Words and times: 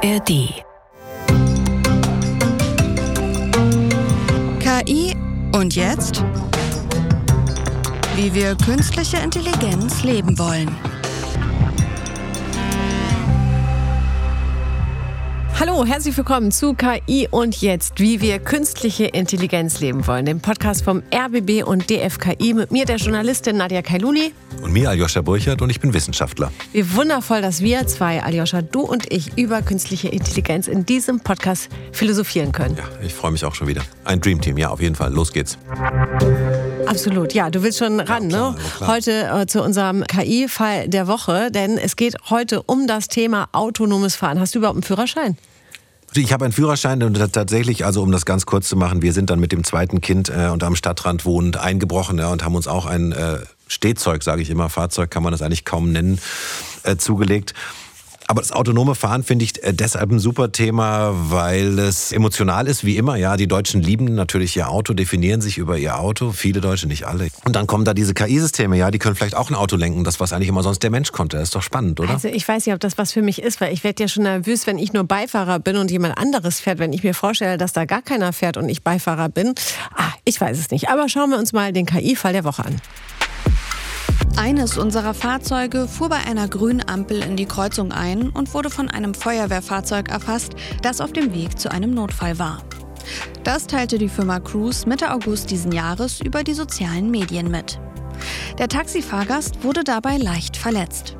ARD. 0.00 0.62
KI 4.60 5.16
und 5.52 5.74
jetzt? 5.74 6.22
Wie 8.14 8.32
wir 8.32 8.54
künstliche 8.56 9.16
Intelligenz 9.16 10.04
leben 10.04 10.38
wollen. 10.38 10.68
Hallo, 15.60 15.84
herzlich 15.84 16.16
willkommen 16.16 16.52
zu 16.52 16.74
KI 16.74 17.26
und 17.32 17.60
jetzt, 17.60 17.98
wie 17.98 18.20
wir 18.20 18.38
künstliche 18.38 19.06
Intelligenz 19.06 19.80
leben 19.80 20.06
wollen. 20.06 20.24
Dem 20.24 20.38
Podcast 20.38 20.84
vom 20.84 21.02
RBB 21.12 21.64
und 21.66 21.90
DFKI 21.90 22.54
mit 22.54 22.70
mir, 22.70 22.84
der 22.84 22.98
Journalistin 22.98 23.56
Nadja 23.56 23.82
Kailuli. 23.82 24.32
Und 24.62 24.72
mir, 24.72 24.88
Aljoscha 24.88 25.20
Burchardt, 25.20 25.60
und 25.60 25.70
ich 25.70 25.80
bin 25.80 25.92
Wissenschaftler. 25.92 26.52
Wie 26.72 26.94
wundervoll, 26.94 27.42
dass 27.42 27.60
wir 27.60 27.84
zwei, 27.88 28.22
Aljoscha, 28.22 28.62
du 28.62 28.82
und 28.82 29.12
ich, 29.12 29.36
über 29.36 29.60
künstliche 29.62 30.06
Intelligenz 30.06 30.68
in 30.68 30.86
diesem 30.86 31.18
Podcast 31.18 31.70
philosophieren 31.90 32.52
können. 32.52 32.76
Ja, 32.76 32.84
ich 33.04 33.12
freue 33.12 33.32
mich 33.32 33.44
auch 33.44 33.56
schon 33.56 33.66
wieder. 33.66 33.82
Ein 34.04 34.20
Dreamteam, 34.20 34.58
ja, 34.58 34.70
auf 34.70 34.80
jeden 34.80 34.94
Fall. 34.94 35.12
Los 35.12 35.32
geht's. 35.32 35.58
Absolut, 36.86 37.34
ja, 37.34 37.50
du 37.50 37.64
willst 37.64 37.78
schon 37.78 37.98
ran, 37.98 38.30
ja, 38.30 38.38
klar, 38.38 38.52
ne? 38.52 38.58
Klar. 38.76 38.90
Heute 38.92 39.28
äh, 39.42 39.46
zu 39.46 39.60
unserem 39.64 40.04
KI-Fall 40.04 40.88
der 40.88 41.08
Woche, 41.08 41.50
denn 41.50 41.78
es 41.78 41.96
geht 41.96 42.14
heute 42.30 42.62
um 42.62 42.86
das 42.86 43.08
Thema 43.08 43.48
autonomes 43.50 44.14
Fahren. 44.14 44.38
Hast 44.38 44.54
du 44.54 44.60
überhaupt 44.60 44.76
einen 44.76 44.84
Führerschein? 44.84 45.36
Ich 46.14 46.32
habe 46.32 46.44
einen 46.44 46.52
Führerschein 46.52 47.02
und 47.02 47.14
tatsächlich, 47.32 47.84
also 47.84 48.02
um 48.02 48.10
das 48.10 48.24
ganz 48.24 48.46
kurz 48.46 48.68
zu 48.68 48.76
machen, 48.76 49.02
wir 49.02 49.12
sind 49.12 49.30
dann 49.30 49.40
mit 49.40 49.52
dem 49.52 49.62
zweiten 49.62 50.00
Kind 50.00 50.30
äh, 50.30 50.48
und 50.48 50.64
am 50.64 50.74
Stadtrand 50.74 51.24
wohnend 51.24 51.58
eingebrochen 51.58 52.18
ja, 52.18 52.28
und 52.28 52.44
haben 52.44 52.54
uns 52.54 52.66
auch 52.66 52.86
ein 52.86 53.12
äh, 53.12 53.38
Stehzeug, 53.66 54.22
sage 54.22 54.40
ich 54.40 54.50
immer, 54.50 54.70
Fahrzeug 54.70 55.10
kann 55.10 55.22
man 55.22 55.32
das 55.32 55.42
eigentlich 55.42 55.64
kaum 55.64 55.92
nennen, 55.92 56.18
äh, 56.82 56.96
zugelegt. 56.96 57.54
Aber 58.30 58.42
das 58.42 58.52
autonome 58.52 58.94
Fahren 58.94 59.24
finde 59.24 59.46
ich 59.46 59.64
äh, 59.64 59.72
deshalb 59.72 60.10
ein 60.10 60.18
super 60.18 60.52
Thema, 60.52 61.12
weil 61.14 61.78
es 61.78 62.12
emotional 62.12 62.66
ist, 62.66 62.84
wie 62.84 62.98
immer. 62.98 63.16
Ja, 63.16 63.38
die 63.38 63.46
Deutschen 63.46 63.80
lieben 63.80 64.14
natürlich 64.14 64.54
ihr 64.54 64.68
Auto, 64.68 64.92
definieren 64.92 65.40
sich 65.40 65.56
über 65.56 65.78
ihr 65.78 65.98
Auto. 65.98 66.32
Viele 66.32 66.60
Deutsche, 66.60 66.88
nicht 66.88 67.06
alle. 67.06 67.28
Und 67.46 67.56
dann 67.56 67.66
kommen 67.66 67.86
da 67.86 67.94
diese 67.94 68.12
KI-Systeme, 68.12 68.76
ja, 68.76 68.90
die 68.90 68.98
können 68.98 69.16
vielleicht 69.16 69.34
auch 69.34 69.48
ein 69.48 69.54
Auto 69.54 69.76
lenken. 69.76 70.04
Das, 70.04 70.20
was 70.20 70.34
eigentlich 70.34 70.50
immer 70.50 70.62
sonst 70.62 70.82
der 70.82 70.90
Mensch 70.90 71.10
konnte. 71.10 71.38
Das 71.38 71.44
ist 71.44 71.54
doch 71.54 71.62
spannend, 71.62 72.00
oder? 72.00 72.10
Also 72.10 72.28
ich 72.28 72.46
weiß 72.46 72.66
nicht, 72.66 72.74
ob 72.74 72.80
das 72.80 72.98
was 72.98 73.12
für 73.12 73.22
mich 73.22 73.40
ist, 73.40 73.62
weil 73.62 73.72
ich 73.72 73.82
werde 73.82 74.02
ja 74.02 74.08
schon 74.08 74.24
nervös, 74.24 74.66
wenn 74.66 74.76
ich 74.76 74.92
nur 74.92 75.04
Beifahrer 75.04 75.58
bin 75.58 75.78
und 75.78 75.90
jemand 75.90 76.18
anderes 76.18 76.60
fährt. 76.60 76.78
Wenn 76.80 76.92
ich 76.92 77.02
mir 77.02 77.14
vorstelle, 77.14 77.56
dass 77.56 77.72
da 77.72 77.86
gar 77.86 78.02
keiner 78.02 78.34
fährt 78.34 78.58
und 78.58 78.68
ich 78.68 78.82
Beifahrer 78.82 79.30
bin. 79.30 79.54
Ah, 79.96 80.12
ich 80.26 80.38
weiß 80.38 80.58
es 80.58 80.70
nicht. 80.70 80.90
Aber 80.90 81.08
schauen 81.08 81.30
wir 81.30 81.38
uns 81.38 81.54
mal 81.54 81.72
den 81.72 81.86
KI-Fall 81.86 82.34
der 82.34 82.44
Woche 82.44 82.66
an. 82.66 82.76
Eines 84.38 84.78
unserer 84.78 85.14
Fahrzeuge 85.14 85.88
fuhr 85.88 86.10
bei 86.10 86.18
einer 86.18 86.46
grünen 86.46 86.88
Ampel 86.88 87.24
in 87.24 87.34
die 87.34 87.46
Kreuzung 87.46 87.90
ein 87.90 88.30
und 88.30 88.54
wurde 88.54 88.70
von 88.70 88.88
einem 88.88 89.12
Feuerwehrfahrzeug 89.12 90.10
erfasst, 90.10 90.52
das 90.80 91.00
auf 91.00 91.12
dem 91.12 91.34
Weg 91.34 91.58
zu 91.58 91.72
einem 91.72 91.92
Notfall 91.92 92.38
war. 92.38 92.62
Das 93.42 93.66
teilte 93.66 93.98
die 93.98 94.08
Firma 94.08 94.38
Cruise 94.38 94.88
Mitte 94.88 95.10
August 95.12 95.50
diesen 95.50 95.72
Jahres 95.72 96.20
über 96.20 96.44
die 96.44 96.54
sozialen 96.54 97.10
Medien 97.10 97.50
mit. 97.50 97.80
Der 98.58 98.68
Taxifahrgast 98.68 99.64
wurde 99.64 99.82
dabei 99.82 100.18
leicht 100.18 100.56
verletzt. 100.56 101.16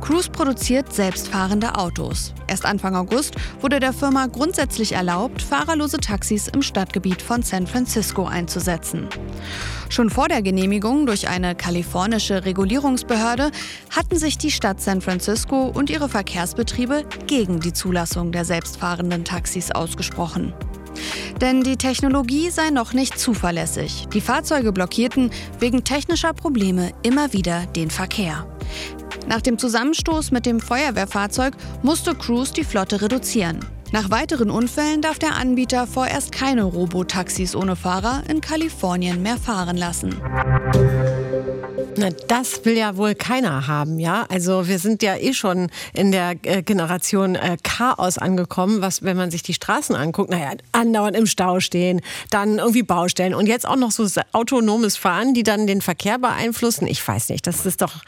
Cruise 0.00 0.30
produziert 0.30 0.92
selbstfahrende 0.92 1.74
Autos. 1.74 2.32
Erst 2.46 2.64
Anfang 2.64 2.96
August 2.96 3.34
wurde 3.60 3.80
der 3.80 3.92
Firma 3.92 4.26
grundsätzlich 4.26 4.92
erlaubt, 4.92 5.42
fahrerlose 5.42 5.98
Taxis 5.98 6.48
im 6.48 6.62
Stadtgebiet 6.62 7.22
von 7.22 7.42
San 7.42 7.66
Francisco 7.66 8.26
einzusetzen. 8.26 9.08
Schon 9.88 10.10
vor 10.10 10.28
der 10.28 10.42
Genehmigung 10.42 11.06
durch 11.06 11.28
eine 11.28 11.54
kalifornische 11.54 12.44
Regulierungsbehörde 12.44 13.50
hatten 13.90 14.18
sich 14.18 14.38
die 14.38 14.50
Stadt 14.50 14.80
San 14.80 15.00
Francisco 15.00 15.72
und 15.74 15.90
ihre 15.90 16.08
Verkehrsbetriebe 16.08 17.04
gegen 17.26 17.60
die 17.60 17.72
Zulassung 17.72 18.32
der 18.32 18.44
selbstfahrenden 18.44 19.24
Taxis 19.24 19.70
ausgesprochen. 19.70 20.52
Denn 21.40 21.62
die 21.62 21.76
Technologie 21.76 22.50
sei 22.50 22.70
noch 22.70 22.92
nicht 22.92 23.18
zuverlässig. 23.18 24.08
Die 24.12 24.20
Fahrzeuge 24.20 24.72
blockierten 24.72 25.30
wegen 25.60 25.84
technischer 25.84 26.32
Probleme 26.32 26.92
immer 27.02 27.32
wieder 27.32 27.66
den 27.66 27.90
Verkehr. 27.90 28.46
Nach 29.28 29.42
dem 29.42 29.58
Zusammenstoß 29.58 30.30
mit 30.30 30.46
dem 30.46 30.58
Feuerwehrfahrzeug 30.58 31.54
musste 31.82 32.14
Cruise 32.14 32.52
die 32.54 32.64
Flotte 32.64 33.02
reduzieren. 33.02 33.60
Nach 33.92 34.10
weiteren 34.10 34.50
Unfällen 34.50 35.02
darf 35.02 35.18
der 35.18 35.36
Anbieter 35.36 35.86
vorerst 35.86 36.32
keine 36.32 36.64
Robotaxis 36.64 37.54
ohne 37.54 37.76
Fahrer 37.76 38.22
in 38.28 38.40
Kalifornien 38.40 39.22
mehr 39.22 39.36
fahren 39.36 39.76
lassen. 39.76 40.20
Na, 41.96 42.10
das 42.28 42.64
will 42.64 42.76
ja 42.76 42.96
wohl 42.96 43.14
keiner 43.14 43.66
haben, 43.66 43.98
ja. 43.98 44.24
Also 44.28 44.68
wir 44.68 44.78
sind 44.78 45.02
ja 45.02 45.16
eh 45.16 45.32
schon 45.32 45.68
in 45.92 46.12
der 46.12 46.36
äh, 46.42 46.62
Generation 46.62 47.34
äh, 47.34 47.56
Chaos 47.62 48.18
angekommen, 48.18 48.82
was, 48.82 49.02
wenn 49.02 49.16
man 49.16 49.30
sich 49.30 49.42
die 49.42 49.54
Straßen 49.54 49.96
anguckt, 49.96 50.30
naja, 50.30 50.52
andauernd 50.72 51.16
im 51.16 51.26
Stau 51.26 51.60
stehen, 51.60 52.00
dann 52.30 52.58
irgendwie 52.58 52.84
Baustellen 52.84 53.34
und 53.34 53.46
jetzt 53.46 53.66
auch 53.66 53.76
noch 53.76 53.90
so 53.90 54.06
autonomes 54.32 54.96
Fahren, 54.96 55.34
die 55.34 55.42
dann 55.42 55.66
den 55.66 55.80
Verkehr 55.80 56.18
beeinflussen. 56.18 56.86
Ich 56.86 57.06
weiß 57.06 57.30
nicht, 57.30 57.46
das 57.46 57.66
ist 57.66 57.82
doch 57.82 58.02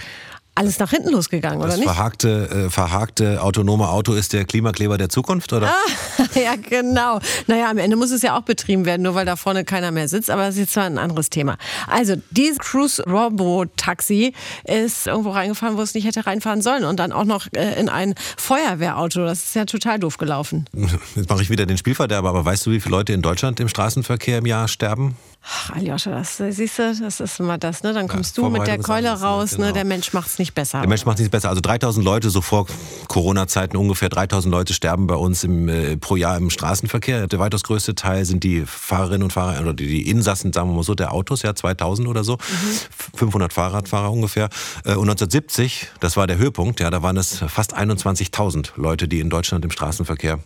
alles 0.54 0.78
nach 0.78 0.90
hinten 0.90 1.10
losgegangen, 1.10 1.60
das 1.60 1.68
oder 1.68 1.76
nicht? 1.76 1.86
Verhakte, 1.86 2.66
äh, 2.66 2.70
verhakte 2.70 3.42
autonome 3.42 3.88
Auto 3.88 4.12
ist 4.12 4.32
der 4.32 4.44
Klimakleber 4.44 4.98
der 4.98 5.08
Zukunft, 5.08 5.52
oder? 5.52 5.68
Ah, 5.68 6.24
ja, 6.38 6.54
genau. 6.56 7.20
Naja, 7.46 7.70
am 7.70 7.78
Ende 7.78 7.96
muss 7.96 8.10
es 8.10 8.22
ja 8.22 8.36
auch 8.36 8.42
betrieben 8.42 8.84
werden, 8.84 9.02
nur 9.02 9.14
weil 9.14 9.24
da 9.24 9.36
vorne 9.36 9.64
keiner 9.64 9.90
mehr 9.90 10.08
sitzt, 10.08 10.30
aber 10.30 10.42
das 10.42 10.54
ist 10.54 10.60
jetzt 10.60 10.72
zwar 10.74 10.84
ein 10.84 10.98
anderes 10.98 11.30
Thema. 11.30 11.56
Also, 11.86 12.16
dieses 12.30 12.58
Cruise 12.58 13.02
Robo 13.06 13.64
Taxi 13.76 14.34
ist 14.64 15.06
irgendwo 15.06 15.30
reingefahren, 15.30 15.76
wo 15.76 15.82
es 15.82 15.94
nicht 15.94 16.06
hätte 16.06 16.26
reinfahren 16.26 16.62
sollen 16.62 16.84
und 16.84 16.98
dann 16.98 17.12
auch 17.12 17.24
noch 17.24 17.46
äh, 17.52 17.80
in 17.80 17.88
ein 17.88 18.14
Feuerwehrauto. 18.36 19.24
Das 19.24 19.44
ist 19.44 19.54
ja 19.54 19.64
total 19.64 19.98
doof 19.98 20.18
gelaufen. 20.18 20.66
Jetzt 21.14 21.30
mache 21.30 21.42
ich 21.42 21.50
wieder 21.50 21.66
den 21.66 21.78
Spielverderber, 21.78 22.28
aber 22.28 22.44
weißt 22.44 22.66
du, 22.66 22.70
wie 22.70 22.80
viele 22.80 22.96
Leute 22.96 23.12
in 23.12 23.22
Deutschland 23.22 23.60
im 23.60 23.68
Straßenverkehr 23.68 24.38
im 24.38 24.46
Jahr 24.46 24.68
sterben? 24.68 25.16
Ach, 25.42 25.70
Aljoscha, 25.70 26.10
das 26.10 26.36
siehst 26.36 26.78
du, 26.78 26.94
das 26.94 27.18
ist 27.18 27.40
immer 27.40 27.56
das, 27.56 27.82
ne? 27.82 27.94
Dann 27.94 28.08
kommst 28.08 28.36
ja, 28.36 28.42
du 28.42 28.50
mit 28.50 28.66
der 28.66 28.78
Keule 28.78 29.10
ne? 29.10 29.20
raus, 29.20 29.52
genau. 29.52 29.68
ne? 29.68 29.72
Der 29.72 29.84
Mensch 29.84 30.12
macht 30.12 30.28
es 30.28 30.38
nicht 30.50 30.54
besser. 30.54 30.80
Der 30.80 30.88
Mensch 30.88 31.04
macht 31.04 31.16
es 31.16 31.20
nicht 31.20 31.30
besser. 31.30 31.48
Also 31.48 31.60
3000 31.60 32.04
Leute, 32.04 32.30
so 32.30 32.40
vor 32.40 32.66
Corona-Zeiten 33.08 33.76
ungefähr 33.76 34.08
3000 34.08 34.50
Leute 34.52 34.74
sterben 34.74 35.06
bei 35.06 35.14
uns 35.14 35.44
im, 35.44 35.68
äh, 35.68 35.96
pro 35.96 36.16
Jahr 36.16 36.36
im 36.36 36.50
Straßenverkehr. 36.50 37.26
Der 37.26 37.38
weitaus 37.38 37.62
größte 37.62 37.94
Teil 37.94 38.24
sind 38.24 38.44
die 38.44 38.64
Fahrerinnen 38.66 39.22
und 39.22 39.32
Fahrer 39.32 39.60
oder 39.60 39.74
die 39.74 40.08
Insassen, 40.08 40.52
sagen 40.52 40.70
wir 40.70 40.76
mal 40.76 40.82
so, 40.82 40.94
der 40.94 41.12
Autos, 41.12 41.42
ja 41.42 41.54
2000 41.54 42.08
oder 42.08 42.24
so. 42.24 42.34
Mhm. 42.34 43.16
500 43.16 43.52
Fahrradfahrer 43.52 44.10
ungefähr. 44.10 44.48
Äh, 44.84 44.94
und 44.94 45.08
1970, 45.08 45.88
das 46.00 46.16
war 46.16 46.26
der 46.26 46.38
Höhepunkt, 46.38 46.80
ja, 46.80 46.90
da 46.90 47.02
waren 47.02 47.16
es 47.16 47.38
fast 47.48 47.76
21.000 47.76 48.72
Leute, 48.76 49.08
die 49.08 49.20
in 49.20 49.30
Deutschland 49.30 49.64
im 49.64 49.70
Straßenverkehr 49.70 50.40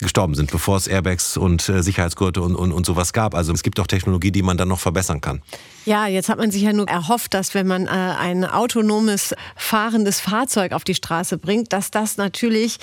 gestorben 0.00 0.34
sind, 0.34 0.50
bevor 0.50 0.76
es 0.76 0.86
Airbags 0.86 1.36
und 1.36 1.68
äh, 1.68 1.82
Sicherheitsgurte 1.82 2.42
und, 2.42 2.56
und, 2.56 2.72
und 2.72 2.84
sowas 2.84 3.12
gab. 3.12 3.34
Also 3.34 3.52
es 3.52 3.62
gibt 3.62 3.78
auch 3.80 3.86
Technologie, 3.86 4.32
die 4.32 4.42
man 4.42 4.56
dann 4.56 4.68
noch 4.68 4.80
verbessern 4.80 5.20
kann. 5.20 5.42
Ja, 5.84 6.06
jetzt 6.06 6.28
hat 6.28 6.38
man 6.38 6.50
sich 6.50 6.62
ja 6.62 6.72
nur 6.72 6.88
erhofft, 6.88 7.34
dass 7.34 7.54
wenn 7.54 7.66
man 7.66 7.86
äh, 7.86 7.90
ein 7.90 8.44
autonomes 8.44 9.34
fahrendes 9.56 10.20
Fahrzeug 10.20 10.72
auf 10.72 10.84
die 10.84 10.94
Straße 10.94 11.38
bringt, 11.38 11.72
dass 11.72 11.90
das 11.90 12.16
natürlich 12.16 12.78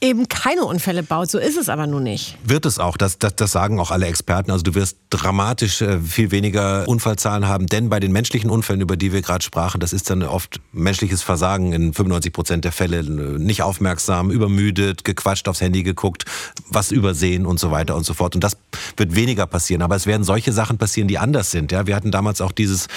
eben 0.00 0.28
keine 0.28 0.64
Unfälle 0.64 1.02
baut. 1.02 1.30
So 1.30 1.38
ist 1.38 1.56
es 1.56 1.68
aber 1.68 1.86
nun 1.86 2.02
nicht. 2.02 2.36
Wird 2.44 2.66
es 2.66 2.78
auch. 2.78 2.96
Das, 2.96 3.18
das, 3.18 3.34
das 3.36 3.52
sagen 3.52 3.80
auch 3.80 3.90
alle 3.90 4.06
Experten. 4.06 4.50
Also 4.50 4.62
du 4.62 4.74
wirst 4.74 4.98
dramatisch 5.10 5.80
äh, 5.80 6.00
viel 6.00 6.30
weniger 6.30 6.86
Unfallzahlen 6.86 7.48
haben. 7.48 7.66
Denn 7.66 7.88
bei 7.88 7.98
den 7.98 8.12
menschlichen 8.12 8.50
Unfällen, 8.50 8.80
über 8.80 8.96
die 8.96 9.12
wir 9.12 9.22
gerade 9.22 9.44
sprachen, 9.44 9.80
das 9.80 9.92
ist 9.92 10.10
dann 10.10 10.22
oft 10.22 10.60
menschliches 10.72 11.22
Versagen 11.22 11.72
in 11.72 11.94
95 11.94 12.32
Prozent 12.32 12.64
der 12.64 12.72
Fälle. 12.72 13.02
Nicht 13.02 13.62
aufmerksam, 13.62 14.30
übermüdet, 14.30 15.04
gequatscht, 15.04 15.48
aufs 15.48 15.60
Handy 15.60 15.82
geguckt, 15.82 16.24
was 16.68 16.90
übersehen 16.90 17.46
und 17.46 17.58
so 17.58 17.70
weiter 17.70 17.96
und 17.96 18.04
so 18.04 18.12
fort. 18.12 18.34
Und 18.34 18.44
das 18.44 18.56
wird 18.96 19.14
weniger 19.14 19.46
passieren. 19.46 19.82
Aber 19.82 19.96
es 19.96 20.06
werden 20.06 20.24
solche 20.24 20.52
Sachen 20.52 20.76
passieren, 20.76 21.08
die 21.08 21.18
anders 21.18 21.50
sind. 21.50 21.72
Ja, 21.72 21.86
wir 21.86 21.96
hatten 21.96 22.10
damals 22.10 22.40
auch 22.42 22.52
dieses 22.52 22.88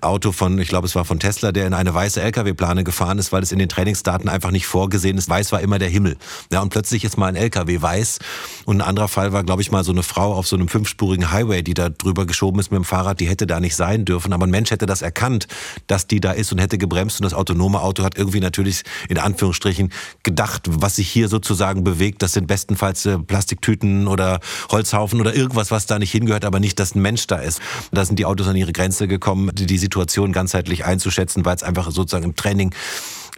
Auto 0.00 0.30
von, 0.30 0.58
ich 0.60 0.68
glaube, 0.68 0.86
es 0.86 0.94
war 0.94 1.04
von 1.04 1.18
Tesla, 1.18 1.50
der 1.50 1.66
in 1.66 1.74
eine 1.74 1.92
weiße 1.92 2.22
LKW-Plane 2.22 2.84
gefahren 2.84 3.18
ist, 3.18 3.32
weil 3.32 3.42
es 3.42 3.50
in 3.50 3.58
den 3.58 3.68
Trainingsdaten 3.68 4.28
einfach 4.28 4.52
nicht 4.52 4.66
vorgesehen 4.66 5.18
ist. 5.18 5.28
Weiß 5.28 5.50
war 5.50 5.60
immer 5.60 5.78
der 5.80 5.88
Himmel. 5.88 6.16
Ja, 6.52 6.60
und 6.60 6.70
plötzlich 6.70 7.04
ist 7.04 7.16
mal 7.16 7.26
ein 7.26 7.36
LKW 7.36 7.80
weiß. 7.80 8.18
Und 8.64 8.78
ein 8.78 8.86
anderer 8.86 9.08
Fall 9.08 9.32
war, 9.32 9.44
glaube 9.44 9.62
ich, 9.62 9.70
mal 9.70 9.84
so 9.84 9.92
eine 9.92 10.02
Frau 10.02 10.34
auf 10.34 10.46
so 10.46 10.56
einem 10.56 10.68
fünfspurigen 10.68 11.30
Highway, 11.32 11.62
die 11.62 11.74
da 11.74 11.88
drüber 11.88 12.26
geschoben 12.26 12.60
ist 12.60 12.70
mit 12.70 12.78
dem 12.78 12.84
Fahrrad. 12.84 13.20
Die 13.20 13.28
hätte 13.28 13.46
da 13.46 13.60
nicht 13.60 13.76
sein 13.76 14.04
dürfen. 14.04 14.32
Aber 14.32 14.46
ein 14.46 14.50
Mensch 14.50 14.70
hätte 14.70 14.86
das 14.86 15.02
erkannt, 15.02 15.46
dass 15.86 16.06
die 16.06 16.20
da 16.20 16.32
ist 16.32 16.52
und 16.52 16.58
hätte 16.58 16.78
gebremst. 16.78 17.20
Und 17.20 17.24
das 17.24 17.34
autonome 17.34 17.80
Auto 17.80 18.04
hat 18.04 18.16
irgendwie 18.16 18.40
natürlich 18.40 18.82
in 19.08 19.18
Anführungsstrichen 19.18 19.92
gedacht, 20.22 20.62
was 20.68 20.96
sich 20.96 21.08
hier 21.08 21.28
sozusagen 21.28 21.84
bewegt. 21.84 22.22
Das 22.22 22.32
sind 22.32 22.46
bestenfalls 22.46 23.06
äh, 23.06 23.18
Plastiktüten 23.18 24.06
oder 24.06 24.40
Holzhaufen 24.70 25.20
oder 25.20 25.34
irgendwas, 25.34 25.70
was 25.70 25.86
da 25.86 25.98
nicht 25.98 26.12
hingehört, 26.12 26.44
aber 26.44 26.60
nicht, 26.60 26.78
dass 26.78 26.94
ein 26.94 27.02
Mensch 27.02 27.26
da 27.26 27.36
ist. 27.36 27.60
Da 27.92 28.04
sind 28.04 28.18
die 28.18 28.26
Autos 28.26 28.48
an 28.48 28.56
ihre 28.56 28.72
Grenze 28.72 29.08
gekommen, 29.08 29.50
die 29.54 29.78
Situation 29.78 30.32
ganzheitlich 30.32 30.84
einzuschätzen, 30.84 31.44
weil 31.44 31.56
es 31.56 31.62
einfach 31.62 31.90
sozusagen 31.90 32.24
im 32.24 32.36
Training 32.36 32.74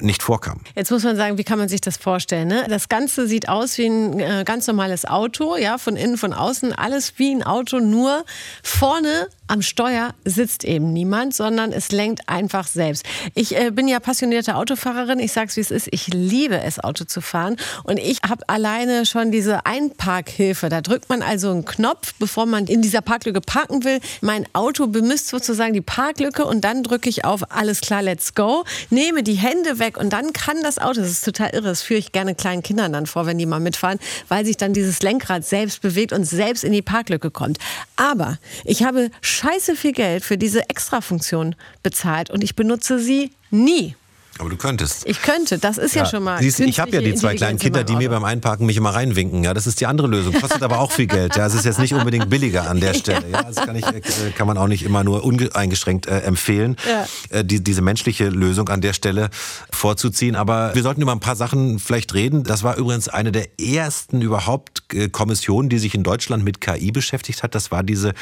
nicht 0.00 0.22
vorkam. 0.22 0.60
Jetzt 0.75 0.90
muss 0.90 1.04
man 1.04 1.16
sagen, 1.16 1.38
wie 1.38 1.44
kann 1.44 1.58
man 1.58 1.69
sich 1.69 1.81
das 1.81 1.96
vorstellen? 1.96 2.48
Ne? 2.48 2.66
Das 2.69 2.88
Ganze 2.88 3.26
sieht 3.26 3.48
aus 3.48 3.78
wie 3.78 3.87
ein 3.87 4.20
äh, 4.20 4.44
ganz 4.44 4.66
normales 4.66 5.04
Auto, 5.04 5.56
ja, 5.56 5.78
von 5.78 5.96
innen, 5.96 6.19
von 6.19 6.32
außen, 6.32 6.72
alles 6.72 7.14
wie 7.16 7.34
ein 7.34 7.43
Auto, 7.43 7.78
nur 7.78 8.25
vorne 8.62 9.28
am 9.48 9.62
Steuer 9.62 10.12
sitzt 10.25 10.64
eben 10.64 10.93
niemand, 10.93 11.34
sondern 11.34 11.72
es 11.72 11.93
lenkt 11.93 12.28
einfach 12.28 12.66
selbst. 12.66 13.04
Ich 13.34 13.56
äh, 13.56 13.70
bin 13.70 13.87
ja 13.87 14.00
passionierte 14.00 14.56
Autofahrerin. 14.56 15.20
Ich 15.20 15.32
sag's 15.32 15.56
wie 15.56 15.60
es 15.60 15.70
ist. 15.70 15.88
Ich 15.93 16.08
liebe 16.08 16.60
es, 16.60 16.81
Auto 16.81 17.04
zu 17.04 17.20
fahren. 17.20 17.56
Und 17.84 17.98
ich 17.98 18.19
habe 18.28 18.48
alleine 18.48 19.06
schon 19.06 19.31
diese 19.31 19.64
Einparkhilfe. 19.64 20.69
Da 20.69 20.81
drückt 20.81 21.08
man 21.08 21.22
also 21.22 21.50
einen 21.50 21.64
Knopf, 21.64 22.14
bevor 22.19 22.46
man 22.46 22.66
in 22.66 22.82
dieser 22.82 23.02
Parklücke 23.02 23.40
parken 23.40 23.84
will. 23.84 24.00
Mein 24.20 24.46
Auto 24.52 24.88
bemisst 24.88 25.28
sozusagen 25.28 25.75
die 25.75 25.81
Parklücke 25.81 26.44
und 26.44 26.62
dann 26.62 26.82
drücke 26.82 27.08
ich 27.08 27.25
auf 27.25 27.52
alles 27.52 27.81
klar, 27.81 28.02
let's 28.02 28.34
go, 28.34 28.64
nehme 28.90 29.22
die 29.22 29.34
Hände 29.34 29.78
weg 29.78 29.85
und 29.94 30.12
dann 30.12 30.32
kann 30.32 30.62
das 30.62 30.78
Auto, 30.78 31.00
das 31.00 31.10
ist 31.10 31.24
total 31.24 31.50
irre, 31.50 31.68
das 31.68 31.82
führe 31.82 31.98
ich 31.98 32.12
gerne 32.12 32.34
kleinen 32.34 32.62
Kindern 32.62 32.92
dann 32.92 33.06
vor, 33.06 33.26
wenn 33.26 33.38
die 33.38 33.46
mal 33.46 33.60
mitfahren, 33.60 33.98
weil 34.28 34.44
sich 34.44 34.56
dann 34.56 34.72
dieses 34.72 35.02
Lenkrad 35.02 35.44
selbst 35.44 35.82
bewegt 35.82 36.12
und 36.12 36.24
selbst 36.24 36.64
in 36.64 36.72
die 36.72 36.82
Parklücke 36.82 37.30
kommt. 37.30 37.58
Aber 37.96 38.38
ich 38.64 38.82
habe 38.82 39.10
scheiße 39.20 39.76
viel 39.76 39.92
Geld 39.92 40.24
für 40.24 40.36
diese 40.36 40.68
Extrafunktion 40.68 41.54
bezahlt 41.82 42.30
und 42.30 42.42
ich 42.42 42.56
benutze 42.56 42.98
sie 42.98 43.32
nie. 43.50 43.94
Aber 44.38 44.50
du 44.50 44.56
könntest. 44.56 45.06
Ich 45.06 45.22
könnte, 45.22 45.58
das 45.58 45.78
ist 45.78 45.94
ja, 45.94 46.02
ja 46.02 46.08
schon 46.08 46.22
mal. 46.22 46.40
Siehst, 46.40 46.60
ich 46.60 46.78
habe 46.78 46.90
ja 46.90 47.00
die 47.00 47.14
zwei 47.14 47.34
kleinen 47.34 47.58
Kinder, 47.58 47.84
die 47.84 47.96
mir 47.96 48.10
beim 48.10 48.24
Einparken 48.24 48.66
mich 48.66 48.76
immer 48.76 48.90
reinwinken. 48.90 49.44
Ja, 49.44 49.54
das 49.54 49.66
ist 49.66 49.80
die 49.80 49.86
andere 49.86 50.08
Lösung. 50.08 50.34
Kostet 50.34 50.62
aber 50.62 50.80
auch 50.80 50.92
viel 50.92 51.06
Geld. 51.06 51.36
Ja, 51.36 51.46
es 51.46 51.54
ist 51.54 51.64
jetzt 51.64 51.78
nicht 51.78 51.94
unbedingt 51.94 52.28
billiger 52.28 52.68
an 52.68 52.80
der 52.80 52.94
Stelle. 53.06 53.28
Ja, 53.30 53.42
das 53.42 53.56
kann, 53.56 53.76
ich, 53.76 53.86
äh, 53.86 54.02
kann 54.36 54.46
man 54.46 54.58
auch 54.58 54.68
nicht 54.68 54.84
immer 54.84 55.04
nur 55.04 55.24
uneingeschränkt 55.24 56.06
äh, 56.06 56.20
empfehlen, 56.20 56.76
ja. 56.88 57.06
äh, 57.38 57.44
die, 57.44 57.62
diese 57.62 57.82
menschliche 57.82 58.28
Lösung 58.28 58.68
an 58.68 58.80
der 58.80 58.92
Stelle 58.92 59.30
vorzuziehen. 59.70 60.36
Aber 60.36 60.74
wir 60.74 60.82
sollten 60.82 61.00
über 61.00 61.12
ein 61.12 61.20
paar 61.20 61.36
Sachen 61.36 61.78
vielleicht 61.78 62.14
reden. 62.14 62.44
Das 62.44 62.62
war 62.62 62.76
übrigens 62.76 63.08
eine 63.08 63.32
der 63.32 63.48
ersten 63.60 64.20
überhaupt 64.20 64.82
äh, 64.92 65.08
Kommissionen, 65.08 65.68
die 65.68 65.78
sich 65.78 65.94
in 65.94 66.02
Deutschland 66.02 66.44
mit 66.44 66.60
KI 66.60 66.92
beschäftigt 66.92 67.42
hat. 67.42 67.54
Das 67.54 67.70
war 67.70 67.82
diese 67.82 68.12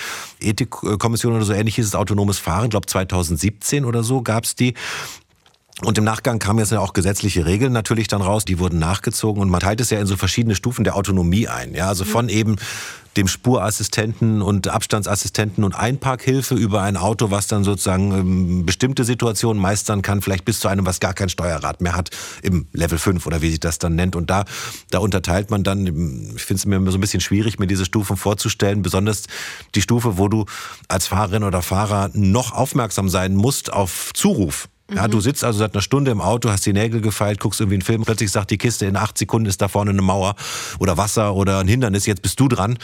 Ethikkommission 0.40 1.34
oder 1.34 1.44
so 1.44 1.52
ähnlich 1.52 1.74
hieß 1.76 1.86
es, 1.86 1.94
autonomes 1.94 2.38
Fahren. 2.38 2.64
Ich 2.64 2.70
glaube 2.70 2.86
2017 2.86 3.84
oder 3.84 4.04
so 4.04 4.22
gab 4.22 4.44
es 4.44 4.54
die. 4.54 4.74
Und 5.82 5.98
im 5.98 6.04
Nachgang 6.04 6.38
kamen 6.38 6.60
jetzt 6.60 6.70
ja 6.70 6.78
auch 6.78 6.92
gesetzliche 6.92 7.46
Regeln 7.46 7.72
natürlich 7.72 8.06
dann 8.06 8.22
raus, 8.22 8.44
die 8.44 8.60
wurden 8.60 8.78
nachgezogen 8.78 9.42
und 9.42 9.50
man 9.50 9.60
teilt 9.60 9.80
es 9.80 9.90
ja 9.90 9.98
in 9.98 10.06
so 10.06 10.16
verschiedene 10.16 10.54
Stufen 10.54 10.84
der 10.84 10.94
Autonomie 10.94 11.48
ein. 11.48 11.74
Ja, 11.74 11.88
also 11.88 12.04
von 12.04 12.28
eben 12.28 12.56
dem 13.16 13.28
Spurassistenten 13.28 14.42
und 14.42 14.68
Abstandsassistenten 14.68 15.64
und 15.64 15.74
Einparkhilfe 15.74 16.54
über 16.54 16.82
ein 16.82 16.96
Auto, 16.96 17.30
was 17.30 17.46
dann 17.46 17.64
sozusagen 17.64 18.12
ähm, 18.12 18.66
bestimmte 18.66 19.04
Situationen 19.04 19.60
meistern 19.60 20.02
kann, 20.02 20.22
vielleicht 20.22 20.44
bis 20.44 20.60
zu 20.60 20.68
einem, 20.68 20.86
was 20.86 21.00
gar 21.00 21.14
kein 21.14 21.28
Steuerrad 21.28 21.80
mehr 21.80 21.94
hat, 21.94 22.10
im 22.42 22.66
Level 22.72 22.98
5 22.98 23.26
oder 23.26 23.42
wie 23.42 23.50
sich 23.50 23.60
das 23.60 23.78
dann 23.78 23.94
nennt. 23.94 24.16
Und 24.16 24.30
da, 24.30 24.44
da 24.90 24.98
unterteilt 24.98 25.50
man 25.50 25.62
dann, 25.62 25.86
ich 26.36 26.42
finde 26.42 26.58
es 26.58 26.66
mir 26.66 26.76
immer 26.76 26.90
so 26.90 26.98
ein 26.98 27.00
bisschen 27.00 27.20
schwierig, 27.20 27.58
mir 27.58 27.66
diese 27.66 27.84
Stufen 27.84 28.16
vorzustellen, 28.16 28.82
besonders 28.82 29.24
die 29.74 29.82
Stufe, 29.82 30.18
wo 30.18 30.28
du 30.28 30.46
als 30.88 31.06
Fahrerin 31.06 31.44
oder 31.44 31.62
Fahrer 31.62 32.10
noch 32.14 32.52
aufmerksam 32.52 33.08
sein 33.08 33.34
musst 33.34 33.72
auf 33.72 34.10
Zuruf. 34.14 34.68
Ja, 34.92 35.08
du 35.08 35.20
sitzt 35.20 35.44
also 35.44 35.58
seit 35.58 35.74
einer 35.74 35.80
Stunde 35.80 36.10
im 36.10 36.20
Auto, 36.20 36.50
hast 36.50 36.66
die 36.66 36.74
Nägel 36.74 37.00
gefeilt, 37.00 37.40
guckst 37.40 37.60
irgendwie 37.60 37.76
einen 37.76 37.82
Film, 37.82 38.02
plötzlich 38.02 38.30
sagt 38.30 38.50
die 38.50 38.58
Kiste, 38.58 38.84
in 38.84 38.96
acht 38.96 39.16
Sekunden 39.16 39.48
ist 39.48 39.62
da 39.62 39.68
vorne 39.68 39.90
eine 39.90 40.02
Mauer 40.02 40.34
oder 40.78 40.98
Wasser 40.98 41.34
oder 41.34 41.58
ein 41.58 41.68
Hindernis, 41.68 42.04
jetzt 42.04 42.20
bist 42.20 42.38
du 42.38 42.48
dran. 42.48 42.78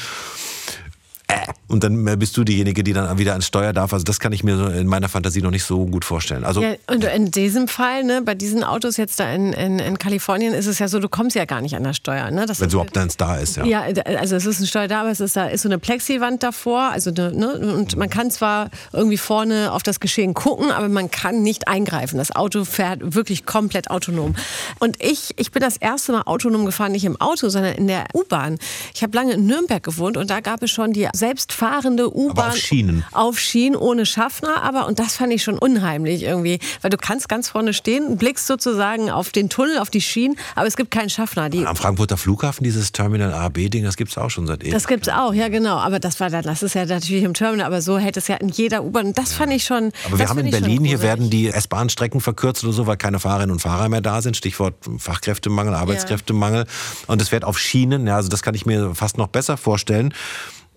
Äh. 1.30 1.52
Und 1.68 1.84
dann 1.84 2.06
äh, 2.08 2.16
bist 2.16 2.36
du 2.36 2.42
diejenige, 2.42 2.82
die 2.82 2.92
dann 2.92 3.18
wieder 3.18 3.32
ans 3.32 3.46
Steuer 3.46 3.72
darf. 3.72 3.92
Also 3.92 4.02
das 4.04 4.18
kann 4.18 4.32
ich 4.32 4.42
mir 4.42 4.74
in 4.74 4.88
meiner 4.88 5.08
Fantasie 5.08 5.40
noch 5.40 5.52
nicht 5.52 5.62
so 5.62 5.86
gut 5.86 6.04
vorstellen. 6.04 6.44
Also 6.44 6.62
ja, 6.62 6.74
und 6.90 7.04
in 7.04 7.30
diesem 7.30 7.68
Fall, 7.68 8.02
ne, 8.02 8.22
bei 8.22 8.34
diesen 8.34 8.64
Autos 8.64 8.96
jetzt 8.96 9.20
da 9.20 9.30
in, 9.32 9.52
in, 9.52 9.78
in 9.78 9.98
Kalifornien, 9.98 10.52
ist 10.52 10.66
es 10.66 10.80
ja 10.80 10.88
so, 10.88 10.98
du 10.98 11.08
kommst 11.08 11.36
ja 11.36 11.44
gar 11.44 11.60
nicht 11.60 11.76
an 11.76 11.84
der 11.84 11.92
Steuer. 11.92 12.30
Ne? 12.32 12.46
Das 12.46 12.60
Wenn 12.60 12.66
es 12.66 12.72
überhaupt 12.72 12.98
eins 12.98 13.16
da 13.16 13.36
ist, 13.36 13.56
ja. 13.56 13.64
Ja, 13.64 13.82
also 14.18 14.34
es 14.34 14.46
ist 14.46 14.60
ein 14.60 14.66
Steuer 14.66 14.88
da, 14.88 15.02
aber 15.02 15.10
es 15.10 15.20
ist, 15.20 15.36
da 15.36 15.46
ist 15.46 15.62
so 15.62 15.68
eine 15.68 15.78
Plexiwand 15.78 16.42
davor. 16.42 16.90
Also 16.90 17.12
ne, 17.12 17.30
ne, 17.32 17.52
und 17.74 17.96
man 17.96 18.10
kann 18.10 18.32
zwar 18.32 18.70
irgendwie 18.92 19.18
vorne 19.18 19.70
auf 19.72 19.84
das 19.84 20.00
Geschehen 20.00 20.34
gucken, 20.34 20.72
aber 20.72 20.88
man 20.88 21.10
kann 21.10 21.42
nicht 21.42 21.68
eingreifen. 21.68 22.18
Das 22.18 22.34
Auto 22.34 22.64
fährt 22.64 23.14
wirklich 23.14 23.46
komplett 23.46 23.90
autonom. 23.90 24.34
Und 24.80 25.00
ich, 25.00 25.34
ich 25.36 25.52
bin 25.52 25.62
das 25.62 25.76
erste 25.76 26.10
Mal 26.10 26.22
autonom 26.22 26.64
gefahren, 26.64 26.90
nicht 26.90 27.04
im 27.04 27.20
Auto, 27.20 27.48
sondern 27.48 27.74
in 27.74 27.86
der 27.86 28.06
U-Bahn. 28.12 28.58
Ich 28.92 29.04
habe 29.04 29.16
lange 29.16 29.34
in 29.34 29.46
Nürnberg 29.46 29.82
gewohnt 29.84 30.16
und 30.16 30.30
da 30.30 30.40
gab 30.40 30.64
es 30.64 30.70
schon 30.72 30.92
die 30.92 31.08
selbst 31.20 31.52
fahrende 31.52 32.12
U-Bahn. 32.12 32.50
Auf 32.50 32.56
Schienen. 32.56 33.05
Auf 33.12 33.38
Schienen, 33.38 33.76
ohne 33.76 34.06
Schaffner, 34.06 34.62
aber, 34.62 34.88
und 34.88 34.99
das 34.99 35.17
fand 35.17 35.32
ich 35.32 35.44
schon 35.44 35.58
unheimlich 35.58 36.25
irgendwie, 36.25 36.58
weil 36.82 36.90
du 36.90 36.96
kannst 36.96 37.28
ganz 37.28 37.49
vorne 37.49 37.72
stehen, 37.72 38.17
blickst 38.17 38.49
sozusagen 38.49 39.11
auf 39.11 39.31
den 39.31 39.49
Tunnel, 39.49 39.78
auf 39.78 39.90
die 39.90 40.00
Schienen, 40.00 40.37
aber 40.56 40.67
es 40.67 40.76
gibt 40.76 40.90
keinen 40.90 41.11
Schaffner. 41.11 41.49
Die 41.49 41.64
Am 41.64 41.76
Frankfurter 41.76 42.17
Flughafen, 42.17 42.64
dieses 42.64 42.90
Terminal 42.90 43.32
A, 43.32 43.49
B-Ding, 43.49 43.84
das 43.84 43.96
gibt 43.96 44.11
es 44.11 44.19
auch 44.19 44.31
schon 44.31 44.49
seit 44.49 44.62
ewig. 44.62 44.72
Das 44.72 44.88
gibt 44.88 45.06
es 45.06 45.12
auch, 45.12 45.32
ja 45.32 45.49
genau, 45.49 45.76
aber 45.76 46.00
das 46.00 46.19
war 46.19 46.31
dann, 46.31 46.43
das 46.43 46.62
ist 46.64 46.75
ja 46.75 46.84
natürlich 46.87 47.23
im 47.23 47.34
Terminal, 47.34 47.66
aber 47.66 47.82
so 47.82 47.99
hätte 47.99 48.19
es 48.19 48.26
ja 48.26 48.37
in 48.37 48.49
jeder 48.49 48.82
U-Bahn, 48.82 49.12
das 49.12 49.32
ja. 49.32 49.37
fand 49.38 49.52
ich 49.52 49.64
schon. 49.64 49.93
Aber 50.06 50.19
wir 50.19 50.28
haben 50.28 50.38
in 50.40 50.50
Berlin, 50.50 50.84
hier 50.84 51.02
werden 51.02 51.31
die 51.31 51.49
S-Bahn-Strecken 51.49 52.20
verkürzt 52.20 52.64
oder 52.64 52.73
so, 52.73 52.87
weil 52.87 52.96
keine 52.96 53.20
Fahrerinnen 53.20 53.52
und 53.52 53.61
Fahrer 53.61 53.88
mehr 53.88 54.00
da 54.00 54.23
sind, 54.23 54.37
Stichwort 54.37 54.75
Fachkräftemangel, 54.99 55.75
Arbeitskräftemangel. 55.75 56.64
Ja. 56.64 57.05
Und 57.06 57.20
es 57.20 57.28
fährt 57.28 57.44
auf 57.44 57.58
Schienen, 57.58 58.06
ja, 58.06 58.16
also 58.16 58.28
das 58.28 58.43
kann 58.43 58.55
ich 58.55 58.64
mir 58.64 58.94
fast 58.94 59.19
noch 59.19 59.28
besser 59.28 59.56
vorstellen. 59.56 60.14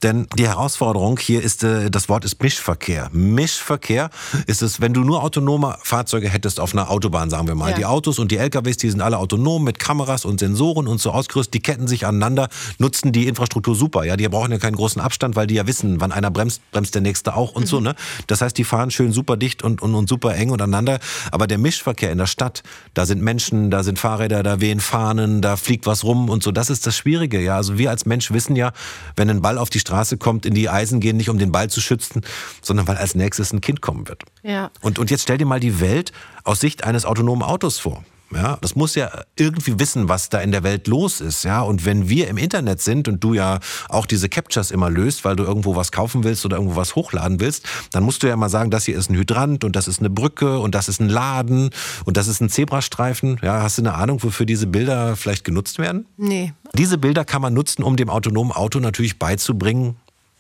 Denn 0.04 0.28
die 0.38 0.48
Herausforderung 0.48 1.18
hier 1.18 1.42
ist, 1.42 1.64
äh, 1.64 1.90
das 1.90 2.10
Wort 2.10 2.26
ist 2.26 2.44
Mischverkehr. 2.44 3.10
Mischverkehr 3.14 4.10
ist 4.48 4.62
es, 4.62 4.82
wenn 4.82 4.94
du 4.94 5.02
nur 5.02 5.24
autonome 5.24 5.78
Fahrzeuge 5.82 6.28
hättest 6.28 6.60
auf 6.60 6.74
einer 6.74 6.90
Autobahn, 6.90 7.30
sagen 7.30 7.48
wir 7.48 7.56
mal. 7.56 7.72
Ja. 7.72 7.78
Die 7.78 7.86
Autos 7.86 8.20
und 8.20 8.30
die 8.30 8.38
LKWs, 8.38 8.76
die 8.78 8.90
sind 8.90 9.02
alle 9.02 9.18
autonom 9.18 9.64
mit 9.64 9.80
Kameras 9.80 10.26
und 10.26 10.42
Sensoren 10.42 10.88
und 10.88 11.00
so 11.00 11.12
ausgerüstet, 11.12 11.54
die 11.54 11.62
ketten 11.62 11.88
sich 11.88 12.06
aneinander, 12.06 12.50
nutzen 12.80 13.14
die 13.14 13.28
Infrastruktur 13.28 13.76
super. 13.76 14.04
Ja, 14.04 14.18
die 14.18 14.28
brauchen 14.28 14.52
ja 14.52 14.58
keinen 14.58 14.76
großen 14.76 15.02
Abstand, 15.02 15.38
weil 15.38 15.48
die 15.48 15.56
ja 15.56 15.68
wissen, 15.68 16.02
wann 16.02 16.12
einer 16.12 16.32
bremst, 16.32 16.62
bremst 16.72 16.94
der 16.96 17.02
nächste 17.02 17.36
auch 17.38 17.54
und 17.54 17.64
mhm. 17.64 17.68
so. 17.68 17.80
Ne? 17.80 17.96
Das 18.28 18.42
heißt, 18.42 18.58
die 18.58 18.66
fahren 18.66 18.92
schön 18.92 19.14
super 19.14 19.38
dicht 19.38 19.64
und, 19.64 19.82
und, 19.82 19.96
und 19.96 20.10
super 20.10 20.36
eng 20.36 20.50
untereinander. 20.50 21.00
Aber 21.32 21.48
der 21.48 21.58
Mischverkehr 21.58 22.12
in 22.12 22.18
der 22.18 22.28
Stadt, 22.28 22.64
da 22.94 23.06
sind 23.06 23.22
Menschen, 23.22 23.72
da 23.72 23.84
sind 23.84 24.00
Fahrräder, 24.00 24.44
da 24.44 24.60
wehen 24.60 24.82
Fahnen, 24.82 25.42
da 25.42 25.56
fliegt 25.56 25.86
was 25.86 26.04
rum 26.04 26.30
und 26.30 26.44
so. 26.44 26.52
Das 26.52 26.70
ist 26.70 26.86
das 26.86 26.98
Schwierige. 26.98 27.40
Ja, 27.40 27.56
also 27.56 27.78
wir 27.78 27.90
als 27.90 28.06
Mensch 28.06 28.32
wissen 28.32 28.58
ja, 28.58 28.74
wenn 29.16 29.30
ein 29.30 29.42
Ball 29.42 29.58
auf 29.58 29.70
die 29.70 29.80
Straße 29.80 29.93
Straße 29.94 30.18
kommt, 30.18 30.48
in 30.48 30.56
die 30.56 30.70
Eisen 30.70 31.00
gehen, 31.00 31.18
nicht 31.18 31.30
um 31.30 31.38
den 31.38 31.52
Ball 31.52 31.70
zu 31.70 31.80
schützen, 31.80 32.22
sondern 32.64 32.88
weil 32.88 32.98
als 32.98 33.14
nächstes 33.14 33.54
ein 33.54 33.62
Kind 33.62 33.82
kommen 33.82 34.08
wird. 34.08 34.24
Ja. 34.42 34.72
Und, 34.82 34.98
und 34.98 35.12
jetzt 35.12 35.22
stell 35.22 35.38
dir 35.38 35.46
mal 35.46 35.60
die 35.60 35.80
Welt 35.80 36.12
aus 36.44 36.60
Sicht 36.60 36.84
eines 36.84 37.06
autonomen 37.06 37.44
Autos 37.44 37.78
vor. 37.78 38.04
Ja, 38.32 38.58
das 38.62 38.76
muss 38.76 38.96
ja 38.96 39.12
irgendwie 39.38 39.80
wissen, 39.80 40.10
was 40.10 40.30
da 40.30 40.40
in 40.40 40.52
der 40.52 40.64
Welt 40.64 40.88
los 40.88 41.22
ist. 41.22 41.44
Ja, 41.44 41.62
und 41.62 41.86
wenn 41.86 42.10
wir 42.10 42.28
im 42.28 42.38
Internet 42.38 42.82
sind 42.82 43.08
und 43.08 43.24
du 43.24 43.34
ja 43.34 43.60
auch 43.90 44.06
diese 44.06 44.30
Captures 44.30 44.72
immer 44.72 44.90
löst, 44.90 45.24
weil 45.24 45.36
du 45.36 45.44
irgendwo 45.44 45.76
was 45.76 45.92
kaufen 45.92 46.24
willst 46.24 46.46
oder 46.46 46.58
irgendwo 46.58 46.76
was 46.76 46.96
hochladen 46.96 47.40
willst, 47.40 47.66
dann 47.92 48.04
musst 48.04 48.24
du 48.24 48.28
ja 48.28 48.36
mal 48.36 48.50
sagen, 48.50 48.72
das 48.72 48.86
hier 48.86 48.98
ist 48.98 49.10
ein 49.10 49.16
Hydrant 49.16 49.64
und 49.64 49.76
das 49.76 49.88
ist 49.88 50.00
eine 50.00 50.10
Brücke 50.10 50.60
und 50.60 50.74
das 50.74 50.90
ist 50.90 51.00
ein 51.00 51.10
Laden 51.10 51.70
und 52.06 52.18
das 52.18 52.28
ist 52.28 52.42
ein 52.42 52.50
Zebrastreifen. 52.50 53.40
Ja, 53.44 53.62
hast 53.62 53.78
du 53.78 53.84
eine 53.84 53.94
Ahnung, 53.94 54.24
wofür 54.24 54.46
diese 54.46 54.68
Bilder 54.68 55.16
vielleicht 55.16 55.44
genutzt 55.44 55.78
werden? 55.78 56.06
Nee. 56.18 56.54
Diese 56.74 56.98
Bilder 56.98 57.26
kann 57.26 57.42
man 57.42 57.54
nutzen, 57.54 57.84
um 57.84 57.96
dem 57.96 58.10
autonomen 58.10 58.52
Auto 58.52 58.80
natürlich 58.80 59.20
beizubringen, 59.20 59.96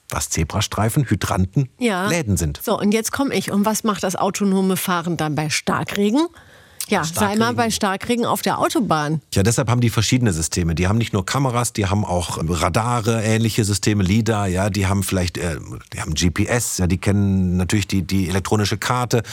was 0.09 0.29
Zebrastreifen, 0.29 1.09
Hydranten, 1.09 1.69
ja. 1.79 2.07
Läden 2.07 2.37
sind. 2.37 2.59
So, 2.63 2.79
und 2.79 2.91
jetzt 2.93 3.11
komme 3.11 3.33
ich. 3.35 3.51
Und 3.51 3.65
was 3.65 3.83
macht 3.83 4.03
das 4.03 4.15
autonome 4.15 4.77
Fahren 4.77 5.17
dann 5.17 5.35
bei 5.35 5.49
Starkregen? 5.49 6.27
Ja, 6.89 7.03
sei 7.03 7.35
mal 7.35 7.53
bei 7.53 7.69
Starkregen 7.69 8.25
auf 8.25 8.41
der 8.41 8.59
Autobahn. 8.59 9.21
Ja, 9.33 9.43
deshalb 9.43 9.69
haben 9.69 9.81
die 9.81 9.89
verschiedene 9.89 10.33
Systeme. 10.33 10.75
Die 10.75 10.87
haben 10.87 10.97
nicht 10.97 11.13
nur 11.13 11.25
Kameras, 11.25 11.73
die 11.73 11.87
haben 11.87 12.03
auch 12.05 12.39
Radare, 12.41 13.23
ähnliche 13.23 13.63
Systeme, 13.63 14.03
LIDAR, 14.03 14.47
ja, 14.47 14.69
die 14.69 14.87
haben 14.87 15.03
vielleicht, 15.03 15.37
äh, 15.37 15.57
die 15.93 16.01
haben 16.01 16.13
GPS, 16.13 16.79
ja, 16.79 16.87
die 16.87 16.97
kennen 16.97 17.57
natürlich 17.57 17.87
die, 17.87 18.01
die 18.01 18.29
elektronische 18.29 18.77
Karte, 18.77 19.23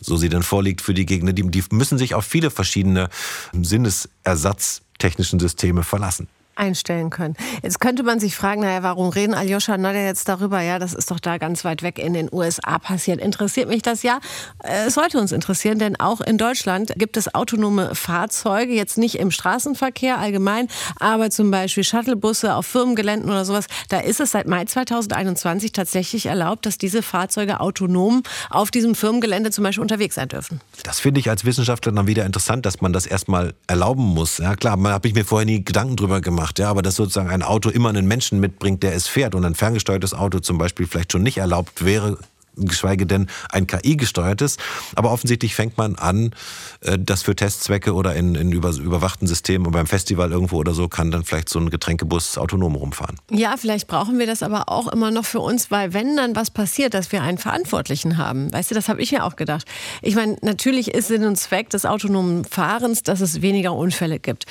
so 0.00 0.16
sie 0.16 0.28
dann 0.28 0.42
vorliegt 0.42 0.80
für 0.80 0.94
die 0.94 1.06
Gegner. 1.06 1.32
Die, 1.32 1.48
die 1.48 1.62
müssen 1.70 1.98
sich 1.98 2.14
auf 2.14 2.24
viele 2.24 2.50
verschiedene 2.50 3.08
Sinnesersatztechnischen 3.52 5.38
Systeme 5.38 5.84
verlassen 5.84 6.28
einstellen 6.60 7.10
können. 7.10 7.34
Jetzt 7.62 7.80
könnte 7.80 8.02
man 8.02 8.20
sich 8.20 8.36
fragen, 8.36 8.60
naja, 8.60 8.82
warum 8.82 9.08
reden 9.08 9.34
Aljoscha 9.34 9.78
Nodder 9.78 10.04
jetzt 10.04 10.28
darüber? 10.28 10.60
Ja, 10.60 10.78
das 10.78 10.92
ist 10.92 11.10
doch 11.10 11.18
da 11.18 11.38
ganz 11.38 11.64
weit 11.64 11.82
weg 11.82 11.98
in 11.98 12.12
den 12.12 12.28
USA 12.30 12.78
passiert. 12.78 13.20
Interessiert 13.20 13.68
mich 13.68 13.82
das 13.82 14.02
ja? 14.02 14.20
Äh, 14.62 14.86
es 14.86 14.94
sollte 14.94 15.18
uns 15.18 15.32
interessieren, 15.32 15.78
denn 15.78 15.98
auch 15.98 16.20
in 16.20 16.38
Deutschland 16.38 16.92
gibt 16.96 17.16
es 17.16 17.34
autonome 17.34 17.94
Fahrzeuge, 17.94 18.74
jetzt 18.74 18.98
nicht 18.98 19.16
im 19.16 19.30
Straßenverkehr 19.30 20.18
allgemein, 20.18 20.68
aber 20.98 21.30
zum 21.30 21.50
Beispiel 21.50 21.82
Shuttlebusse 21.82 22.54
auf 22.54 22.66
Firmengeländen 22.66 23.30
oder 23.30 23.44
sowas. 23.44 23.66
Da 23.88 23.98
ist 23.98 24.20
es 24.20 24.32
seit 24.32 24.46
Mai 24.46 24.66
2021 24.66 25.72
tatsächlich 25.72 26.26
erlaubt, 26.26 26.66
dass 26.66 26.76
diese 26.76 27.02
Fahrzeuge 27.02 27.60
autonom 27.60 28.22
auf 28.50 28.70
diesem 28.70 28.94
Firmengelände 28.94 29.50
zum 29.50 29.64
Beispiel 29.64 29.82
unterwegs 29.82 30.16
sein 30.16 30.28
dürfen. 30.28 30.60
Das 30.82 31.00
finde 31.00 31.20
ich 31.20 31.30
als 31.30 31.44
Wissenschaftler 31.46 31.92
dann 31.92 32.06
wieder 32.06 32.26
interessant, 32.26 32.66
dass 32.66 32.82
man 32.82 32.92
das 32.92 33.06
erstmal 33.06 33.54
erlauben 33.66 34.04
muss. 34.04 34.38
Ja 34.38 34.56
klar, 34.56 34.76
man 34.76 34.92
habe 34.92 35.08
ich 35.08 35.14
mir 35.14 35.24
vorher 35.24 35.46
nie 35.46 35.64
Gedanken 35.64 35.96
drüber 35.96 36.20
gemacht 36.20 36.49
gemacht, 36.50 36.58
ja, 36.58 36.70
aber 36.70 36.82
dass 36.82 36.96
sozusagen 36.96 37.30
ein 37.30 37.42
Auto 37.42 37.70
immer 37.70 37.88
einen 37.88 38.06
Menschen 38.06 38.40
mitbringt, 38.40 38.82
der 38.82 38.94
es 38.94 39.06
fährt 39.06 39.34
und 39.34 39.44
ein 39.44 39.54
ferngesteuertes 39.54 40.14
Auto 40.14 40.40
zum 40.40 40.58
Beispiel 40.58 40.86
vielleicht 40.86 41.12
schon 41.12 41.22
nicht 41.22 41.38
erlaubt 41.38 41.84
wäre, 41.84 42.18
geschweige 42.56 43.06
denn 43.06 43.28
ein 43.50 43.66
KI-gesteuertes. 43.66 44.56
Aber 44.96 45.12
offensichtlich 45.12 45.54
fängt 45.54 45.78
man 45.78 45.94
an, 45.94 46.32
äh, 46.80 46.98
das 46.98 47.22
für 47.22 47.34
Testzwecke 47.34 47.94
oder 47.94 48.16
in, 48.16 48.34
in 48.34 48.52
über, 48.52 48.70
überwachten 48.70 49.26
Systemen 49.28 49.66
und 49.66 49.72
beim 49.72 49.86
Festival 49.86 50.32
irgendwo 50.32 50.56
oder 50.56 50.74
so 50.74 50.88
kann 50.88 51.10
dann 51.10 51.24
vielleicht 51.24 51.48
so 51.48 51.60
ein 51.60 51.70
Getränkebus 51.70 52.36
autonom 52.36 52.74
rumfahren. 52.74 53.16
Ja, 53.30 53.56
vielleicht 53.56 53.86
brauchen 53.86 54.18
wir 54.18 54.26
das 54.26 54.42
aber 54.42 54.68
auch 54.68 54.88
immer 54.88 55.10
noch 55.10 55.24
für 55.24 55.40
uns, 55.40 55.70
weil 55.70 55.94
wenn 55.94 56.16
dann 56.16 56.34
was 56.34 56.50
passiert, 56.50 56.92
dass 56.92 57.12
wir 57.12 57.22
einen 57.22 57.38
Verantwortlichen 57.38 58.18
haben. 58.18 58.52
Weißt 58.52 58.72
du, 58.72 58.74
das 58.74 58.88
habe 58.88 59.00
ich 59.00 59.12
mir 59.12 59.24
auch 59.24 59.36
gedacht. 59.36 59.64
Ich 60.02 60.16
meine, 60.16 60.36
natürlich 60.42 60.92
ist 60.92 61.08
Sinn 61.08 61.24
und 61.24 61.36
Zweck 61.36 61.70
des 61.70 61.86
autonomen 61.86 62.44
Fahrens, 62.44 63.04
dass 63.04 63.20
es 63.20 63.40
weniger 63.40 63.74
Unfälle 63.74 64.18
gibt. 64.18 64.44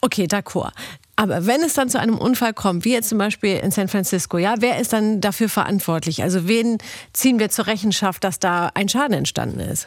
Okay, 0.00 0.24
d'accord. 0.24 0.72
Aber 1.16 1.46
wenn 1.46 1.62
es 1.62 1.74
dann 1.74 1.88
zu 1.88 2.00
einem 2.00 2.18
Unfall 2.18 2.52
kommt, 2.52 2.84
wie 2.84 2.92
jetzt 2.92 3.08
zum 3.08 3.18
Beispiel 3.18 3.56
in 3.56 3.70
San 3.70 3.88
Francisco, 3.88 4.38
ja, 4.38 4.56
wer 4.58 4.80
ist 4.80 4.92
dann 4.92 5.20
dafür 5.20 5.48
verantwortlich? 5.48 6.22
Also 6.22 6.48
wen 6.48 6.78
ziehen 7.12 7.38
wir 7.38 7.50
zur 7.50 7.66
Rechenschaft, 7.66 8.24
dass 8.24 8.38
da 8.40 8.70
ein 8.74 8.88
Schaden 8.88 9.14
entstanden 9.14 9.60
ist? 9.60 9.86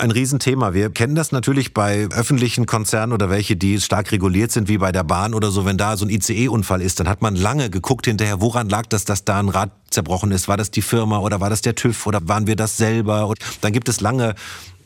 ein 0.00 0.10
Riesenthema. 0.10 0.74
Wir 0.74 0.90
kennen 0.90 1.14
das 1.14 1.32
natürlich 1.32 1.74
bei 1.74 2.08
öffentlichen 2.12 2.66
Konzernen 2.66 3.12
oder 3.12 3.30
welche, 3.30 3.56
die 3.56 3.80
stark 3.80 4.12
reguliert 4.12 4.52
sind, 4.52 4.68
wie 4.68 4.78
bei 4.78 4.92
der 4.92 5.04
Bahn 5.04 5.34
oder 5.34 5.50
so. 5.50 5.64
Wenn 5.64 5.76
da 5.76 5.96
so 5.96 6.04
ein 6.04 6.10
ICE-Unfall 6.10 6.82
ist, 6.82 7.00
dann 7.00 7.08
hat 7.08 7.22
man 7.22 7.36
lange 7.36 7.70
geguckt 7.70 8.06
hinterher, 8.06 8.40
woran 8.40 8.68
lag 8.68 8.86
das, 8.86 9.04
dass 9.04 9.24
da 9.24 9.38
ein 9.38 9.48
Rad 9.48 9.70
zerbrochen 9.90 10.30
ist. 10.32 10.48
War 10.48 10.56
das 10.56 10.70
die 10.70 10.82
Firma 10.82 11.18
oder 11.18 11.40
war 11.40 11.50
das 11.50 11.62
der 11.62 11.74
TÜV 11.74 12.06
oder 12.06 12.20
waren 12.28 12.46
wir 12.46 12.56
das 12.56 12.76
selber? 12.76 13.26
Und 13.26 13.38
dann 13.60 13.72
gibt 13.72 13.88
es 13.88 14.00
lange 14.00 14.34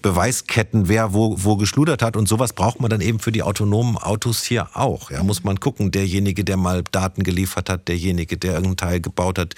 Beweisketten, 0.02 0.88
wer 0.88 1.14
wo, 1.14 1.36
wo 1.38 1.56
geschludert 1.56 2.02
hat. 2.02 2.16
Und 2.16 2.28
sowas 2.28 2.52
braucht 2.52 2.80
man 2.80 2.90
dann 2.90 3.00
eben 3.00 3.18
für 3.18 3.32
die 3.32 3.42
autonomen 3.42 3.96
Autos 3.96 4.42
hier 4.42 4.68
auch. 4.74 5.10
Ja, 5.10 5.22
muss 5.22 5.44
man 5.44 5.60
gucken, 5.60 5.90
derjenige, 5.90 6.44
der 6.44 6.56
mal 6.56 6.82
Daten 6.90 7.22
geliefert 7.22 7.70
hat, 7.70 7.88
derjenige, 7.88 8.36
der 8.36 8.52
irgendeinen 8.52 8.76
Teil 8.76 9.00
gebaut 9.00 9.38
hat, 9.38 9.54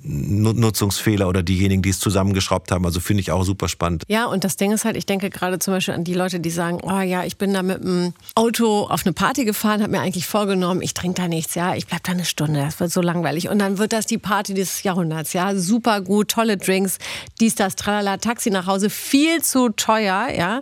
Nutzungsfehler 0.00 1.28
oder 1.28 1.42
diejenigen, 1.42 1.82
die 1.82 1.90
es 1.90 1.98
zusammengeschraubt 1.98 2.70
haben. 2.70 2.84
Also 2.84 3.00
finde 3.00 3.20
ich 3.20 3.32
auch 3.32 3.42
super 3.44 3.68
spannend. 3.68 4.04
Ja, 4.06 4.26
und 4.26 4.44
das 4.44 4.56
Ding 4.56 4.72
ist 4.72 4.84
halt, 4.84 4.96
ich 4.96 5.06
denke 5.06 5.28
gerade 5.28 5.58
zum 5.58 5.74
Beispiel 5.74 5.94
an 5.94 6.04
die 6.04 6.14
Leute, 6.14 6.38
die 6.38 6.50
sagen, 6.50 6.78
oh 6.82 7.00
ja, 7.00 7.24
ich 7.24 7.36
bin 7.36 7.52
da 7.52 7.62
mit 7.62 7.82
dem 7.82 8.14
Auto 8.34 8.84
auf 8.84 9.04
eine 9.04 9.12
Party 9.12 9.44
gefahren, 9.44 9.82
habe 9.82 9.92
mir 9.92 10.00
eigentlich 10.00 10.26
vorgenommen, 10.26 10.82
ich 10.82 10.94
trinke 10.94 11.22
da 11.22 11.28
nichts, 11.28 11.54
ja, 11.56 11.74
ich 11.74 11.86
bleibe 11.86 12.02
da 12.04 12.12
eine 12.12 12.24
Stunde, 12.24 12.60
das 12.60 12.78
wird 12.78 12.92
so 12.92 13.00
langweilig. 13.00 13.48
Und 13.48 13.58
dann 13.58 13.78
wird 13.78 13.92
das 13.92 14.06
die 14.06 14.18
Party 14.18 14.54
des 14.54 14.84
Jahrhunderts, 14.84 15.32
ja, 15.32 15.56
super 15.56 16.00
gut, 16.00 16.30
tolle 16.30 16.56
Drinks, 16.56 16.98
dies, 17.40 17.56
das, 17.56 17.74
tralala, 17.74 18.18
Taxi 18.18 18.50
nach 18.50 18.66
Hause, 18.66 18.90
viel 18.90 19.42
zu 19.42 19.70
teuer, 19.70 19.87
ja. 19.96 20.60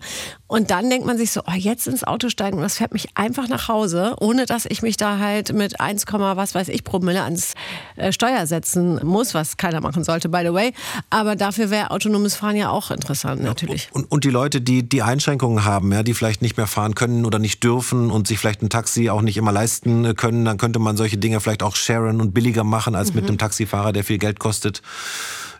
Und 0.49 0.71
dann 0.71 0.88
denkt 0.88 1.06
man 1.06 1.18
sich 1.18 1.33
so, 1.33 1.40
oh, 1.47 1.56
jetzt 1.56 1.88
ins 1.88 2.04
Auto 2.04 2.28
steigen 2.28 2.59
und 2.59 2.62
das 2.62 2.76
fährt 2.76 2.92
mich 2.92 3.09
einfach 3.16 3.49
nach 3.49 3.66
Hause, 3.66 4.14
ohne 4.21 4.47
dass 4.47 4.64
ich 4.64 4.80
mich 4.80 4.97
da 4.97 5.18
halt 5.18 5.52
mit 5.52 5.80
1, 5.80 6.04
was 6.06 6.54
weiß 6.54 6.68
ich 6.68 6.85
Promille 6.85 7.23
ans 7.23 7.54
äh, 7.97 8.12
Steuer 8.12 8.47
setzen 8.47 9.00
muss, 9.04 9.35
was 9.35 9.56
keiner 9.56 9.80
machen 9.80 10.04
sollte, 10.04 10.28
by 10.28 10.42
the 10.45 10.52
way. 10.52 10.73
Aber 11.11 11.35
dafür 11.35 11.71
wäre 11.71 11.90
autonomes 11.90 12.37
Fahren 12.37 12.54
ja 12.54 12.71
auch 12.71 12.92
interessant, 12.92 13.42
natürlich. 13.42 13.88
Und, 13.92 14.11
und 14.11 14.23
die 14.23 14.30
Leute, 14.30 14.61
die 14.61 14.88
die 14.88 15.02
Einschränkungen 15.02 15.64
haben, 15.64 15.92
ja, 15.92 16.04
die 16.04 16.14
vielleicht 16.14 16.42
nicht 16.42 16.56
mehr 16.56 16.68
fahren 16.68 16.95
können 16.95 17.25
oder 17.25 17.40
nicht 17.40 17.64
dürfen 17.64 18.12
und 18.12 18.28
sich 18.28 18.38
vielleicht 18.38 18.62
ein 18.62 18.71
Taxi 18.71 19.11
auch 19.11 19.23
nicht 19.23 19.37
immer 19.37 19.50
leisten 19.50 20.14
können, 20.14 20.45
dann 20.45 20.59
könnte 20.59 20.78
man 20.78 20.97
solche 20.97 21.18
Dinge 21.18 21.40
vielleicht 21.40 21.64
auch 21.64 21.75
sharen 21.75 22.21
und 22.21 22.35
billiger 22.35 22.62
machen 22.62 22.95
als 22.95 23.11
mhm. 23.11 23.16
mit 23.16 23.28
einem 23.28 23.38
Taxifahrer, 23.38 23.92
der 23.92 24.04
viel 24.04 24.18
Geld 24.18 24.38
kostet 24.38 24.80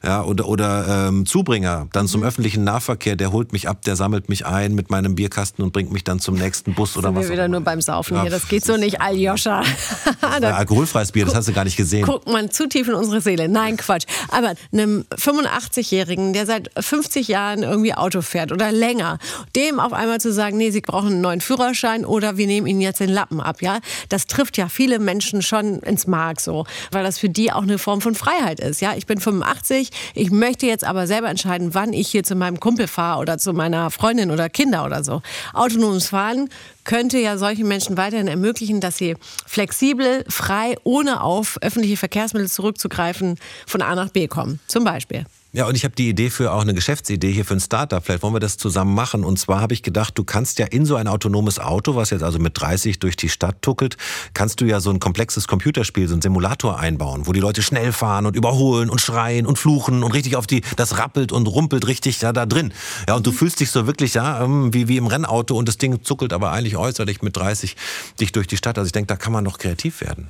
ja, 0.03 0.23
oder, 0.23 0.49
oder 0.49 1.09
ähm, 1.09 1.27
Zubringer 1.27 1.89
dann 1.93 2.09
zum 2.09 2.21
mhm. 2.21 2.27
öffentlichen 2.27 2.65
Nahverkehr, 2.65 3.17
der 3.17 3.33
holt 3.33 3.53
mich 3.53 3.69
ab, 3.69 3.83
der 3.83 3.97
sammelt 3.97 4.29
mich 4.29 4.47
ein 4.47 4.75
mit 4.75 4.91
meinem 4.91 5.15
Bierkasten 5.15 5.65
und 5.65 5.73
bringt 5.73 5.93
mich 5.93 6.05
dann 6.05 6.21
zum 6.21 6.37
nächsten 6.37 6.75
Bus 6.75 6.97
oder 6.97 7.09
Sind 7.09 7.17
was. 7.17 7.25
Wir 7.25 7.33
wieder 7.33 7.49
nur 7.49 7.61
beim 7.61 7.81
Saufen 7.81 8.17
ja, 8.17 8.23
hier, 8.23 8.31
das 8.31 8.49
geht 8.49 8.65
so 8.65 8.77
nicht, 8.77 9.01
Aljoscha. 9.01 9.63
alkoholfreies 10.21 11.13
Bier, 11.13 11.25
das 11.25 11.35
hast 11.35 11.49
du 11.49 11.53
gar 11.53 11.65
nicht 11.65 11.77
gesehen. 11.77 12.05
Guckt 12.05 12.29
man 12.29 12.51
zu 12.51 12.69
tief 12.69 12.89
in 12.89 12.95
unsere 12.95 13.21
Seele. 13.21 13.49
Nein, 13.49 13.77
Quatsch. 13.77 14.07
Aber 14.29 14.55
einem 14.73 15.05
85-Jährigen, 15.15 16.33
der 16.33 16.47
seit 16.47 16.71
50 16.79 17.29
Jahren 17.29 17.63
irgendwie 17.63 17.95
Auto 17.95 18.23
fährt 18.23 18.53
oder 18.53 18.73
länger, 18.73 19.19
dem 19.55 19.81
auf 19.81 19.93
einmal 19.93 20.21
zu 20.21 20.33
sagen, 20.33 20.57
nee, 20.57 20.71
sie 20.71 20.81
brauchen 20.81 21.13
einen 21.13 21.21
neuen 21.21 21.41
Führerschein 21.41 22.05
oder 22.05 22.37
wir 22.37 22.47
nehmen 22.47 22.67
ihnen 22.67 22.81
jetzt 22.81 23.01
den 23.01 23.11
Lappen 23.11 23.41
ab, 23.41 23.63
ja, 23.63 23.81
das 24.09 24.27
trifft 24.27 24.57
ja 24.57 24.69
viele 24.69 24.99
Menschen 24.99 25.43
schon 25.43 25.81
ins 25.81 26.07
Mark 26.07 26.41
so, 26.41 26.67
weil 26.91 27.05
das 27.05 27.19
für 27.19 27.29
die 27.29 27.53
auch 27.53 27.63
eine 27.63 27.79
Form 27.79 28.01
von 28.01 28.15
Freiheit 28.15 28.61
ist, 28.61 28.81
ja. 28.81 28.95
Ich 28.97 29.07
bin 29.07 29.21
85, 29.21 29.86
ich 30.15 30.31
möchte 30.31 30.67
jetzt 30.67 30.85
aber 30.85 31.07
selber 31.07 31.29
entscheiden, 31.29 31.75
wann 31.75 31.93
ich 31.93 32.09
hier 32.09 32.23
zu 32.23 32.35
meinem 32.35 32.61
Kumpel 32.61 32.87
fahre 32.89 33.21
oder 33.21 33.39
zu 33.39 33.53
meiner 33.53 33.91
Freundin 33.91 34.31
oder 34.31 34.49
Kinder 34.49 34.85
oder 34.85 35.05
so. 35.05 35.23
Autonomes 35.53 36.09
Fahren 36.09 36.49
könnte 36.85 37.19
ja 37.19 37.37
solchen 37.39 37.69
Menschen 37.69 37.97
weiterhin 37.97 38.29
ermöglichen, 38.29 38.81
dass 38.81 38.97
sie 38.97 39.17
flexibel, 39.47 40.25
frei, 40.29 40.77
ohne 40.85 41.23
auf 41.23 41.59
öffentliche 41.61 41.97
Verkehrsmittel 41.97 42.49
zurückzugreifen, 42.49 43.39
von 43.67 43.83
A 43.83 43.95
nach 43.95 44.11
B 44.11 44.29
kommen. 44.29 44.61
Zum 44.69 44.85
Beispiel. 44.85 45.27
Ja, 45.53 45.67
und 45.67 45.75
ich 45.75 45.85
habe 45.85 45.95
die 45.95 46.09
Idee 46.09 46.29
für 46.29 46.53
auch 46.53 46.61
eine 46.61 46.75
Geschäftsidee 46.75 47.33
hier 47.33 47.45
für 47.47 47.55
ein 47.55 47.61
Startup. 47.61 48.05
Vielleicht 48.05 48.23
wollen 48.23 48.35
wir 48.35 48.41
das 48.41 48.59
zusammen 48.59 48.95
machen. 48.95 49.25
Und 49.25 49.39
zwar 49.39 49.61
habe 49.61 49.73
ich 49.73 49.83
gedacht, 49.83 50.19
du 50.19 50.25
kannst 50.25 50.59
ja 50.59 50.67
in 50.67 50.85
so 50.85 50.97
ein 50.97 51.09
autonomes 51.09 51.59
Auto, 51.59 51.95
was 51.95 52.11
jetzt 52.11 52.23
also 52.23 52.39
mit 52.39 52.61
30 52.61 52.99
durch 52.99 53.17
die 53.17 53.31
Stadt 53.31 53.63
tuckelt, 53.63 53.97
kannst 54.35 54.61
du 54.61 54.67
ja 54.67 54.81
so 54.81 54.91
ein 54.91 55.01
komplexes 55.01 55.49
Computerspiel, 55.49 56.09
so 56.09 56.15
ein 56.15 56.21
Simulator 56.21 56.79
einbauen, 56.79 57.27
wo 57.27 57.33
die 57.33 57.41
Leute 57.41 57.63
schnell 57.63 57.93
fahren 57.93 58.27
und 58.27 58.37
überholen 58.37 58.91
und 58.91 59.01
schreien 59.01 59.47
und 59.47 59.59
fluchen 59.59 60.03
und 60.03 60.13
richtig 60.13 60.37
auf 60.37 60.47
die, 60.47 60.61
das 60.77 60.99
rappelt 60.99 61.33
und 61.33 61.47
rumpelt 61.47 61.87
richtig 61.87 62.19
da, 62.19 62.33
da 62.33 62.45
drin. 62.45 62.75
Ja, 63.09 63.15
und 63.15 63.27
du 63.27 63.31
mhm. 63.31 63.37
fühlst 63.37 63.61
dich 63.61 63.71
so 63.71 63.87
wirklich, 63.87 64.15
ja, 64.15 64.45
ähm, 64.45 64.75
wie, 64.75 64.89
wie 64.89 64.99
im 64.99 65.07
Rennauto 65.07 65.57
und 65.57 65.69
das 65.69 65.79
Ding 65.79 66.03
zuckelt 66.03 66.35
aber 66.35 66.53
eigentlich 66.53 66.77
äußerlich 66.77 67.23
mit 67.23 67.37
30 67.37 67.77
dich 68.21 68.33
durch 68.33 68.47
die 68.47 68.59
Stadt. 68.59 68.77
Also 68.77 68.89
ich 68.89 68.93
denke, 68.93 69.07
da 69.07 69.17
kann 69.17 69.33
man 69.33 69.45
noch 69.45 69.59
kreativ 69.59 70.03
werden. 70.03 70.29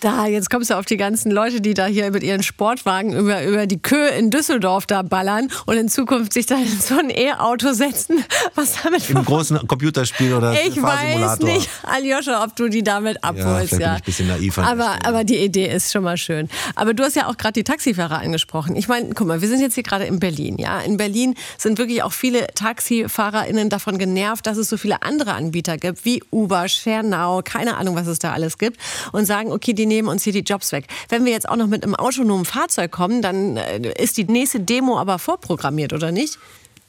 Da, 0.00 0.26
jetzt 0.26 0.48
kommst 0.48 0.70
du 0.70 0.78
auf 0.78 0.86
die 0.86 0.96
ganzen 0.96 1.30
Leute, 1.30 1.60
die 1.60 1.74
da 1.74 1.84
hier 1.84 2.10
mit 2.10 2.22
ihren 2.22 2.42
Sportwagen 2.42 3.12
über, 3.12 3.44
über 3.44 3.66
die 3.66 3.78
Köhe 3.78 4.08
in 4.08 4.30
Düsseldorf 4.30 4.86
da 4.86 5.02
ballern 5.02 5.50
und 5.66 5.76
in 5.76 5.88
Zukunft 5.88 6.32
sich 6.32 6.46
da 6.46 6.56
in 6.56 6.80
so 6.80 6.98
ein 6.98 7.10
E-Auto 7.10 7.74
setzen. 7.74 8.24
Was 8.54 8.82
damit 8.82 9.08
Im 9.10 9.22
großen 9.22 9.66
Computerspiel 9.68 10.32
oder 10.32 10.54
Ich 10.64 10.80
weiß 10.80 11.40
nicht, 11.40 11.68
Aljoscha, 11.82 12.42
ob 12.42 12.56
du 12.56 12.68
die 12.68 12.82
damit 12.82 13.22
abholst. 13.22 13.72
Ja, 13.72 13.78
ja. 13.78 13.94
Bin 13.94 13.96
ich 13.96 14.00
ein 14.00 14.04
bisschen 14.04 14.28
naiv 14.28 14.58
aber, 14.58 14.96
aber 15.04 15.24
die 15.24 15.36
Idee 15.36 15.68
ist 15.68 15.92
schon 15.92 16.02
mal 16.02 16.16
schön. 16.16 16.48
Aber 16.76 16.94
du 16.94 17.04
hast 17.04 17.16
ja 17.16 17.26
auch 17.26 17.36
gerade 17.36 17.52
die 17.52 17.64
Taxifahrer 17.64 18.20
angesprochen. 18.20 18.76
Ich 18.76 18.88
meine, 18.88 19.10
guck 19.14 19.26
mal, 19.26 19.42
wir 19.42 19.48
sind 19.48 19.60
jetzt 19.60 19.74
hier 19.74 19.82
gerade 19.82 20.04
in 20.04 20.18
Berlin. 20.18 20.56
Ja? 20.58 20.80
In 20.80 20.96
Berlin 20.96 21.34
sind 21.58 21.76
wirklich 21.78 22.02
auch 22.02 22.12
viele 22.12 22.46
TaxifahrerInnen 22.54 23.68
davon 23.68 23.98
genervt, 23.98 24.46
dass 24.46 24.56
es 24.56 24.70
so 24.70 24.78
viele 24.78 25.02
andere 25.02 25.34
Anbieter 25.34 25.76
gibt, 25.76 26.06
wie 26.06 26.22
Uber, 26.30 26.68
ShareNow, 26.68 27.44
keine 27.44 27.76
Ahnung, 27.76 27.96
was 27.96 28.06
es 28.06 28.18
da 28.18 28.32
alles 28.32 28.56
gibt. 28.56 28.80
Und 29.12 29.26
sagen, 29.26 29.52
okay, 29.52 29.74
die 29.74 29.89
nehmen 29.90 30.08
uns 30.08 30.24
hier 30.24 30.32
die 30.32 30.40
Jobs 30.40 30.72
weg. 30.72 30.86
Wenn 31.08 31.24
wir 31.24 31.32
jetzt 31.32 31.48
auch 31.48 31.56
noch 31.56 31.66
mit 31.66 31.82
einem 31.84 31.94
autonomen 31.94 32.46
Fahrzeug 32.46 32.90
kommen, 32.90 33.20
dann 33.20 33.56
äh, 33.58 33.92
ist 34.02 34.16
die 34.16 34.24
nächste 34.24 34.60
Demo 34.60 34.98
aber 34.98 35.18
vorprogrammiert, 35.18 35.92
oder 35.92 36.12
nicht? 36.12 36.38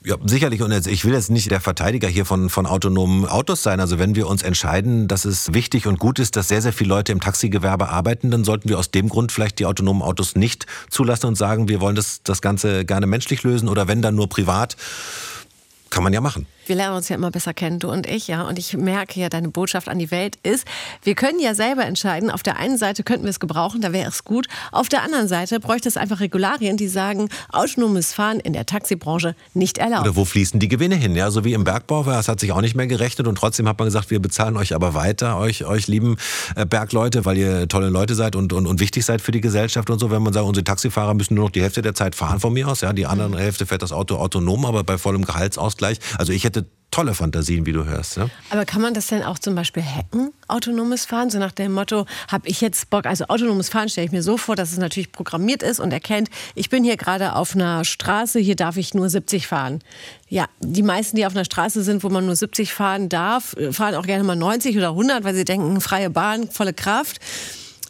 Ja, 0.04 0.16
sicherlich. 0.26 0.64
Und 0.64 0.88
ich 0.88 1.06
will 1.06 1.14
jetzt 1.14 1.30
nicht 1.30 1.52
der 1.52 1.62
Verteidiger 1.62 2.08
hier 2.08 2.26
von, 2.26 2.50
von 2.50 2.66
autonomen 2.66 3.26
Autos 3.28 3.62
sein. 3.62 3.80
Also 3.80 4.00
wenn 4.00 4.16
wir 4.16 4.28
uns 4.28 4.42
entscheiden, 4.42 5.08
dass 5.08 5.26
es 5.26 5.54
wichtig 5.54 5.86
und 5.86 6.00
gut 6.00 6.18
ist, 6.18 6.36
dass 6.36 6.48
sehr, 6.48 6.62
sehr 6.62 6.74
viele 6.74 6.90
Leute 6.90 7.12
im 7.12 7.20
Taxigewerbe 7.20 7.90
arbeiten, 7.90 8.32
dann 8.32 8.44
sollten 8.44 8.68
wir 8.68 8.80
aus 8.80 8.90
dem 8.90 9.10
Grund 9.10 9.32
vielleicht 9.32 9.60
die 9.60 9.68
autonomen 9.68 10.02
Autos 10.02 10.36
nicht 10.36 10.66
zulassen 10.90 11.28
und 11.28 11.36
sagen, 11.36 11.68
wir 11.70 11.82
wollen 11.82 11.96
das, 11.96 12.24
das 12.24 12.42
Ganze 12.42 12.84
gerne 12.84 13.06
menschlich 13.06 13.44
lösen 13.44 13.70
oder 13.70 13.88
wenn 13.88 14.02
dann 14.02 14.16
nur 14.16 14.28
privat. 14.28 14.76
Kann 15.92 16.04
man 16.04 16.14
ja 16.14 16.22
machen. 16.22 16.48
Wir 16.72 16.78
lernen 16.78 16.96
uns 16.96 17.10
ja 17.10 17.18
immer 17.18 17.32
besser 17.32 17.54
kennen, 17.54 17.80
du 17.80 17.92
und 17.92 18.08
ich, 18.08 18.30
ja. 18.30 18.44
Und 18.44 18.58
ich 18.58 18.78
merke 18.78 19.20
ja, 19.20 19.28
deine 19.28 19.50
Botschaft 19.50 19.90
an 19.90 20.00
die 20.00 20.10
Welt 20.10 20.38
ist, 20.42 20.66
wir 21.04 21.16
können 21.16 21.38
ja 21.42 21.54
selber 21.54 21.84
entscheiden. 21.84 22.32
Auf 22.32 22.44
der 22.44 22.56
einen 22.56 22.78
Seite 22.78 23.04
könnten 23.04 23.26
wir 23.26 23.30
es 23.30 23.42
gebrauchen, 23.42 23.82
da 23.82 23.92
wäre 23.92 24.08
es 24.08 24.24
gut. 24.24 24.48
Auf 24.72 24.88
der 24.88 25.04
anderen 25.04 25.28
Seite 25.28 25.60
bräuchte 25.60 25.90
es 25.90 25.98
einfach 25.98 26.22
Regularien, 26.22 26.78
die 26.78 26.88
sagen, 26.88 27.28
autonomes 27.52 28.14
Fahren 28.14 28.40
in 28.40 28.54
der 28.54 28.66
Taxibranche 28.66 29.36
nicht 29.54 29.80
erlaubt. 29.80 30.04
Oder 30.04 30.16
wo 30.16 30.24
fließen 30.24 30.62
die 30.62 30.70
Gewinne 30.70 30.96
hin? 30.96 31.14
Ja, 31.14 31.30
so 31.30 31.44
wie 31.44 31.52
im 31.52 31.66
Bergbau, 31.66 32.04
das 32.04 32.30
hat 32.30 32.40
sich 32.40 32.54
auch 32.54 32.62
nicht 32.62 32.78
mehr 32.78 32.88
gerechnet. 32.88 33.28
Und 33.28 33.36
trotzdem 33.36 33.68
hat 33.68 33.78
man 33.78 33.88
gesagt, 33.88 34.10
wir 34.10 34.22
bezahlen 34.22 34.56
euch 34.56 34.74
aber 34.74 34.94
weiter, 34.94 35.38
euch, 35.40 35.66
euch 35.66 35.88
lieben 35.88 36.16
äh, 36.56 36.66
Bergleute, 36.66 37.26
weil 37.26 37.38
ihr 37.38 37.68
tolle 37.68 37.90
Leute 37.90 38.16
seid 38.16 38.38
und, 38.38 38.54
und, 38.54 38.66
und 38.66 38.80
wichtig 38.80 39.04
seid 39.04 39.20
für 39.22 39.34
die 39.34 39.42
Gesellschaft 39.42 39.90
und 39.90 40.00
so. 40.00 40.10
Wenn 40.10 40.24
man 40.24 40.32
sagt, 40.32 40.46
unsere 40.46 40.64
Taxifahrer 40.64 41.16
müssen 41.16 41.34
nur 41.34 41.48
noch 41.48 41.52
die 41.52 41.64
Hälfte 41.64 41.82
der 41.82 41.96
Zeit 41.96 42.16
fahren 42.16 42.40
von 42.40 42.54
mir 42.54 42.70
aus, 42.70 42.80
ja, 42.80 42.94
die 42.94 43.08
andere 43.08 43.42
Hälfte 43.42 43.66
fährt 43.66 43.82
das 43.82 43.92
Auto 43.92 44.16
autonom, 44.16 44.64
aber 44.64 44.86
bei 44.86 44.98
vollem 44.98 45.26
Gehaltsausgleich. 45.26 46.00
Also 46.18 46.32
ich 46.32 46.46
hätte 46.46 46.61
tolle 46.92 47.14
Fantasien, 47.14 47.66
wie 47.66 47.72
du 47.72 47.86
hörst. 47.86 48.18
Ja? 48.18 48.30
Aber 48.50 48.66
kann 48.66 48.82
man 48.82 48.94
das 48.94 49.08
denn 49.08 49.24
auch 49.24 49.40
zum 49.40 49.56
Beispiel 49.56 49.84
hacken, 49.84 50.34
autonomes 50.48 51.06
Fahren? 51.06 51.30
So 51.30 51.40
nach 51.40 51.54
dem 51.54 51.72
Motto, 51.72 52.06
habe 52.28 52.48
ich 52.48 52.62
jetzt 52.62 52.90
Bock, 52.90 53.06
also 53.06 53.26
autonomes 53.26 53.70
Fahren 53.70 53.90
stelle 53.90 54.06
ich 54.06 54.12
mir 54.12 54.22
so 54.22 54.38
vor, 54.38 54.56
dass 54.56 54.72
es 54.72 54.78
natürlich 54.78 55.12
programmiert 55.12 55.64
ist 55.64 55.80
und 55.80 55.92
erkennt, 55.92 56.30
ich 56.54 56.70
bin 56.70 56.84
hier 56.84 56.98
gerade 56.98 57.36
auf 57.36 57.56
einer 57.56 57.86
Straße, 57.86 58.40
hier 58.40 58.56
darf 58.56 58.78
ich 58.78 58.94
nur 58.94 59.10
70 59.10 59.48
fahren. 59.48 59.80
Ja, 60.28 60.46
die 60.60 60.84
meisten, 60.84 61.16
die 61.16 61.26
auf 61.26 61.34
einer 61.34 61.46
Straße 61.46 61.82
sind, 61.84 62.04
wo 62.04 62.10
man 62.10 62.26
nur 62.26 62.36
70 62.36 62.74
fahren 62.74 63.10
darf, 63.10 63.56
fahren 63.72 63.96
auch 63.96 64.06
gerne 64.06 64.24
mal 64.24 64.36
90 64.36 64.78
oder 64.78 64.90
100, 64.90 65.24
weil 65.24 65.34
sie 65.34 65.46
denken, 65.46 65.80
freie 65.82 66.10
Bahn, 66.10 66.50
volle 66.50 66.74
Kraft. 66.74 67.20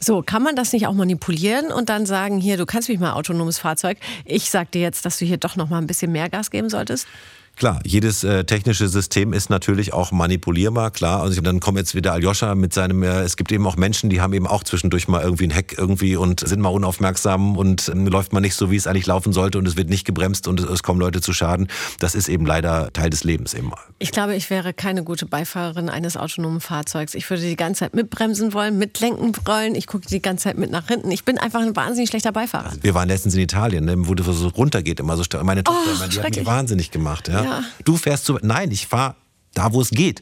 So, 0.03 0.23
kann 0.23 0.41
man 0.41 0.55
das 0.55 0.73
nicht 0.73 0.87
auch 0.87 0.93
manipulieren 0.93 1.71
und 1.71 1.89
dann 1.89 2.07
sagen, 2.07 2.39
hier, 2.39 2.57
du 2.57 2.65
kannst 2.65 2.89
mich 2.89 2.99
mal 2.99 3.13
autonomes 3.13 3.59
Fahrzeug. 3.59 3.99
Ich 4.25 4.49
sag 4.49 4.71
dir 4.71 4.81
jetzt, 4.81 5.05
dass 5.05 5.19
du 5.19 5.25
hier 5.25 5.37
doch 5.37 5.55
noch 5.55 5.69
mal 5.69 5.77
ein 5.77 5.85
bisschen 5.85 6.11
mehr 6.11 6.27
Gas 6.27 6.49
geben 6.49 6.69
solltest? 6.69 7.07
Klar, 7.55 7.79
jedes 7.85 8.23
äh, 8.23 8.43
technische 8.43 8.87
System 8.87 9.33
ist 9.33 9.49
natürlich 9.49 9.93
auch 9.93 10.11
manipulierbar, 10.11 10.89
klar. 10.89 11.21
Also 11.21 11.41
dann 11.41 11.59
kommt 11.59 11.77
jetzt 11.77 11.93
wieder 11.93 12.13
Aljoscha 12.13 12.55
mit 12.55 12.73
seinem, 12.73 13.03
äh, 13.03 13.21
es 13.21 13.37
gibt 13.37 13.51
eben 13.51 13.67
auch 13.67 13.75
Menschen, 13.75 14.09
die 14.09 14.19
haben 14.19 14.33
eben 14.33 14.47
auch 14.47 14.63
zwischendurch 14.63 15.07
mal 15.07 15.21
irgendwie 15.21 15.43
ein 15.43 15.51
Heck 15.51 15.75
irgendwie 15.77 16.15
und 16.15 16.39
sind 16.39 16.59
mal 16.59 16.69
unaufmerksam 16.69 17.57
und 17.57 17.87
äh, 17.87 17.93
läuft 17.93 18.33
mal 18.33 18.39
nicht 18.39 18.55
so, 18.55 18.71
wie 18.71 18.77
es 18.77 18.87
eigentlich 18.87 19.05
laufen 19.05 19.31
sollte 19.31 19.59
und 19.59 19.67
es 19.67 19.77
wird 19.77 19.89
nicht 19.89 20.05
gebremst 20.05 20.47
und 20.47 20.59
es, 20.59 20.65
es 20.67 20.81
kommen 20.81 20.99
Leute 20.99 21.21
zu 21.21 21.33
Schaden. 21.33 21.67
Das 21.99 22.15
ist 22.15 22.29
eben 22.29 22.45
leider 22.45 22.91
Teil 22.93 23.11
des 23.11 23.23
Lebens 23.23 23.53
eben. 23.53 23.71
Ich 23.99 24.11
glaube, 24.11 24.35
ich 24.35 24.49
wäre 24.49 24.73
keine 24.73 25.03
gute 25.03 25.27
Beifahrerin 25.27 25.89
eines 25.89 26.17
autonomen 26.17 26.61
Fahrzeugs. 26.61 27.13
Ich 27.13 27.29
würde 27.29 27.43
die 27.43 27.55
ganze 27.55 27.81
Zeit 27.81 27.93
mitbremsen 27.93 28.53
wollen, 28.53 28.79
mitlenken 28.79 29.33
wollen. 29.45 29.75
Ich 29.75 29.85
gucke 29.85 30.07
die 30.07 30.21
ganze 30.21 30.45
Zeit 30.45 30.57
mit 30.57 30.71
nach 30.71 30.87
hinten. 30.87 31.11
Ich 31.11 31.25
bin 31.25 31.37
einfach 31.37 31.61
ein 31.61 31.75
wahnsinnig 31.75 32.09
schlechter 32.09 32.31
Beifahrer. 32.31 32.71
Wir 32.81 32.95
waren 32.95 33.07
letztens 33.07 33.35
in 33.35 33.41
Italien, 33.41 33.85
ne, 33.85 33.95
wo 33.97 34.15
das 34.15 34.25
so 34.25 34.47
runtergeht 34.47 34.99
immer 34.99 35.15
so 35.15 35.23
stark. 35.23 35.43
Meine 35.43 35.63
Tochter, 35.63 35.91
oh, 35.93 36.07
die 36.07 36.19
hat 36.19 36.35
mich 36.35 36.45
wahnsinnig 36.45 36.89
gemacht. 36.89 37.27
Ja. 37.27 37.40
Ja. 37.43 37.63
Du 37.83 37.97
fährst 37.97 38.25
zu. 38.25 38.37
Nein, 38.41 38.71
ich 38.71 38.87
fahre 38.87 39.15
da, 39.53 39.73
wo 39.73 39.81
es 39.81 39.89
geht. 39.89 40.21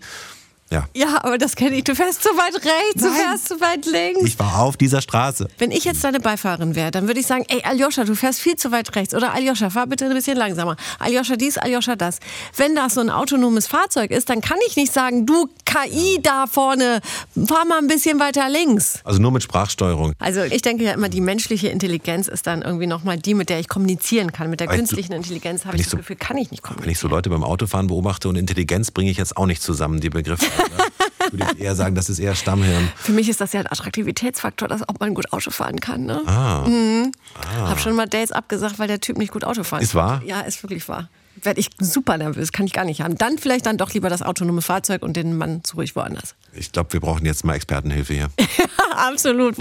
Ja. 0.72 0.88
Ja, 0.96 1.24
aber 1.24 1.38
das 1.38 1.56
kenne 1.56 1.76
ich. 1.76 1.84
Du 1.84 1.96
fährst 1.96 2.22
zu 2.22 2.30
weit 2.30 2.54
rechts, 2.54 3.02
Nein. 3.02 3.12
du 3.12 3.18
fährst 3.18 3.48
zu 3.48 3.60
weit 3.60 3.86
links. 3.86 4.22
Ich 4.24 4.38
war 4.38 4.60
auf 4.60 4.78
dieser 4.78 5.02
Straße. 5.02 5.48
Wenn 5.58 5.72
ich 5.72 5.84
jetzt 5.84 6.04
deine 6.04 6.20
Beifahrerin 6.20 6.76
wäre, 6.76 6.92
dann 6.92 7.08
würde 7.08 7.20
ich 7.20 7.26
sagen, 7.28 7.44
ey 7.48 7.64
Aljoscha, 7.64 8.04
du 8.04 8.16
fährst 8.16 8.40
viel 8.40 8.56
zu 8.56 8.72
weit 8.72 8.96
rechts. 8.96 9.16
Oder 9.16 9.34
Aljoscha, 9.34 9.72
fahr 9.72 9.88
bitte 9.88 10.06
ein 10.06 10.14
bisschen 10.14 10.38
langsamer. 10.38 10.76
Aljoscha 11.00 11.36
dies, 11.38 11.58
Aljoscha 11.58 11.96
das. 11.96 12.20
Wenn 12.56 12.76
das 12.76 12.94
so 12.94 13.02
ein 13.02 13.10
autonomes 13.10 13.66
Fahrzeug 13.66 14.12
ist, 14.12 14.30
dann 14.30 14.42
kann 14.42 14.58
ich 14.68 14.76
nicht 14.76 14.94
sagen, 14.94 15.26
du 15.26 15.50
KI 15.66 16.20
da 16.22 16.46
vorne, 16.46 17.02
fahr 17.48 17.66
mal 17.66 17.80
ein 17.80 17.88
bisschen 17.88 18.20
weiter 18.20 18.48
links. 18.50 19.00
Also 19.04 19.20
nur 19.20 19.32
mit 19.32 19.42
Sprachsteuerung. 19.42 20.14
Also 20.20 20.42
ich 20.44 20.62
denke 20.62 20.84
ja 20.84 20.94
immer, 20.94 21.10
die 21.10 21.22
menschliche 21.22 21.70
Intelligenz 21.70 22.28
ist 22.28 22.46
dann 22.46 22.62
irgendwie 22.62 22.88
nochmal 22.88 23.18
die, 23.18 23.34
mit 23.34 23.50
der 23.50 23.60
ich 23.60 23.70
kommunizieren 23.70 24.32
kann. 24.32 24.50
Mit 24.52 24.60
der 24.60 24.68
künstlichen 24.68 25.14
Intelligenz 25.14 25.66
habe 25.66 25.78
ich 25.78 25.84
das 25.84 25.92
so, 25.92 25.98
Gefühl, 25.98 26.16
kann 26.16 26.38
ich 26.38 26.52
nicht 26.52 26.62
kommunizieren. 26.62 26.86
Wenn 26.86 26.92
ich 26.92 27.00
so 27.00 27.08
Leute 27.08 27.30
beim 27.30 27.44
Autofahren 27.44 27.88
beobachte 27.88 28.30
und 28.30 28.36
Intelligenz 28.36 28.92
bringe 28.92 29.10
ich 29.10 29.18
jetzt 29.18 29.36
auch 29.36 29.48
nicht 29.48 29.64
zusammen, 29.64 30.00
die 30.00 30.10
Begriffe. 30.10 30.46
würde 31.32 31.54
ich 31.56 31.62
eher 31.62 31.76
sagen, 31.76 31.96
das 31.96 32.10
ist 32.10 32.20
eher 32.20 32.36
Stammhirn. 32.36 32.92
Für 32.96 33.12
mich 33.12 33.30
ist 33.30 33.42
das 33.42 33.54
ja 33.54 33.62
ein 33.62 33.68
Attraktivitätsfaktor, 33.68 34.68
dass 34.68 34.88
auch 34.88 34.96
man 35.00 35.14
gut 35.14 35.32
Auto 35.34 35.52
fahren 35.52 35.80
kann. 35.80 36.06
Ne? 36.06 36.22
Ah. 36.26 36.66
Mhm. 36.68 37.12
ah. 37.36 37.70
Hab 37.70 37.80
schon 37.80 37.96
mal 37.96 38.08
Dates 38.08 38.32
abgesagt, 38.32 38.80
weil 38.80 38.88
der 38.88 39.00
Typ 39.00 39.18
nicht 39.18 39.32
gut 39.32 39.44
Auto 39.44 39.64
fahren 39.64 39.82
Ist 39.82 39.96
wahr? 39.96 40.22
Ja, 40.26 40.42
ist 40.42 40.62
wirklich 40.64 40.88
wahr. 40.88 41.10
Werde 41.44 41.60
ich 41.60 41.70
super 41.80 42.18
nervös, 42.18 42.52
kann 42.52 42.66
ich 42.66 42.74
gar 42.74 42.86
nicht 42.86 43.02
haben. 43.02 43.18
Dann 43.18 43.38
vielleicht 43.38 43.66
dann 43.66 43.78
doch 43.78 43.94
lieber 43.94 44.10
das 44.10 44.22
autonome 44.22 44.62
Fahrzeug 44.62 45.04
und 45.04 45.16
den 45.16 45.38
Mann 45.38 45.64
zu 45.64 45.78
ruhig 45.78 45.96
woanders. 45.96 46.36
Ich 46.54 46.72
glaube, 46.72 46.94
wir 46.94 47.00
brauchen 47.00 47.26
jetzt 47.26 47.46
mal 47.46 47.56
Expertenhilfe 47.56 48.14
hier. 48.14 48.30
Absolut. 48.92 49.56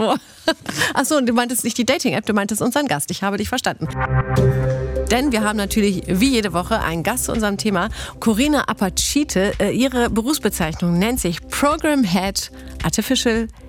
Achso, 0.95 1.17
und 1.17 1.27
du 1.27 1.33
meintest 1.33 1.65
nicht 1.65 1.79
die 1.79 1.85
Dating-App, 1.87 2.27
du 2.27 2.33
meintest 2.33 2.63
unseren 2.63 2.87
Gast. 2.87 3.11
Ich 3.11 3.23
habe 3.23 3.37
dich 3.37 3.49
verstanden. 3.49 3.89
Denn 5.11 5.33
wir 5.33 5.43
haben 5.43 5.57
natürlich 5.57 6.03
wie 6.07 6.31
jede 6.31 6.53
Woche 6.53 6.81
einen 6.81 7.03
Gast 7.03 7.25
zu 7.25 7.33
unserem 7.33 7.57
Thema. 7.57 7.89
Corinna 8.21 8.69
Apacite, 8.69 9.53
äh, 9.59 9.71
ihre 9.71 10.11
Berufsbezeichnung 10.11 10.99
nennt 10.99 11.21
sich 11.21 11.41
Program 11.49 12.05
Head 12.05 12.51
Artificial 12.83 13.29
Intelligence 13.43 13.68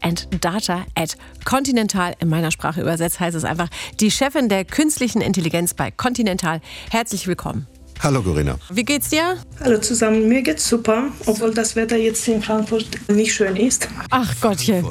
and 0.00 0.28
Data 0.42 0.84
at 0.94 1.16
Continental. 1.44 2.14
In 2.20 2.28
meiner 2.28 2.50
Sprache 2.50 2.80
übersetzt 2.80 3.20
heißt 3.20 3.36
es 3.36 3.44
einfach 3.44 3.68
die 4.00 4.10
Chefin 4.10 4.48
der 4.48 4.64
künstlichen 4.64 5.20
Intelligenz 5.20 5.74
bei 5.74 5.90
Continental. 5.90 6.60
Herzlich 6.90 7.26
willkommen. 7.26 7.66
Hallo 8.02 8.20
Corinna. 8.20 8.58
Wie 8.68 8.82
geht's 8.82 9.10
dir? 9.10 9.36
Hallo 9.60 9.78
zusammen, 9.78 10.26
mir 10.26 10.42
geht's 10.42 10.68
super, 10.68 11.04
obwohl 11.24 11.54
das 11.54 11.76
Wetter 11.76 11.96
jetzt 11.96 12.26
in 12.26 12.42
Frankfurt 12.42 12.88
nicht 13.08 13.32
schön 13.32 13.54
ist. 13.54 13.86
Ach 14.10 14.34
Gottchen. 14.40 14.84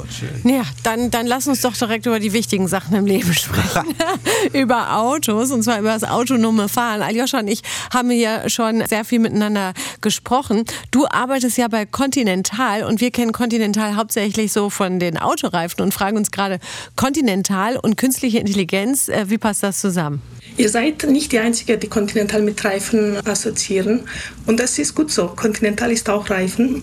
Ja, 0.44 0.62
dann, 0.82 1.10
dann 1.10 1.26
lass 1.26 1.46
uns 1.46 1.60
doch 1.60 1.76
direkt 1.76 2.06
über 2.06 2.18
die 2.20 2.32
wichtigen 2.32 2.68
Sachen 2.68 2.96
im 2.96 3.04
Leben 3.04 3.34
sprechen. 3.34 3.94
über 4.54 4.96
Autos 4.96 5.50
und 5.50 5.62
zwar 5.62 5.78
über 5.78 5.92
das 5.92 6.04
autonome 6.04 6.70
Fahren. 6.70 7.02
Aljoscha 7.02 7.40
und 7.40 7.48
ich 7.48 7.60
haben 7.92 8.08
hier 8.08 8.48
schon 8.48 8.82
sehr 8.86 9.04
viel 9.04 9.18
miteinander 9.18 9.74
gesprochen. 10.00 10.64
Du 10.90 11.06
arbeitest 11.06 11.58
ja 11.58 11.68
bei 11.68 11.84
Continental 11.84 12.82
und 12.82 13.02
wir 13.02 13.10
kennen 13.10 13.32
Continental 13.32 13.94
hauptsächlich 13.96 14.52
so 14.52 14.70
von 14.70 14.98
den 14.98 15.18
Autoreifen 15.18 15.82
und 15.84 15.92
fragen 15.92 16.16
uns 16.16 16.30
gerade 16.30 16.60
Continental 16.96 17.76
und 17.76 17.98
künstliche 17.98 18.38
Intelligenz, 18.38 19.10
äh, 19.10 19.28
wie 19.28 19.36
passt 19.36 19.62
das 19.62 19.82
zusammen? 19.82 20.22
Ihr 20.56 20.68
seid 20.68 21.04
nicht 21.04 21.32
die 21.32 21.38
Einzige, 21.38 21.78
die 21.78 21.88
Continental 21.88 22.42
mit 22.42 22.62
Reifen 22.62 23.01
assoziieren. 23.24 24.00
Und 24.46 24.58
das 24.60 24.78
ist 24.78 24.94
gut 24.94 25.10
so. 25.10 25.28
Continental 25.28 25.90
ist 25.92 26.08
auch 26.08 26.28
Reifen. 26.30 26.82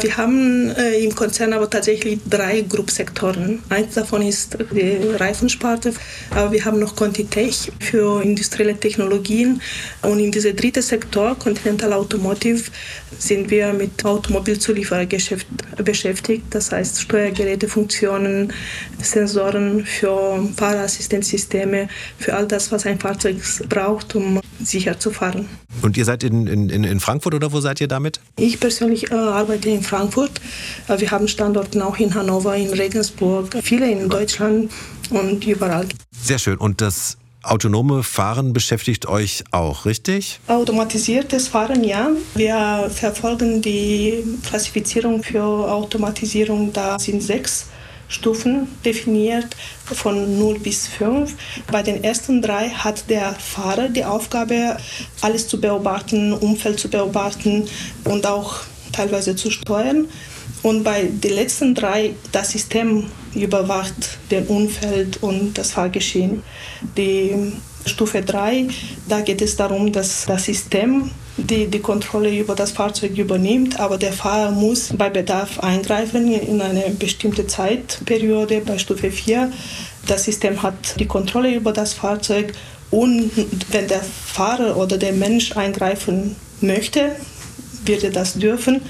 Wir 0.00 0.16
haben 0.16 0.70
äh, 0.70 1.04
im 1.04 1.14
Konzern 1.14 1.52
aber 1.52 1.68
tatsächlich 1.68 2.20
drei 2.28 2.62
Gruppsektoren. 2.62 3.60
Eins 3.68 3.94
davon 3.94 4.22
ist 4.22 4.58
die 4.72 4.98
Reifensparte, 5.16 5.92
aber 6.30 6.52
wir 6.52 6.64
haben 6.64 6.78
noch 6.78 6.94
Contitech 6.94 7.72
für 7.80 8.22
industrielle 8.22 8.76
Technologien. 8.76 9.60
Und 10.02 10.20
in 10.20 10.30
diesem 10.30 10.54
dritten 10.56 10.82
Sektor, 10.82 11.36
Continental 11.38 11.92
Automotive, 11.92 12.70
sind 13.18 13.50
wir 13.50 13.72
mit 13.72 14.04
Automobilzulieferergeschäft 14.04 15.46
beschäftigt. 15.84 16.44
Das 16.50 16.72
heißt 16.72 17.00
Steuergerätefunktionen, 17.00 18.52
Sensoren 19.02 19.84
für 19.84 20.48
Fahrerassistenzsysteme, 20.56 21.88
für 22.18 22.34
all 22.34 22.46
das, 22.46 22.70
was 22.70 22.86
ein 22.86 22.98
Fahrzeug 22.98 23.36
braucht, 23.68 24.14
um 24.14 24.40
sicher 24.62 24.98
zu 24.98 25.10
fahren. 25.10 25.48
Und 25.82 25.96
ihr 25.96 26.04
seid 26.04 26.24
in, 26.24 26.46
in, 26.46 26.70
in 26.70 27.00
Frankfurt 27.00 27.34
oder 27.34 27.52
wo 27.52 27.60
seid 27.60 27.80
ihr 27.80 27.88
damit? 27.88 28.20
Ich 28.36 28.58
persönlich 28.58 29.10
äh, 29.10 29.14
arbeite 29.14 29.68
in 29.68 29.82
Frankfurt. 29.82 30.40
Äh, 30.88 31.00
wir 31.00 31.10
haben 31.10 31.28
Standorte 31.28 31.84
auch 31.84 31.98
in 31.98 32.14
Hannover, 32.14 32.56
in 32.56 32.70
Regensburg, 32.70 33.56
viele 33.62 33.90
in 33.90 34.08
Deutschland 34.08 34.70
und 35.10 35.46
überall. 35.46 35.86
Sehr 36.10 36.38
schön. 36.38 36.56
Und 36.56 36.80
das 36.80 37.18
autonome 37.42 38.02
Fahren 38.02 38.52
beschäftigt 38.52 39.06
euch 39.06 39.44
auch, 39.52 39.84
richtig? 39.84 40.40
Automatisiertes 40.48 41.48
Fahren, 41.48 41.84
ja. 41.84 42.10
Wir 42.34 42.90
verfolgen 42.90 43.62
die 43.62 44.24
Klassifizierung 44.46 45.22
für 45.22 45.42
Automatisierung. 45.42 46.72
Da 46.72 46.98
sind 46.98 47.22
sechs 47.22 47.66
Stufen 48.08 48.68
definiert, 48.84 49.46
von 49.84 50.38
0 50.38 50.58
bis 50.58 50.88
5. 50.88 51.34
Bei 51.70 51.82
den 51.82 52.02
ersten 52.02 52.42
drei 52.42 52.70
hat 52.70 53.08
der 53.10 53.34
Fahrer 53.34 53.88
die 53.88 54.04
Aufgabe, 54.04 54.76
alles 55.20 55.46
zu 55.46 55.60
beobachten, 55.60 56.32
Umfeld 56.32 56.80
zu 56.80 56.88
beobachten 56.88 57.68
und 58.04 58.26
auch 58.26 58.60
teilweise 58.92 59.36
zu 59.36 59.50
steuern. 59.50 60.08
Und 60.62 60.82
bei 60.82 61.04
den 61.04 61.34
letzten 61.34 61.74
drei, 61.74 62.14
das 62.32 62.50
System 62.50 63.06
überwacht 63.34 64.18
den 64.30 64.46
Umfeld 64.46 65.22
und 65.22 65.56
das 65.56 65.72
Fahrgeschehen. 65.72 66.42
Die 66.96 67.52
Stufe 67.84 68.22
3, 68.22 68.66
da 69.08 69.20
geht 69.20 69.40
es 69.40 69.56
darum, 69.56 69.92
dass 69.92 70.26
das 70.26 70.44
System 70.44 71.10
die, 71.38 71.68
die 71.68 71.78
Kontrolle 71.78 72.36
über 72.36 72.54
das 72.54 72.72
Fahrzeug 72.72 73.16
übernimmt, 73.16 73.78
aber 73.78 73.96
der 73.96 74.12
Fahrer 74.12 74.50
muss 74.50 74.92
bei 74.96 75.08
Bedarf 75.08 75.60
eingreifen 75.60 76.32
in 76.32 76.60
eine 76.60 76.90
bestimmte 76.90 77.46
Zeitperiode 77.46 78.60
bei 78.60 78.78
Stufe 78.78 79.10
4. 79.10 79.52
Das 80.06 80.24
System 80.24 80.62
hat 80.62 80.98
die 80.98 81.06
Kontrolle 81.06 81.54
über 81.54 81.72
das 81.72 81.94
Fahrzeug 81.94 82.52
und 82.90 83.30
wenn 83.70 83.86
der 83.86 84.00
Fahrer 84.00 84.76
oder 84.76 84.98
der 84.98 85.12
Mensch 85.12 85.56
eingreifen 85.56 86.36
möchte, 86.60 87.16
wird 87.84 88.04
er 88.04 88.10
das 88.10 88.34
dürfen. 88.34 88.80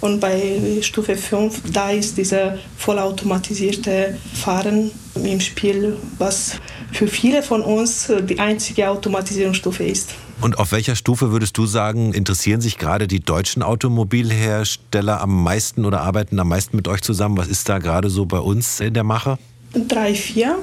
Und 0.00 0.20
bei 0.20 0.78
Stufe 0.80 1.16
5, 1.16 1.72
da 1.72 1.90
ist 1.90 2.16
dieser 2.16 2.56
vollautomatisierte 2.76 4.16
Fahren 4.32 4.92
im 5.16 5.40
Spiel, 5.40 5.96
was 6.18 6.60
für 6.92 7.06
viele 7.06 7.42
von 7.42 7.62
uns 7.62 8.10
die 8.22 8.38
einzige 8.38 8.88
Automatisierungsstufe 8.88 9.84
ist. 9.84 10.14
Und 10.40 10.58
auf 10.58 10.72
welcher 10.72 10.94
Stufe 10.94 11.32
würdest 11.32 11.58
du 11.58 11.66
sagen, 11.66 12.12
interessieren 12.12 12.60
sich 12.60 12.78
gerade 12.78 13.08
die 13.08 13.20
deutschen 13.20 13.62
Automobilhersteller 13.62 15.20
am 15.20 15.42
meisten 15.42 15.84
oder 15.84 16.02
arbeiten 16.02 16.38
am 16.38 16.48
meisten 16.48 16.76
mit 16.76 16.86
euch 16.86 17.02
zusammen? 17.02 17.36
Was 17.36 17.48
ist 17.48 17.68
da 17.68 17.78
gerade 17.78 18.08
so 18.08 18.24
bei 18.24 18.38
uns 18.38 18.80
in 18.80 18.94
der 18.94 19.04
Mache? 19.04 19.38
Drei, 19.74 20.14
vier. 20.14 20.56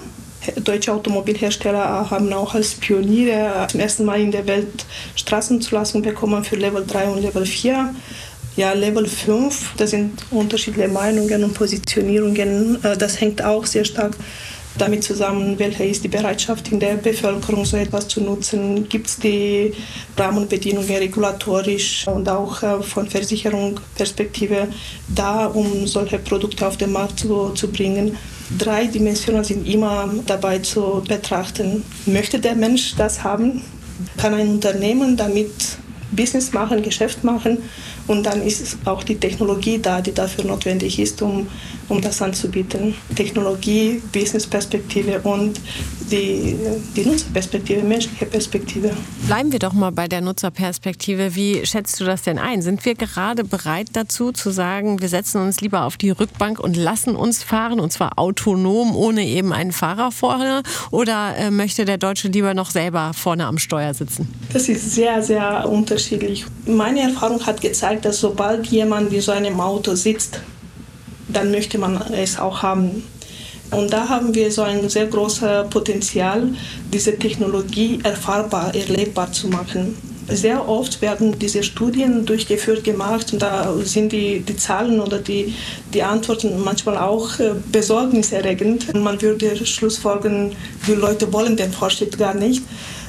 Deutsche 0.64 0.94
Automobilhersteller 0.94 2.10
haben 2.10 2.32
auch 2.32 2.54
als 2.54 2.76
Pioniere 2.76 3.68
zum 3.70 3.80
ersten 3.80 4.06
Mal 4.06 4.22
in 4.22 4.32
der 4.32 4.46
Welt 4.48 4.86
Straßenzulassung 5.16 6.04
bekommen 6.04 6.44
für 6.44 6.56
Level 6.56 6.86
3 6.86 7.08
und 7.08 7.22
Level 7.22 7.46
4. 7.46 7.94
Ja, 8.56 8.72
Level 8.72 9.06
5, 9.06 9.74
da 9.76 9.86
sind 9.86 10.26
unterschiedliche 10.32 10.88
Meinungen 10.88 11.44
und 11.44 11.54
Positionierungen. 11.54 12.82
Äh, 12.84 12.96
das 12.96 13.20
hängt 13.20 13.44
auch 13.44 13.66
sehr 13.66 13.84
stark 13.84 14.16
damit 14.78 15.04
zusammen, 15.04 15.58
welche 15.58 15.84
ist 15.86 16.04
die 16.04 16.10
Bereitschaft 16.10 16.72
in 16.72 16.80
der 16.80 16.96
Bevölkerung, 16.96 17.66
so 17.66 17.78
etwas 17.78 18.08
zu 18.08 18.22
nutzen. 18.22 18.88
Gibt 18.90 19.08
es 19.08 19.18
die 19.18 19.74
Rahmenbedingungen 20.18 20.90
regulatorisch 20.90 22.08
und 22.08 22.28
auch 22.28 22.62
äh, 22.64 22.82
von 22.82 23.08
Versicherungsperspektive 23.08 24.68
da, 25.08 25.46
um 25.48 25.88
solche 25.88 26.20
Produkte 26.20 26.68
auf 26.68 26.78
den 26.78 26.92
Markt 26.92 27.20
zu, 27.20 27.50
zu 27.50 27.70
bringen. 27.70 28.18
Drei 28.58 28.86
Dimensionen 28.86 29.44
sind 29.44 29.68
immer 29.68 30.10
dabei 30.26 30.60
zu 30.60 31.04
betrachten. 31.08 31.84
Möchte 32.06 32.40
der 32.40 32.56
Mensch 32.56 32.96
das 32.96 33.24
haben? 33.24 33.62
Kann 34.18 34.34
ein 34.34 34.50
Unternehmen 34.50 35.18
damit 35.18 35.52
Business 36.12 36.54
machen, 36.54 36.82
Geschäft 36.82 37.24
machen. 37.24 37.58
Und 38.08 38.26
dann 38.26 38.42
ist 38.42 38.78
auch 38.86 39.04
die 39.04 39.16
Technologie 39.16 39.80
da, 39.80 40.02
die 40.02 40.14
dafür 40.14 40.46
notwendig 40.46 41.00
ist, 41.00 41.22
um, 41.22 41.48
um 41.90 42.02
das 42.02 42.22
anzubieten. 42.22 42.96
Technologie, 43.16 44.02
Business-Perspektive 44.12 45.20
und 45.22 45.60
die, 46.12 46.56
die 46.96 47.06
Nutzerperspektive, 47.06 47.84
menschliche 47.84 48.26
Perspektive. 48.26 48.92
Bleiben 49.28 49.52
wir 49.52 49.60
doch 49.60 49.74
mal 49.74 49.92
bei 49.92 50.08
der 50.08 50.22
Nutzerperspektive. 50.22 51.36
Wie 51.36 51.66
schätzt 51.66 52.00
du 52.00 52.06
das 52.06 52.24
denn 52.24 52.38
ein? 52.38 52.62
Sind 52.62 52.86
wir 52.86 52.96
gerade 52.96 53.44
bereit 53.44 53.88
dazu 53.94 54.32
zu 54.32 54.52
sagen, 54.52 55.02
wir 55.02 55.10
setzen 55.10 55.42
uns 55.42 55.62
lieber 55.62 55.84
auf 55.84 55.98
die 55.98 56.12
Rückbank 56.12 56.60
und 56.60 56.78
lassen 56.78 57.16
uns 57.16 57.44
fahren 57.44 57.80
und 57.80 57.92
zwar 57.92 58.20
autonom, 58.20 58.96
ohne 58.96 59.26
eben 59.26 59.54
einen 59.54 59.72
Fahrer 59.72 60.12
vorne? 60.12 60.64
Oder 60.92 61.36
äh, 61.38 61.52
möchte 61.52 61.86
der 61.86 61.98
Deutsche 61.98 62.28
lieber 62.28 62.54
noch 62.54 62.72
selber 62.72 63.12
vorne 63.14 63.46
am 63.46 63.58
Steuer 63.58 63.94
sitzen? 63.94 64.28
Das 64.54 64.70
ist 64.70 64.92
sehr, 64.92 65.22
sehr 65.22 65.68
unterschiedlich. 65.68 66.46
Meine 66.66 67.02
Erfahrung 67.02 67.46
hat 67.46 67.62
gezeigt, 67.62 68.06
dass 68.06 68.20
sobald 68.20 68.68
jemand 68.68 69.12
in 69.12 69.22
so 69.22 69.32
einem 69.32 69.60
Auto 69.60 69.96
sitzt, 69.96 70.40
dann 71.28 71.52
möchte 71.52 71.78
man 71.78 72.02
es 72.14 72.38
auch 72.40 72.62
haben. 72.62 73.04
Und 73.72 73.92
da 73.92 74.08
haben 74.08 74.34
wir 74.36 74.52
so 74.52 74.62
ein 74.62 74.90
sehr 74.90 75.08
großes 75.08 75.70
Potenzial, 75.70 76.50
diese 76.94 77.18
Technologie 77.18 78.00
erfahrbar, 78.04 78.74
erlebbar 78.76 79.32
zu 79.32 79.48
machen. 79.48 79.98
Sehr 80.28 80.68
oft 80.68 81.02
werden 81.02 81.38
diese 81.38 81.62
Studien 81.62 82.26
durchgeführt 82.26 82.84
gemacht 82.84 83.32
und 83.34 83.44
da 83.44 83.72
sind 83.84 84.12
die, 84.12 84.40
die 84.40 84.58
Zahlen 84.58 85.00
oder 85.00 85.20
die, 85.20 85.54
die 85.94 86.02
Antworten 86.02 86.64
manchmal 86.64 86.98
auch 86.98 87.38
äh, 87.40 87.52
besorgniserregend. 87.72 88.96
Man 88.96 89.22
würde 89.22 89.56
schlussfolgern, 89.66 90.52
die 90.88 90.94
Leute 90.94 91.32
wollen 91.32 91.56
den 91.56 91.72
Fortschritt 91.72 92.18
gar 92.18 92.34
nicht. 92.34 92.64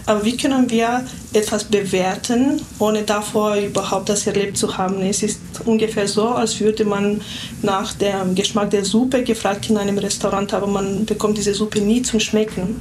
Aber 0.07 0.25
wie 0.25 0.37
können 0.37 0.71
wir 0.71 1.05
etwas 1.33 1.65
bewerten, 1.65 2.63
ohne 2.79 3.03
davor 3.03 3.57
überhaupt 3.57 4.09
das 4.09 4.25
erlebt 4.27 4.57
zu 4.57 4.79
haben? 4.79 5.03
Es 5.03 5.25
ist 5.25 5.41
ungefähr 5.65 6.07
so, 6.07 6.29
als 6.29 6.61
würde 6.61 6.85
man 6.85 7.21
nach 7.63 7.93
dem 7.95 8.37
Geschmack 8.37 8.71
der 8.71 8.85
Suppe 8.85 9.25
gefragt 9.25 9.69
in 9.69 9.77
einem 9.77 9.99
Restaurant, 9.99 10.55
aber 10.55 10.69
man 10.69 11.05
bekommt 11.05 11.37
diese 11.39 11.55
Suppe 11.55 11.81
nie 11.81 12.03
zum 12.03 12.21
Schmecken. 12.21 12.81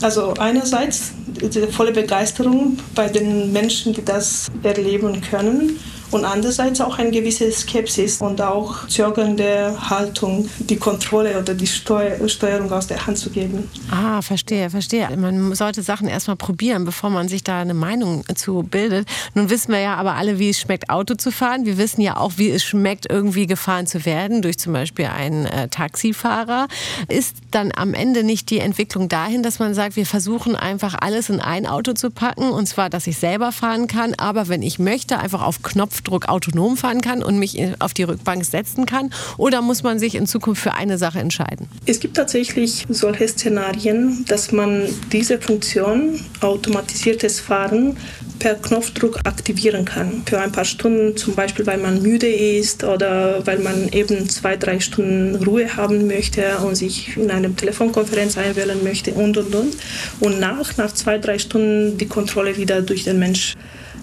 Also 0.00 0.32
einerseits 0.38 1.12
diese 1.26 1.68
volle 1.68 1.92
Begeisterung 1.92 2.78
bei 2.94 3.08
den 3.08 3.52
Menschen, 3.52 3.92
die 3.92 4.04
das 4.04 4.46
erleben 4.62 5.20
können 5.20 5.78
und 6.10 6.24
andererseits 6.24 6.80
auch 6.80 6.98
eine 6.98 7.10
gewisse 7.10 7.50
Skepsis 7.50 8.20
und 8.20 8.40
auch 8.40 8.86
zögernde 8.88 9.76
Haltung, 9.90 10.48
die 10.58 10.76
Kontrolle 10.76 11.38
oder 11.38 11.54
die 11.54 11.66
Steuer 11.66 12.28
Steuerung 12.28 12.72
aus 12.72 12.86
der 12.86 13.06
Hand 13.06 13.18
zu 13.18 13.30
geben. 13.30 13.68
Ah, 13.90 14.22
verstehe, 14.22 14.70
verstehe. 14.70 15.08
Man 15.16 15.54
sollte 15.54 15.82
Sachen 15.82 16.08
erstmal 16.08 16.36
probieren, 16.36 16.84
bevor 16.84 17.10
man 17.10 17.28
sich 17.28 17.44
da 17.44 17.60
eine 17.60 17.74
Meinung 17.74 18.24
zu 18.34 18.62
bildet. 18.62 19.08
Nun 19.34 19.50
wissen 19.50 19.72
wir 19.72 19.80
ja 19.80 19.94
aber 19.96 20.14
alle, 20.14 20.38
wie 20.38 20.50
es 20.50 20.60
schmeckt, 20.60 20.90
Auto 20.90 21.14
zu 21.14 21.30
fahren. 21.30 21.64
Wir 21.64 21.78
wissen 21.78 22.00
ja 22.00 22.16
auch, 22.16 22.32
wie 22.36 22.50
es 22.50 22.64
schmeckt, 22.64 23.10
irgendwie 23.10 23.46
gefahren 23.46 23.86
zu 23.86 24.04
werden 24.04 24.42
durch 24.42 24.58
zum 24.58 24.72
Beispiel 24.72 25.06
einen 25.06 25.46
äh, 25.46 25.68
Taxifahrer. 25.68 26.68
Ist 27.08 27.36
dann 27.50 27.72
am 27.74 27.94
Ende 27.94 28.24
nicht 28.24 28.50
die 28.50 28.58
Entwicklung 28.58 29.08
dahin, 29.08 29.42
dass 29.42 29.58
man 29.58 29.74
sagt, 29.74 29.96
wir 29.96 30.06
versuchen 30.06 30.56
einfach 30.56 30.94
alles 31.00 31.28
in 31.28 31.40
ein 31.40 31.66
Auto 31.66 31.92
zu 31.92 32.10
packen 32.10 32.50
und 32.50 32.66
zwar, 32.66 32.90
dass 32.90 33.06
ich 33.06 33.18
selber 33.18 33.52
fahren 33.52 33.86
kann, 33.86 34.14
aber 34.14 34.48
wenn 34.48 34.62
ich 34.62 34.78
möchte, 34.78 35.18
einfach 35.18 35.42
auf 35.42 35.62
Knopf 35.62 35.93
Knopfdruck 35.94 36.28
autonom 36.28 36.76
fahren 36.76 37.00
kann 37.00 37.22
und 37.22 37.38
mich 37.38 37.60
auf 37.78 37.94
die 37.94 38.02
Rückbank 38.02 38.44
setzen 38.44 38.86
kann? 38.86 39.10
Oder 39.36 39.62
muss 39.62 39.82
man 39.82 39.98
sich 39.98 40.14
in 40.14 40.26
Zukunft 40.26 40.62
für 40.62 40.74
eine 40.74 40.98
Sache 40.98 41.20
entscheiden? 41.20 41.68
Es 41.86 42.00
gibt 42.00 42.16
tatsächlich 42.16 42.84
solche 42.88 43.28
Szenarien, 43.28 44.24
dass 44.26 44.50
man 44.50 44.88
diese 45.12 45.38
Funktion, 45.40 46.20
automatisiertes 46.40 47.40
Fahren, 47.40 47.96
per 48.40 48.56
Knopfdruck 48.56 49.20
aktivieren 49.24 49.84
kann. 49.84 50.22
Für 50.26 50.40
ein 50.40 50.50
paar 50.50 50.64
Stunden, 50.64 51.16
zum 51.16 51.34
Beispiel, 51.34 51.66
weil 51.66 51.78
man 51.78 52.02
müde 52.02 52.26
ist 52.26 52.82
oder 52.82 53.46
weil 53.46 53.60
man 53.60 53.88
eben 53.90 54.28
zwei, 54.28 54.56
drei 54.56 54.80
Stunden 54.80 55.36
Ruhe 55.36 55.76
haben 55.76 56.08
möchte 56.08 56.58
und 56.58 56.74
sich 56.74 57.16
in 57.16 57.30
eine 57.30 57.54
Telefonkonferenz 57.54 58.36
einwählen 58.36 58.82
möchte 58.82 59.12
und 59.12 59.38
und 59.38 59.54
und. 59.54 59.76
Und 60.20 60.40
nach, 60.40 60.76
nach 60.76 60.92
zwei, 60.92 61.18
drei 61.18 61.38
Stunden 61.38 61.96
die 61.96 62.08
Kontrolle 62.08 62.56
wieder 62.56 62.82
durch 62.82 63.04
den 63.04 63.20
Mensch 63.20 63.54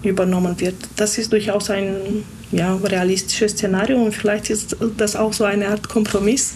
übernommen 0.02 0.58
wird. 0.60 0.74
Das 0.96 1.18
ist 1.18 1.32
durchaus 1.32 1.70
ein 1.70 2.24
ja, 2.50 2.74
realistisches 2.76 3.52
Szenario 3.52 4.02
und 4.02 4.12
vielleicht 4.12 4.50
ist 4.50 4.76
das 4.96 5.16
auch 5.16 5.32
so 5.32 5.44
eine 5.44 5.68
Art 5.68 5.88
Kompromiss 5.88 6.54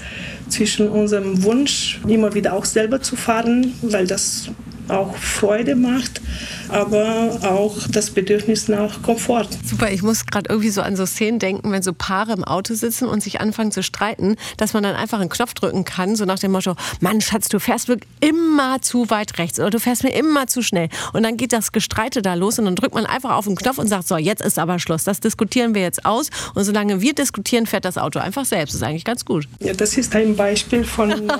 zwischen 0.48 0.88
unserem 0.88 1.42
Wunsch, 1.42 2.00
immer 2.06 2.34
wieder 2.34 2.52
auch 2.52 2.64
selber 2.64 3.00
zu 3.00 3.16
fahren, 3.16 3.72
weil 3.82 4.06
das 4.06 4.50
auch 4.88 5.16
Freude 5.16 5.76
macht, 5.76 6.20
aber 6.68 7.38
auch 7.42 7.76
das 7.88 8.10
Bedürfnis 8.10 8.68
nach 8.68 9.02
Komfort. 9.02 9.48
Super, 9.64 9.90
ich 9.90 10.02
muss 10.02 10.26
gerade 10.26 10.48
irgendwie 10.48 10.70
so 10.70 10.82
an 10.82 10.96
so 10.96 11.06
Szenen 11.06 11.38
denken, 11.38 11.70
wenn 11.72 11.82
so 11.82 11.92
Paare 11.92 12.32
im 12.32 12.44
Auto 12.44 12.74
sitzen 12.74 13.08
und 13.08 13.22
sich 13.22 13.40
anfangen 13.40 13.72
zu 13.72 13.82
streiten, 13.82 14.36
dass 14.56 14.72
man 14.72 14.82
dann 14.82 14.96
einfach 14.96 15.20
einen 15.20 15.30
Knopf 15.30 15.54
drücken 15.54 15.84
kann, 15.84 16.16
so 16.16 16.24
nach 16.24 16.38
dem 16.38 16.52
Motto, 16.52 16.74
Mann, 17.00 17.20
Schatz, 17.20 17.48
du 17.48 17.58
fährst 17.58 17.88
wirklich 17.88 18.10
immer 18.20 18.80
zu 18.80 19.10
weit 19.10 19.38
rechts 19.38 19.58
oder 19.58 19.70
du 19.70 19.80
fährst 19.80 20.04
mir 20.04 20.14
immer 20.14 20.46
zu 20.46 20.62
schnell. 20.62 20.88
Und 21.12 21.22
dann 21.22 21.36
geht 21.36 21.52
das 21.52 21.72
Gestreite 21.72 22.22
da 22.22 22.34
los 22.34 22.58
und 22.58 22.64
dann 22.64 22.76
drückt 22.76 22.94
man 22.94 23.06
einfach 23.06 23.34
auf 23.34 23.46
den 23.46 23.56
Knopf 23.56 23.78
und 23.78 23.88
sagt, 23.88 24.08
so, 24.08 24.16
jetzt 24.16 24.42
ist 24.42 24.58
aber 24.58 24.78
Schluss. 24.78 25.04
Das 25.04 25.20
diskutieren 25.20 25.74
wir 25.74 25.82
jetzt 25.82 26.04
aus. 26.04 26.30
Und 26.54 26.64
solange 26.64 27.00
wir 27.00 27.14
diskutieren, 27.14 27.66
fährt 27.66 27.84
das 27.84 27.98
Auto 27.98 28.18
einfach 28.18 28.44
selbst. 28.44 28.74
Das 28.74 28.82
ist 28.82 28.86
eigentlich 28.86 29.04
ganz 29.04 29.24
gut. 29.24 29.48
Ja, 29.60 29.72
das 29.72 29.96
ist 29.96 30.14
ein 30.14 30.36
Beispiel 30.36 30.84
von 30.84 31.10
äh, 31.28 31.32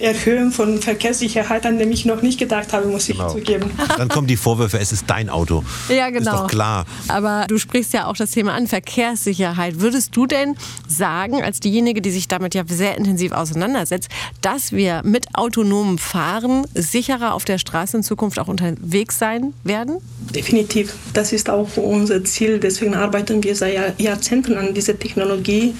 Erhöhung 0.00 0.52
von 0.52 0.80
Verkehrssicherheit, 0.80 1.66
an 1.66 1.78
dem 1.78 1.90
ich 1.90 2.04
noch 2.04 2.22
nicht 2.22 2.38
gedacht 2.38 2.72
habe, 2.72 2.86
muss 2.86 3.08
ich 3.08 3.16
genau. 3.16 3.32
zugeben. 3.32 3.70
Dann 3.96 4.08
kommen 4.08 4.26
die 4.26 4.36
Vorwürfe, 4.36 4.78
es 4.78 4.92
ist 4.92 5.04
dein 5.08 5.28
Auto. 5.28 5.64
Ja, 5.88 6.10
genau. 6.10 6.32
Ist 6.32 6.40
doch 6.40 6.46
klar. 6.46 6.86
Aber 7.08 7.46
du 7.48 7.58
sprichst 7.58 7.92
ja 7.92 8.06
auch 8.06 8.16
das 8.16 8.30
Thema 8.30 8.54
an, 8.54 8.66
Verkehrssicherheit. 8.66 9.80
Würdest 9.80 10.16
du 10.16 10.26
denn 10.26 10.56
sagen, 10.88 11.42
als 11.42 11.60
diejenige, 11.60 12.00
die 12.00 12.10
sich 12.10 12.28
damit 12.28 12.54
ja 12.54 12.64
sehr 12.66 12.96
intensiv 12.96 13.32
auseinandersetzt, 13.32 14.08
dass 14.40 14.72
wir 14.72 15.02
mit 15.04 15.26
autonomem 15.34 15.98
Fahren 15.98 16.66
sicherer 16.74 17.34
auf 17.34 17.44
der 17.44 17.58
Straße 17.58 17.98
in 17.98 18.02
Zukunft 18.02 18.38
auch 18.38 18.48
unterwegs 18.48 19.18
sein 19.18 19.52
werden? 19.64 19.98
Definitiv. 20.34 20.94
Das 21.12 21.32
ist 21.32 21.50
auch 21.50 21.76
unser 21.76 22.24
Ziel. 22.24 22.58
Deswegen 22.58 22.94
arbeiten 22.94 23.42
wir 23.42 23.54
seit 23.54 24.00
Jahrzehnten 24.00 24.54
an 24.56 24.74
dieser 24.74 24.98
Technologie. 24.98 25.74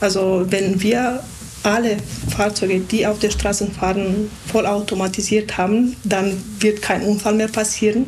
Also 0.00 0.46
wenn 0.48 0.80
wir 0.80 1.22
alle 1.62 1.96
Fahrzeuge, 2.30 2.80
die 2.80 3.06
auf 3.06 3.18
der 3.18 3.30
Straße 3.30 3.66
fahren, 3.68 4.30
vollautomatisiert 4.46 5.58
haben, 5.58 5.96
dann 6.04 6.42
wird 6.60 6.82
kein 6.82 7.02
Unfall 7.02 7.34
mehr 7.34 7.48
passieren. 7.48 8.06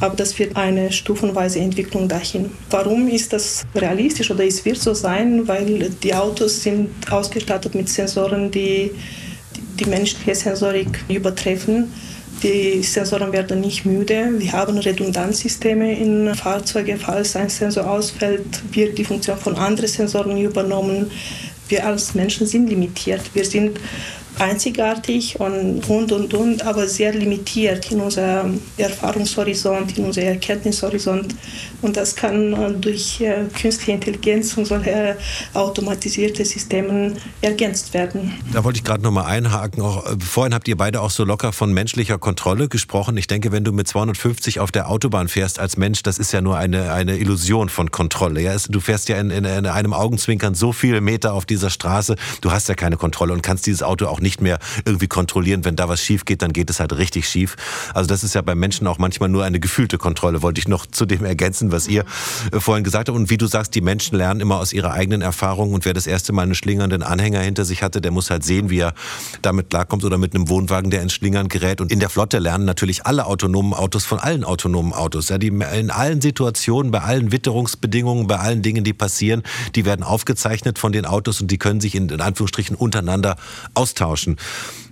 Aber 0.00 0.16
das 0.16 0.38
wird 0.38 0.56
eine 0.56 0.92
stufenweise 0.92 1.60
Entwicklung 1.60 2.08
dahin. 2.08 2.50
Warum 2.70 3.08
ist 3.08 3.32
das 3.32 3.64
realistisch 3.74 4.30
oder 4.30 4.44
es 4.44 4.64
wird 4.64 4.78
so 4.78 4.94
sein? 4.94 5.46
Weil 5.48 5.90
die 6.02 6.14
Autos 6.14 6.62
sind 6.62 6.90
ausgestattet 7.10 7.74
mit 7.74 7.88
Sensoren, 7.88 8.50
die 8.50 8.90
die 9.78 9.86
menschliche 9.86 10.34
Sensorik 10.34 11.04
übertreffen. 11.08 11.92
Die 12.42 12.82
Sensoren 12.82 13.32
werden 13.32 13.60
nicht 13.60 13.86
müde. 13.86 14.34
Wir 14.38 14.52
haben 14.52 14.76
Redundanzsysteme 14.76 15.98
in 15.98 16.34
Fahrzeugen. 16.34 16.98
Falls 16.98 17.36
ein 17.36 17.48
Sensor 17.48 17.88
ausfällt, 17.88 18.62
wird 18.72 18.98
die 18.98 19.04
Funktion 19.04 19.38
von 19.38 19.56
anderen 19.56 19.88
Sensoren 19.88 20.36
übernommen 20.36 21.10
wir 21.68 21.86
als 21.86 22.14
Menschen 22.14 22.46
sind 22.46 22.68
limitiert. 22.68 23.22
Wir 23.34 23.44
sind 23.44 23.78
einzigartig 24.38 25.38
und, 25.38 25.88
und, 25.88 26.12
und, 26.12 26.34
und, 26.34 26.66
aber 26.66 26.86
sehr 26.86 27.12
limitiert 27.12 27.90
in 27.90 28.00
unserem 28.00 28.60
Erfahrungshorizont, 28.76 29.96
in 29.96 30.06
unserem 30.06 30.28
Erkenntnishorizont. 30.28 31.34
Und 31.82 31.96
das 31.96 32.16
kann 32.16 32.52
äh, 32.52 32.72
durch 32.72 33.20
äh, 33.20 33.44
künstliche 33.60 33.92
Intelligenz 33.92 34.56
und 34.56 34.64
solche 34.64 35.16
automatisierte 35.52 36.44
Systeme 36.44 37.14
ergänzt 37.40 37.94
werden. 37.94 38.32
Da 38.52 38.64
wollte 38.64 38.78
ich 38.78 38.84
gerade 38.84 39.02
noch 39.02 39.10
mal 39.10 39.26
einhaken. 39.26 39.82
Auch, 39.82 40.04
äh, 40.06 40.16
vorhin 40.18 40.54
habt 40.54 40.66
ihr 40.66 40.76
beide 40.76 41.00
auch 41.00 41.10
so 41.10 41.24
locker 41.24 41.52
von 41.52 41.72
menschlicher 41.72 42.18
Kontrolle 42.18 42.68
gesprochen. 42.68 43.16
Ich 43.16 43.26
denke, 43.26 43.52
wenn 43.52 43.64
du 43.64 43.72
mit 43.72 43.86
250 43.86 44.60
auf 44.60 44.72
der 44.72 44.88
Autobahn 44.88 45.28
fährst 45.28 45.58
als 45.58 45.76
Mensch, 45.76 46.02
das 46.02 46.18
ist 46.18 46.32
ja 46.32 46.40
nur 46.40 46.56
eine, 46.56 46.92
eine 46.92 47.18
Illusion 47.18 47.68
von 47.68 47.90
Kontrolle. 47.90 48.40
Ja? 48.40 48.56
Du 48.68 48.80
fährst 48.80 49.08
ja 49.08 49.18
in, 49.18 49.30
in, 49.30 49.44
in 49.44 49.66
einem 49.66 49.92
Augenzwinkern 49.92 50.54
so 50.54 50.72
viele 50.72 51.00
Meter 51.00 51.34
auf 51.34 51.46
dieser 51.46 51.70
Straße, 51.70 52.16
du 52.40 52.50
hast 52.50 52.68
ja 52.68 52.74
keine 52.74 52.96
Kontrolle 52.96 53.32
und 53.32 53.42
kannst 53.42 53.66
dieses 53.66 53.82
Auto 53.82 54.06
auch 54.06 54.20
nicht 54.24 54.40
mehr 54.40 54.58
irgendwie 54.84 55.06
kontrollieren. 55.06 55.64
Wenn 55.64 55.76
da 55.76 55.88
was 55.88 56.00
schief 56.00 56.24
geht, 56.24 56.42
dann 56.42 56.52
geht 56.52 56.68
es 56.70 56.80
halt 56.80 56.96
richtig 56.96 57.28
schief. 57.28 57.54
Also 57.94 58.08
das 58.08 58.24
ist 58.24 58.34
ja 58.34 58.42
bei 58.42 58.56
Menschen 58.56 58.88
auch 58.88 58.98
manchmal 58.98 59.28
nur 59.28 59.44
eine 59.44 59.60
gefühlte 59.60 59.98
Kontrolle, 59.98 60.42
wollte 60.42 60.58
ich 60.58 60.66
noch 60.66 60.86
zu 60.90 61.06
dem 61.06 61.24
ergänzen, 61.24 61.70
was 61.70 61.86
ihr 61.86 62.04
äh, 62.50 62.58
vorhin 62.58 62.82
gesagt 62.82 63.08
habt. 63.08 63.16
Und 63.16 63.30
wie 63.30 63.36
du 63.36 63.46
sagst, 63.46 63.76
die 63.76 63.80
Menschen 63.80 64.18
lernen 64.18 64.40
immer 64.40 64.58
aus 64.58 64.72
ihrer 64.72 64.92
eigenen 64.92 65.22
Erfahrung. 65.22 65.72
Und 65.72 65.84
wer 65.84 65.94
das 65.94 66.08
erste 66.08 66.32
Mal 66.32 66.42
einen 66.42 66.56
schlingernden 66.56 67.04
Anhänger 67.04 67.40
hinter 67.40 67.64
sich 67.64 67.82
hatte, 67.82 68.00
der 68.00 68.10
muss 68.10 68.30
halt 68.30 68.42
sehen, 68.42 68.70
wie 68.70 68.80
er 68.80 68.94
damit 69.42 69.70
klarkommt 69.70 70.04
oder 70.04 70.18
mit 70.18 70.34
einem 70.34 70.48
Wohnwagen, 70.48 70.90
der 70.90 71.02
ins 71.02 71.12
Schlingern 71.12 71.48
gerät. 71.48 71.80
Und 71.80 71.92
in 71.92 72.00
der 72.00 72.08
Flotte 72.08 72.38
lernen 72.38 72.64
natürlich 72.64 73.06
alle 73.06 73.26
autonomen 73.26 73.74
Autos 73.74 74.04
von 74.04 74.18
allen 74.18 74.42
autonomen 74.42 74.92
Autos. 74.92 75.28
Ja, 75.28 75.38
die 75.38 75.48
in 75.48 75.90
allen 75.90 76.20
Situationen, 76.20 76.90
bei 76.90 77.02
allen 77.02 77.30
Witterungsbedingungen, 77.30 78.26
bei 78.26 78.38
allen 78.38 78.62
Dingen, 78.62 78.82
die 78.82 78.94
passieren, 78.94 79.42
die 79.74 79.84
werden 79.84 80.02
aufgezeichnet 80.02 80.78
von 80.78 80.92
den 80.92 81.04
Autos 81.04 81.40
und 81.40 81.50
die 81.50 81.58
können 81.58 81.80
sich 81.80 81.94
in, 81.94 82.08
in 82.08 82.20
Anführungsstrichen 82.20 82.74
untereinander 82.74 83.36
austauschen 83.74 84.13
austauschen. 84.14 84.36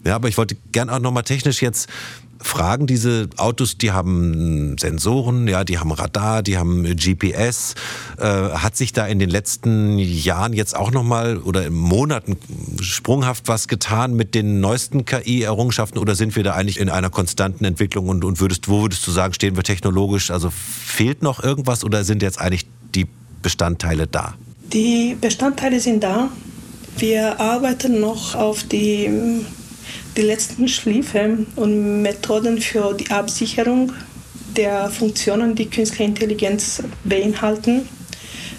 Ja, 0.04 0.16
aber 0.16 0.28
ich 0.28 0.36
wollte 0.36 0.56
gern 0.72 0.90
auch 0.90 0.98
nochmal 0.98 1.22
technisch 1.22 1.62
jetzt 1.62 1.88
fragen, 2.40 2.88
diese 2.88 3.28
Autos, 3.36 3.78
die 3.78 3.92
haben 3.92 4.76
Sensoren, 4.76 5.46
ja, 5.46 5.62
die 5.62 5.78
haben 5.78 5.92
Radar, 5.92 6.42
die 6.42 6.58
haben 6.58 6.82
GPS. 6.96 7.74
Äh, 8.18 8.24
hat 8.24 8.76
sich 8.76 8.92
da 8.92 9.06
in 9.06 9.20
den 9.20 9.30
letzten 9.30 9.96
Jahren 9.96 10.52
jetzt 10.52 10.74
auch 10.74 10.90
nochmal 10.90 11.38
oder 11.38 11.64
in 11.64 11.72
Monaten 11.72 12.36
sprunghaft 12.80 13.46
was 13.46 13.68
getan 13.68 14.14
mit 14.14 14.34
den 14.34 14.58
neuesten 14.58 15.04
KI-Errungenschaften 15.04 15.98
oder 15.98 16.16
sind 16.16 16.34
wir 16.34 16.42
da 16.42 16.54
eigentlich 16.54 16.80
in 16.80 16.90
einer 16.90 17.10
konstanten 17.10 17.64
Entwicklung 17.64 18.08
und, 18.08 18.24
und 18.24 18.40
würdest, 18.40 18.68
wo 18.68 18.82
würdest 18.82 19.06
du 19.06 19.12
sagen, 19.12 19.34
stehen 19.34 19.54
wir 19.54 19.62
technologisch? 19.62 20.32
Also 20.32 20.50
fehlt 20.50 21.22
noch 21.22 21.44
irgendwas 21.44 21.84
oder 21.84 22.02
sind 22.02 22.22
jetzt 22.22 22.40
eigentlich 22.40 22.66
die 22.92 23.06
Bestandteile 23.40 24.08
da? 24.08 24.34
Die 24.72 25.16
Bestandteile 25.20 25.78
sind 25.78 26.02
da. 26.02 26.28
Wir 26.98 27.40
arbeiten 27.40 28.00
noch 28.00 28.34
auf 28.34 28.62
die, 28.64 29.10
die 30.16 30.22
letzten 30.22 30.68
Schliefe 30.68 31.38
und 31.56 32.02
Methoden 32.02 32.60
für 32.60 32.94
die 32.94 33.10
Absicherung 33.10 33.92
der 34.56 34.90
Funktionen, 34.90 35.54
die 35.54 35.66
künstliche 35.66 36.04
Intelligenz 36.04 36.82
beinhalten, 37.04 37.88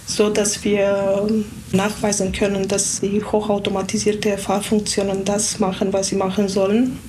so 0.05 0.29
dass 0.29 0.63
wir 0.63 1.27
nachweisen 1.71 2.31
können, 2.31 2.67
dass 2.67 3.01
die 3.01 3.23
hochautomatisierte 3.23 4.37
Fahrfunktionen 4.37 5.23
das 5.23 5.59
machen, 5.59 5.93
was 5.93 6.07
sie 6.07 6.15
machen 6.15 6.49
sollen. 6.49 6.99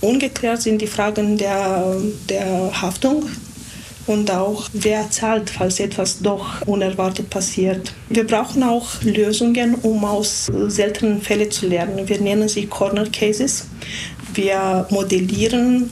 Ungeklärt 0.00 0.62
sind 0.62 0.82
die 0.82 0.86
Fragen 0.86 1.38
der, 1.38 1.96
der 2.28 2.82
Haftung 2.82 3.24
und 4.06 4.30
auch 4.30 4.68
wer 4.72 5.10
zahlt, 5.10 5.50
falls 5.50 5.80
etwas 5.80 6.20
doch 6.20 6.66
unerwartet 6.66 7.30
passiert. 7.30 7.92
Wir 8.08 8.26
brauchen 8.26 8.62
auch 8.62 9.02
Lösungen, 9.02 9.74
um 9.76 10.04
aus 10.04 10.46
seltenen 10.68 11.20
Fällen 11.22 11.50
zu 11.50 11.68
lernen. 11.68 12.08
Wir 12.08 12.20
nennen 12.20 12.48
sie 12.48 12.66
Corner 12.66 13.06
Cases. 13.06 13.66
Wir 14.34 14.86
modellieren 14.90 15.90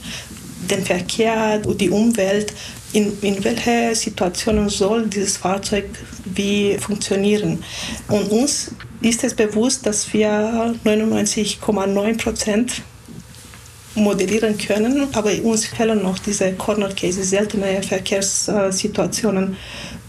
den 0.69 0.83
Verkehr 0.83 1.61
und 1.65 1.79
die 1.79 1.89
Umwelt. 1.89 2.53
In, 2.93 3.13
in 3.21 3.41
welche 3.43 3.95
Situationen 3.95 4.67
soll 4.67 5.07
dieses 5.07 5.37
Fahrzeug 5.37 5.85
wie 6.25 6.77
funktionieren? 6.77 7.63
Und 8.09 8.29
uns 8.29 8.71
ist 9.01 9.23
es 9.23 9.33
bewusst, 9.33 9.85
dass 9.85 10.11
wir 10.13 10.75
99,9 10.83 12.17
Prozent 12.21 12.81
modellieren 13.95 14.57
können, 14.57 15.07
aber 15.13 15.31
uns 15.43 15.65
fehlen 15.65 16.01
noch 16.03 16.19
diese 16.19 16.53
Corner 16.53 16.89
Cases, 16.89 17.29
seltene 17.29 17.81
Verkehrssituationen. 17.83 19.57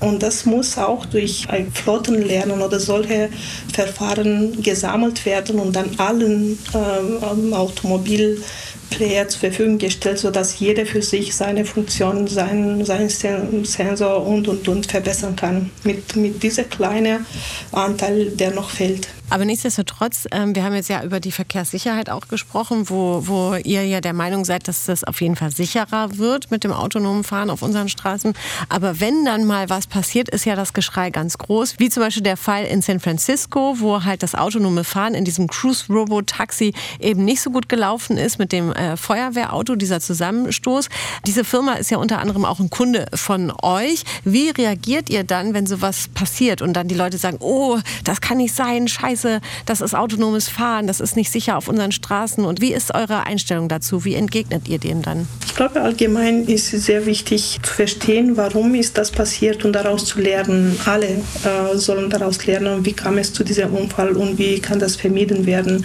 Und 0.01 0.23
das 0.23 0.47
muss 0.47 0.79
auch 0.79 1.07
durch 1.07 1.49
ein 1.49 1.71
Flottenlernen 1.73 2.61
oder 2.61 2.81
solche 2.81 3.29
Verfahren 3.73 4.61
gesammelt 4.63 5.25
werden 5.25 5.59
und 5.61 5.75
dann 5.75 5.91
allen 5.99 6.59
ähm, 6.75 7.55
Automobil 7.55 8.43
Player 8.91 9.27
zur 9.29 9.41
Verfügung 9.41 9.79
gestellt, 9.79 10.19
sodass 10.19 10.59
jeder 10.59 10.85
für 10.85 11.03
sich 11.03 11.35
seine 11.35 11.65
Funktion, 11.65 12.27
seinen, 12.27 12.85
seinen 12.85 13.65
Sensor 13.65 14.27
und, 14.27 14.49
und, 14.49 14.69
und 14.69 14.87
verbessern 14.87 15.35
kann. 15.35 15.71
Mit, 15.85 16.15
mit 16.15 16.43
diesem 16.43 16.69
kleinen 16.69 17.25
Anteil, 17.73 18.31
der 18.31 18.53
noch 18.53 18.71
fehlt. 18.71 19.09
Aber 19.33 19.47
nichtsdestotrotz, 19.47 20.27
ähm, 20.31 20.55
wir 20.55 20.63
haben 20.63 20.75
jetzt 20.75 20.91
ja 20.91 21.03
über 21.03 21.19
die 21.19 21.33
Verkehrssicherheit 21.33 22.11
auch 22.11 22.29
gesprochen, 22.29 22.91
wo, 22.91 23.27
wo 23.27 23.55
ihr 23.55 23.87
ja 23.87 24.03
der 24.03 24.13
Meinung 24.13 24.45
seid, 24.45 24.69
dass 24.69 24.85
das 24.85 25.05
auf 25.05 25.23
jeden 25.23 25.37
Fall 25.37 25.51
sicherer 25.51 26.19
wird 26.19 26.51
mit 26.51 26.65
dem 26.65 26.73
autonomen 26.75 27.25
Fahren 27.25 27.49
auf 27.49 27.63
unseren 27.63 27.89
Straßen. 27.89 28.35
Aber 28.69 29.01
wenn 29.01 29.25
dann 29.25 29.47
mal 29.47 29.71
was 29.71 29.87
passiert, 29.87 30.29
ist 30.29 30.45
ja 30.45 30.55
das 30.55 30.75
Geschrei 30.75 31.09
ganz 31.09 31.39
groß. 31.39 31.77
Wie 31.79 31.89
zum 31.89 32.03
Beispiel 32.03 32.23
der 32.23 32.37
Fall 32.37 32.65
in 32.67 32.83
San 32.83 33.01
Francisco, 33.01 33.77
wo 33.79 34.05
halt 34.05 34.23
das 34.23 34.35
autonome 34.35 34.85
Fahren 34.85 35.15
in 35.15 35.25
diesem 35.25 35.47
Cruise-Robo-Taxi 35.47 36.75
eben 37.01 37.25
nicht 37.25 37.41
so 37.41 37.51
gut 37.51 37.71
gelaufen 37.71 38.19
ist 38.19 38.39
mit 38.39 38.53
dem 38.53 38.71
äh, 38.73 38.99
Feuerwehrauto, 38.99 39.77
dieser 39.77 40.01
Zusammenstoß. 40.01 40.91
Diese 41.27 41.45
Firma 41.45 41.73
ist 41.77 41.91
ja 41.91 41.97
unter 41.97 42.19
anderem 42.19 42.45
auch 42.45 42.61
ein 42.61 42.69
Kunde 42.69 43.07
von 43.15 43.51
euch. 43.63 44.05
Wie 44.25 44.51
reagiert 44.51 45.09
ihr 45.09 45.25
dann, 45.25 45.55
wenn 45.55 45.67
sowas 45.67 46.09
passiert 46.13 46.61
und 46.61 46.75
dann 46.75 46.87
die 46.87 46.95
Leute 46.95 47.17
sagen, 47.17 47.39
oh, 47.41 47.79
das 48.05 48.21
kann 48.21 48.37
nicht 48.37 48.55
sein, 48.55 48.89
scheiße 48.89 49.22
Scheiße, 49.23 49.41
das 49.67 49.81
ist 49.81 49.95
autonomes 49.95 50.49
Fahren, 50.49 50.87
das 50.87 51.01
ist 51.01 51.17
nicht 51.17 51.31
sicher 51.31 51.57
auf 51.57 51.69
unseren 51.69 51.93
Straßen. 51.93 52.45
Und 52.45 52.61
wie 52.61 52.73
ist 52.73 52.95
eure 52.95 53.27
Einstellung 53.27 53.69
dazu? 53.69 54.05
Wie 54.05 54.15
entgegnet 54.15 54.69
ihr 54.69 54.79
dem 54.79 55.03
dann? 55.03 55.29
Ich 55.47 55.55
glaube, 55.55 55.81
allgemein 55.81 56.45
ist 56.47 56.73
es 56.73 56.87
sehr 56.87 57.07
wichtig 57.07 57.61
zu 57.63 57.73
verstehen, 57.73 58.37
warum 58.37 58.75
ist 58.75 58.99
das 58.99 59.11
passiert 59.11 59.65
und 59.65 59.73
daraus 59.73 60.05
zu 60.07 60.21
lernen. 60.21 60.79
Alle 60.87 61.07
äh, 61.07 61.77
sollen 61.77 62.11
daraus 62.11 62.45
lernen, 62.47 62.85
wie 62.85 62.93
kam 62.93 63.19
es 63.19 63.33
zu 63.33 63.45
diesem 63.45 63.75
Unfall 63.75 64.17
und 64.17 64.39
wie 64.39 64.59
kann 64.61 64.79
das 64.79 64.97
vermieden 64.97 65.47
werden. 65.47 65.85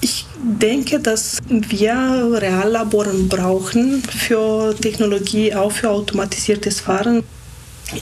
Ich 0.00 0.26
denke, 0.40 1.00
dass 1.00 1.38
wir 1.48 1.92
Reallaboren 2.40 3.28
brauchen 3.28 4.02
für 4.04 4.74
Technologie, 4.80 5.52
auch 5.54 5.72
für 5.72 5.90
automatisiertes 5.90 6.80
Fahren. 6.80 7.24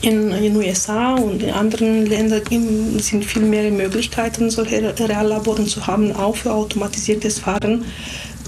In 0.03 0.31
den 0.31 0.57
USA 0.57 1.15
und 1.15 1.43
in 1.43 1.51
anderen 1.51 2.07
Ländern 2.07 2.43
sind 2.99 3.25
viel 3.25 3.43
mehr 3.43 3.71
Möglichkeiten, 3.71 4.51
solche 4.51 4.95
Reallaboren 4.99 5.67
zu 5.67 5.87
haben, 5.87 6.13
auch 6.13 6.35
für 6.35 6.53
automatisiertes 6.53 7.39
Fahren. 7.39 7.85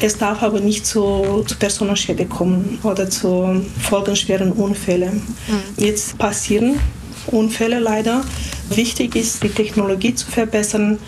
Es 0.00 0.18
darf 0.18 0.42
aber 0.42 0.60
nicht 0.60 0.84
zu, 0.84 1.44
zu 1.46 1.56
Personenschäde 1.56 2.26
kommen 2.26 2.78
oder 2.82 3.08
zu 3.08 3.64
folgenschweren 3.80 4.52
Unfällen. 4.52 5.22
Mhm. 5.48 5.84
Jetzt 5.84 6.18
passieren 6.18 6.80
Unfälle 7.28 7.78
leider. 7.78 8.24
Wichtig 8.70 9.16
ist, 9.16 9.42
die 9.42 9.48
Technologie 9.48 10.14
zu 10.14 10.26
verbessern, 10.30 10.98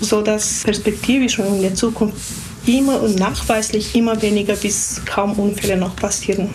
sodass 0.00 0.62
perspektivisch 0.64 1.38
und 1.38 1.56
in 1.56 1.62
der 1.62 1.74
Zukunft 1.74 2.16
immer 2.66 3.00
und 3.02 3.16
nachweislich 3.18 3.94
immer 3.94 4.20
weniger 4.22 4.54
bis 4.54 5.00
kaum 5.04 5.32
Unfälle 5.38 5.76
noch 5.76 5.96
passieren. 5.96 6.50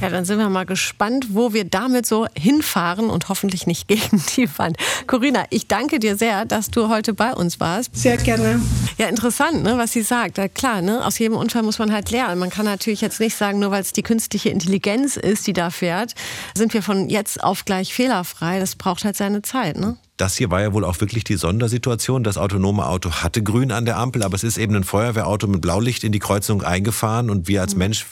Ja, 0.00 0.10
dann 0.10 0.24
sind 0.24 0.38
wir 0.38 0.48
mal 0.48 0.64
gespannt, 0.64 1.26
wo 1.30 1.52
wir 1.52 1.64
damit 1.64 2.06
so 2.06 2.26
hinfahren 2.36 3.10
und 3.10 3.28
hoffentlich 3.28 3.66
nicht 3.66 3.88
gegen 3.88 4.22
die 4.36 4.48
Wand. 4.58 4.76
Corinna, 5.06 5.44
ich 5.50 5.66
danke 5.66 5.98
dir 5.98 6.16
sehr, 6.16 6.44
dass 6.44 6.70
du 6.70 6.88
heute 6.88 7.14
bei 7.14 7.32
uns 7.32 7.58
warst. 7.58 7.96
Sehr 7.96 8.16
gerne. 8.16 8.60
Ja, 8.96 9.08
interessant, 9.08 9.64
ne, 9.64 9.76
was 9.76 9.92
sie 9.92 10.02
sagt. 10.02 10.38
Ja, 10.38 10.46
klar, 10.48 10.82
ne, 10.82 11.04
aus 11.04 11.18
jedem 11.18 11.36
Unfall 11.36 11.62
muss 11.62 11.78
man 11.78 11.92
halt 11.92 12.10
lernen. 12.10 12.38
Man 12.38 12.50
kann 12.50 12.64
natürlich 12.64 13.00
jetzt 13.00 13.18
nicht 13.18 13.34
sagen, 13.36 13.58
nur 13.58 13.72
weil 13.72 13.82
es 13.82 13.92
die 13.92 14.02
künstliche 14.02 14.50
Intelligenz 14.50 15.16
ist, 15.16 15.46
die 15.46 15.52
da 15.52 15.70
fährt, 15.70 16.14
sind 16.56 16.74
wir 16.74 16.82
von 16.82 17.08
jetzt 17.08 17.42
auf 17.42 17.64
gleich 17.64 17.92
fehlerfrei. 17.92 18.60
Das 18.60 18.76
braucht 18.76 19.04
halt 19.04 19.16
seine 19.16 19.42
Zeit. 19.42 19.78
Ne? 19.78 19.96
Das 20.18 20.36
hier 20.36 20.50
war 20.50 20.60
ja 20.60 20.72
wohl 20.72 20.84
auch 20.84 21.00
wirklich 21.00 21.22
die 21.22 21.36
Sondersituation. 21.36 22.24
Das 22.24 22.38
autonome 22.38 22.86
Auto 22.86 23.10
hatte 23.12 23.40
grün 23.40 23.70
an 23.70 23.84
der 23.84 23.98
Ampel, 23.98 24.24
aber 24.24 24.34
es 24.34 24.42
ist 24.42 24.58
eben 24.58 24.74
ein 24.74 24.82
Feuerwehrauto 24.82 25.46
mit 25.46 25.60
Blaulicht 25.60 26.02
in 26.02 26.10
die 26.10 26.18
Kreuzung 26.18 26.62
eingefahren. 26.62 27.30
Und 27.30 27.46
wir 27.46 27.60
als 27.60 27.74
mhm. 27.74 27.78
Mensch, 27.78 28.06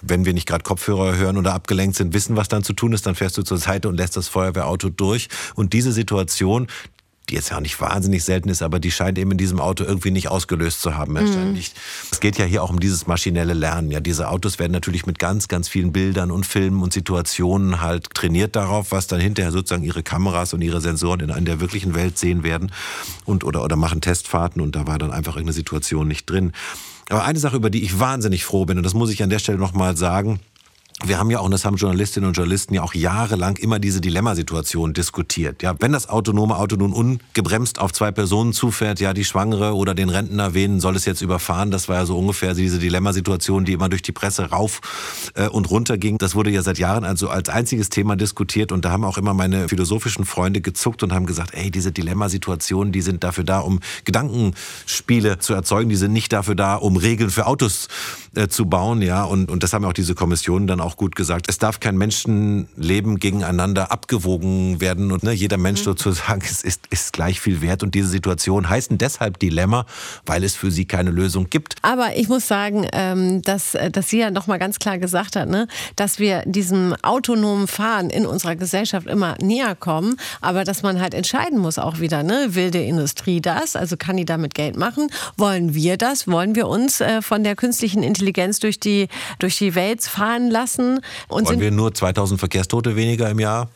wenn 0.00 0.24
wir 0.24 0.34
nicht 0.34 0.46
gerade 0.46 0.62
Kopfhörer 0.62 1.16
hören 1.16 1.36
oder 1.36 1.54
abgelenkt 1.54 1.96
sind, 1.96 2.14
wissen, 2.14 2.36
was 2.36 2.46
dann 2.46 2.62
zu 2.62 2.74
tun 2.74 2.92
ist. 2.92 3.06
Dann 3.06 3.16
fährst 3.16 3.36
du 3.38 3.42
zur 3.42 3.58
Seite 3.58 3.88
und 3.88 3.96
lässt 3.96 4.16
das 4.16 4.28
Feuerwehrauto 4.28 4.88
durch. 4.88 5.28
Und 5.56 5.72
diese 5.72 5.90
Situation, 5.90 6.68
die 7.28 7.34
jetzt 7.34 7.50
ja 7.50 7.60
nicht 7.60 7.80
wahnsinnig 7.80 8.24
selten 8.24 8.48
ist, 8.48 8.62
aber 8.62 8.78
die 8.78 8.90
scheint 8.90 9.18
eben 9.18 9.32
in 9.32 9.38
diesem 9.38 9.60
Auto 9.60 9.84
irgendwie 9.84 10.10
nicht 10.10 10.28
ausgelöst 10.28 10.80
zu 10.80 10.96
haben. 10.96 11.12
Mhm. 11.12 11.52
Nicht. 11.52 11.74
Es 12.10 12.20
geht 12.20 12.38
ja 12.38 12.44
hier 12.44 12.62
auch 12.62 12.70
um 12.70 12.80
dieses 12.80 13.06
maschinelle 13.06 13.54
Lernen. 13.54 13.90
Ja, 13.90 14.00
diese 14.00 14.28
Autos 14.28 14.58
werden 14.58 14.72
natürlich 14.72 15.06
mit 15.06 15.18
ganz, 15.18 15.48
ganz 15.48 15.68
vielen 15.68 15.92
Bildern 15.92 16.30
und 16.30 16.46
Filmen 16.46 16.82
und 16.82 16.92
Situationen 16.92 17.80
halt 17.80 18.14
trainiert 18.14 18.56
darauf, 18.56 18.92
was 18.92 19.06
dann 19.06 19.20
hinterher 19.20 19.52
sozusagen 19.52 19.84
ihre 19.84 20.02
Kameras 20.02 20.54
und 20.54 20.62
ihre 20.62 20.80
Sensoren 20.80 21.20
in, 21.20 21.30
in 21.30 21.44
der 21.44 21.60
wirklichen 21.60 21.94
Welt 21.94 22.18
sehen 22.18 22.42
werden 22.42 22.72
und 23.24 23.44
oder, 23.44 23.62
oder 23.62 23.76
machen 23.76 24.00
Testfahrten 24.00 24.60
und 24.62 24.74
da 24.74 24.86
war 24.86 24.98
dann 24.98 25.10
einfach 25.10 25.34
irgendeine 25.34 25.54
Situation 25.54 26.08
nicht 26.08 26.28
drin. 26.28 26.52
Aber 27.10 27.24
eine 27.24 27.38
Sache, 27.38 27.56
über 27.56 27.70
die 27.70 27.82
ich 27.82 27.98
wahnsinnig 27.98 28.44
froh 28.44 28.66
bin, 28.66 28.76
und 28.76 28.84
das 28.84 28.92
muss 28.92 29.10
ich 29.10 29.22
an 29.22 29.30
der 29.30 29.38
Stelle 29.38 29.58
nochmal 29.58 29.96
sagen, 29.96 30.40
wir 31.04 31.18
haben 31.18 31.30
ja 31.30 31.38
auch, 31.38 31.44
und 31.44 31.52
das 31.52 31.64
haben 31.64 31.76
Journalistinnen 31.76 32.26
und 32.26 32.36
Journalisten 32.36 32.74
ja 32.74 32.82
auch 32.82 32.92
jahrelang 32.92 33.56
immer 33.56 33.78
diese 33.78 34.00
Dilemmasituation 34.00 34.94
diskutiert. 34.94 35.62
Ja, 35.62 35.76
wenn 35.78 35.92
das 35.92 36.08
autonome 36.08 36.56
Auto 36.56 36.74
nun 36.74 36.92
ungebremst 36.92 37.78
auf 37.78 37.92
zwei 37.92 38.10
Personen 38.10 38.52
zufährt, 38.52 38.98
ja, 38.98 39.14
die 39.14 39.24
Schwangere 39.24 39.76
oder 39.76 39.94
den 39.94 40.08
Rentner, 40.08 40.54
wen 40.54 40.80
soll 40.80 40.96
es 40.96 41.04
jetzt 41.04 41.22
überfahren? 41.22 41.70
Das 41.70 41.88
war 41.88 41.96
ja 41.96 42.06
so 42.06 42.18
ungefähr 42.18 42.54
diese 42.54 42.80
Dilemmasituation, 42.80 43.64
die 43.64 43.74
immer 43.74 43.88
durch 43.88 44.02
die 44.02 44.10
Presse 44.10 44.50
rauf 44.50 44.80
äh, 45.34 45.46
und 45.46 45.70
runter 45.70 45.98
ging. 45.98 46.18
Das 46.18 46.34
wurde 46.34 46.50
ja 46.50 46.62
seit 46.62 46.78
Jahren 46.78 47.04
also 47.04 47.28
als 47.28 47.48
einziges 47.48 47.90
Thema 47.90 48.16
diskutiert 48.16 48.72
und 48.72 48.84
da 48.84 48.90
haben 48.90 49.04
auch 49.04 49.18
immer 49.18 49.34
meine 49.34 49.68
philosophischen 49.68 50.24
Freunde 50.24 50.60
gezuckt 50.60 51.04
und 51.04 51.12
haben 51.12 51.26
gesagt, 51.26 51.54
ey, 51.54 51.70
diese 51.70 51.92
Dilemmasituationen, 51.92 52.92
die 52.92 53.02
sind 53.02 53.22
dafür 53.22 53.44
da, 53.44 53.60
um 53.60 53.78
Gedankenspiele 54.04 55.38
zu 55.38 55.54
erzeugen, 55.54 55.90
die 55.90 55.96
sind 55.96 56.12
nicht 56.12 56.32
dafür 56.32 56.56
da, 56.56 56.74
um 56.74 56.96
Regeln 56.96 57.30
für 57.30 57.46
Autos 57.46 57.86
äh, 58.38 58.48
zu 58.48 58.66
bauen, 58.66 59.02
ja, 59.02 59.24
und, 59.24 59.50
und 59.50 59.64
das 59.64 59.72
haben 59.72 59.84
auch 59.84 59.92
diese 59.92 60.14
Kommissionen 60.14 60.68
dann 60.68 60.80
auch 60.80 60.96
gut 60.96 61.16
gesagt. 61.16 61.46
Es 61.48 61.58
darf 61.58 61.80
kein 61.80 61.96
Menschenleben 61.96 63.18
gegeneinander 63.18 63.90
abgewogen 63.90 64.80
werden 64.80 65.10
und 65.10 65.24
ne, 65.24 65.32
jeder 65.32 65.56
Mensch 65.56 65.80
mhm. 65.80 65.84
sozusagen 65.86 66.42
ist, 66.42 66.64
ist, 66.64 66.86
ist 66.90 67.12
gleich 67.12 67.40
viel 67.40 67.60
wert. 67.62 67.82
Und 67.82 67.96
diese 67.96 68.06
Situation 68.06 68.68
heißen 68.68 68.96
deshalb 68.96 69.40
Dilemma, 69.40 69.86
weil 70.24 70.44
es 70.44 70.54
für 70.54 70.70
sie 70.70 70.84
keine 70.84 71.10
Lösung 71.10 71.50
gibt. 71.50 71.74
Aber 71.82 72.16
ich 72.16 72.28
muss 72.28 72.46
sagen, 72.46 72.86
ähm, 72.92 73.42
dass, 73.42 73.74
äh, 73.74 73.90
dass 73.90 74.08
sie 74.08 74.20
ja 74.20 74.30
noch 74.30 74.46
mal 74.46 74.58
ganz 74.58 74.78
klar 74.78 74.98
gesagt 74.98 75.34
hat, 75.34 75.48
ne, 75.48 75.66
dass 75.96 76.20
wir 76.20 76.42
diesem 76.46 76.94
autonomen 77.02 77.66
Fahren 77.66 78.08
in 78.08 78.24
unserer 78.24 78.54
Gesellschaft 78.54 79.08
immer 79.08 79.34
näher 79.40 79.74
kommen, 79.74 80.16
aber 80.40 80.62
dass 80.62 80.82
man 80.84 81.00
halt 81.00 81.12
entscheiden 81.12 81.58
muss 81.58 81.78
auch 81.78 81.98
wieder, 81.98 82.22
ne, 82.22 82.50
will 82.50 82.70
die 82.70 82.86
Industrie 82.86 83.40
das, 83.40 83.74
also 83.74 83.96
kann 83.96 84.16
die 84.16 84.24
damit 84.24 84.54
Geld 84.54 84.76
machen? 84.76 85.10
Wollen 85.36 85.74
wir 85.74 85.96
das? 85.96 86.28
Wollen 86.28 86.54
wir 86.54 86.68
uns 86.68 87.00
äh, 87.00 87.20
von 87.20 87.42
der 87.42 87.56
künstlichen 87.56 88.04
Intelligenz 88.04 88.27
durch 88.32 88.80
die, 88.80 89.08
durch 89.38 89.58
die 89.58 89.74
Welt 89.74 90.02
fahren 90.02 90.50
lassen? 90.50 91.00
Und 91.28 91.46
Wollen 91.48 91.60
wir 91.60 91.70
nur 91.70 91.94
2000 91.94 92.38
Verkehrstote 92.38 92.96
weniger 92.96 93.28
im 93.30 93.38
Jahr? 93.38 93.68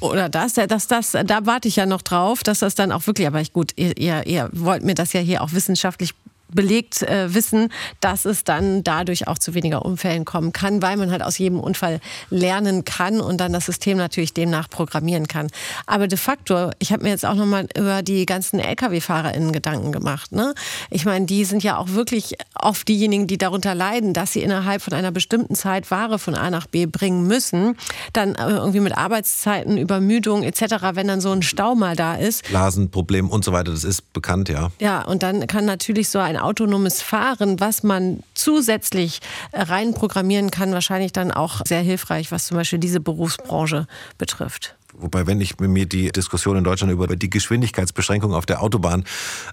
Oder 0.00 0.30
das, 0.30 0.54
das, 0.54 0.86
das, 0.86 1.12
da 1.12 1.46
warte 1.46 1.68
ich 1.68 1.76
ja 1.76 1.84
noch 1.84 2.00
drauf, 2.00 2.42
dass 2.42 2.60
das 2.60 2.74
dann 2.74 2.90
auch 2.90 3.06
wirklich, 3.06 3.26
aber 3.26 3.40
ich, 3.40 3.52
gut, 3.52 3.72
ihr, 3.76 3.96
ihr, 3.98 4.26
ihr 4.26 4.48
wollt 4.52 4.82
mir 4.82 4.94
das 4.94 5.12
ja 5.12 5.20
hier 5.20 5.42
auch 5.42 5.52
wissenschaftlich 5.52 6.14
belegt 6.54 7.02
äh, 7.02 7.32
wissen, 7.34 7.72
dass 8.00 8.24
es 8.24 8.44
dann 8.44 8.82
dadurch 8.84 9.28
auch 9.28 9.38
zu 9.38 9.54
weniger 9.54 9.84
Unfällen 9.84 10.24
kommen 10.24 10.52
kann, 10.52 10.82
weil 10.82 10.96
man 10.96 11.10
halt 11.10 11.22
aus 11.22 11.38
jedem 11.38 11.60
Unfall 11.60 12.00
lernen 12.30 12.84
kann 12.84 13.20
und 13.20 13.38
dann 13.38 13.52
das 13.52 13.66
System 13.66 13.98
natürlich 13.98 14.34
demnach 14.34 14.68
programmieren 14.68 15.28
kann. 15.28 15.48
Aber 15.86 16.08
de 16.08 16.18
facto, 16.18 16.70
ich 16.78 16.92
habe 16.92 17.04
mir 17.04 17.10
jetzt 17.10 17.24
auch 17.24 17.34
nochmal 17.34 17.66
über 17.76 18.02
die 18.02 18.26
ganzen 18.26 18.60
Lkw-FahrerInnen 18.60 19.52
Gedanken 19.52 19.92
gemacht. 19.92 20.32
Ne? 20.32 20.54
Ich 20.90 21.04
meine, 21.04 21.26
die 21.26 21.44
sind 21.44 21.62
ja 21.62 21.76
auch 21.78 21.90
wirklich 21.90 22.36
oft 22.54 22.88
diejenigen, 22.88 23.26
die 23.26 23.38
darunter 23.38 23.74
leiden, 23.74 24.12
dass 24.12 24.32
sie 24.32 24.42
innerhalb 24.42 24.82
von 24.82 24.92
einer 24.92 25.10
bestimmten 25.10 25.54
Zeit 25.54 25.90
Ware 25.90 26.18
von 26.18 26.34
A 26.34 26.50
nach 26.50 26.66
B 26.66 26.86
bringen 26.86 27.26
müssen. 27.26 27.76
Dann 28.12 28.34
äh, 28.34 28.50
irgendwie 28.50 28.80
mit 28.80 28.96
Arbeitszeiten, 28.96 29.78
Übermüdung 29.78 30.42
etc., 30.42 30.76
wenn 30.94 31.08
dann 31.08 31.20
so 31.20 31.30
ein 31.30 31.42
Stau 31.42 31.74
mal 31.74 31.96
da 31.96 32.14
ist. 32.14 32.44
Blasenproblem 32.48 33.28
und 33.28 33.44
so 33.44 33.52
weiter, 33.52 33.70
das 33.72 33.84
ist 33.84 34.12
bekannt, 34.12 34.48
ja. 34.48 34.70
Ja, 34.80 35.02
und 35.02 35.22
dann 35.22 35.46
kann 35.46 35.64
natürlich 35.64 36.08
so 36.08 36.18
ein 36.18 36.36
autonomes 36.40 37.02
Fahren, 37.02 37.60
was 37.60 37.82
man 37.82 38.22
zusätzlich 38.34 39.20
äh, 39.52 39.62
rein 39.62 39.94
programmieren 39.94 40.50
kann, 40.50 40.72
wahrscheinlich 40.72 41.12
dann 41.12 41.30
auch 41.30 41.60
sehr 41.66 41.82
hilfreich, 41.82 42.32
was 42.32 42.46
zum 42.46 42.56
Beispiel 42.56 42.78
diese 42.78 43.00
Berufsbranche 43.00 43.86
betrifft. 44.18 44.74
Wobei, 44.98 45.26
wenn 45.26 45.40
ich 45.40 45.58
mir 45.58 45.86
die 45.86 46.10
Diskussion 46.10 46.56
in 46.56 46.64
Deutschland 46.64 46.92
über 46.92 47.06
die 47.16 47.30
Geschwindigkeitsbeschränkung 47.30 48.34
auf 48.34 48.46
der 48.46 48.62
Autobahn 48.62 49.04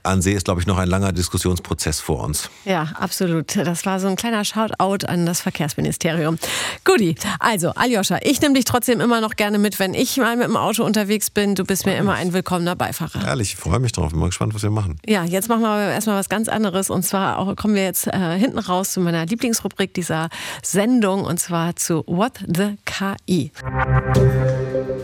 ansehe, 0.04 0.36
ist, 0.36 0.46
glaube 0.46 0.62
ich, 0.62 0.68
noch 0.68 0.78
ein 0.78 0.88
langer 0.88 1.12
Diskussionsprozess 1.12 2.00
vor 2.00 2.24
uns. 2.24 2.50
Ja, 2.66 2.94
absolut. 3.00 3.56
Das 3.56 3.86
war 3.86 4.00
so 4.00 4.08
ein 4.08 4.16
kleiner 4.16 4.44
Shoutout 4.46 5.06
an 5.08 5.26
das 5.26 5.42
Verkehrsministerium. 5.42 6.38
Guti, 6.84 7.16
also 7.40 7.72
Aljoscha, 7.72 8.20
ich 8.22 8.42
nehme 8.42 8.56
dich 8.56 8.66
trotzdem 8.66 9.00
immer 9.02 9.22
noch 9.22 9.36
gerne 9.36 9.58
mit, 9.58 9.80
wenn 9.80 9.94
ich 9.94 10.18
mal 10.18 10.36
mit 10.36 10.48
dem 10.48 10.58
Auto 10.58 10.84
unterwegs 10.84 11.30
bin. 11.30 11.56
Du 11.56 11.64
bist 11.64 11.86
mir 11.86 11.98
immer 11.98 12.14
ein 12.14 12.34
willkommener 12.34 12.76
Beifahrer. 12.76 13.26
Ehrlich, 13.26 13.54
ich 13.54 13.56
freue 13.58 13.80
mich 13.80 13.92
drauf. 13.92 14.12
Bin 14.12 14.20
mal 14.20 14.28
gespannt, 14.28 14.54
was 14.54 14.64
wir 14.64 14.72
machen. 14.72 15.00
Ja, 15.06 15.24
jetzt 15.24 15.50
machen 15.50 15.62
wir 15.62 15.92
erstmal 15.92 16.18
was 16.18 16.30
ganz 16.30 16.50
anderes. 16.50 16.90
Und 16.90 17.04
zwar 17.04 17.40
auch, 17.40 17.56
kommen 17.56 17.76
wir 17.76 17.84
jetzt 17.84 18.08
äh, 18.08 18.38
hinten 18.38 18.60
raus 18.60 18.94
zu 18.94 19.02
meiner 19.02 19.26
Lieblingsrubrik 19.26 19.94
dieser 19.94 20.30
Sendung, 20.64 21.24
und 21.24 21.40
zwar 21.40 21.76
zu 21.76 22.04
What 22.08 22.44
the 22.48 22.78
KI. 22.86 23.52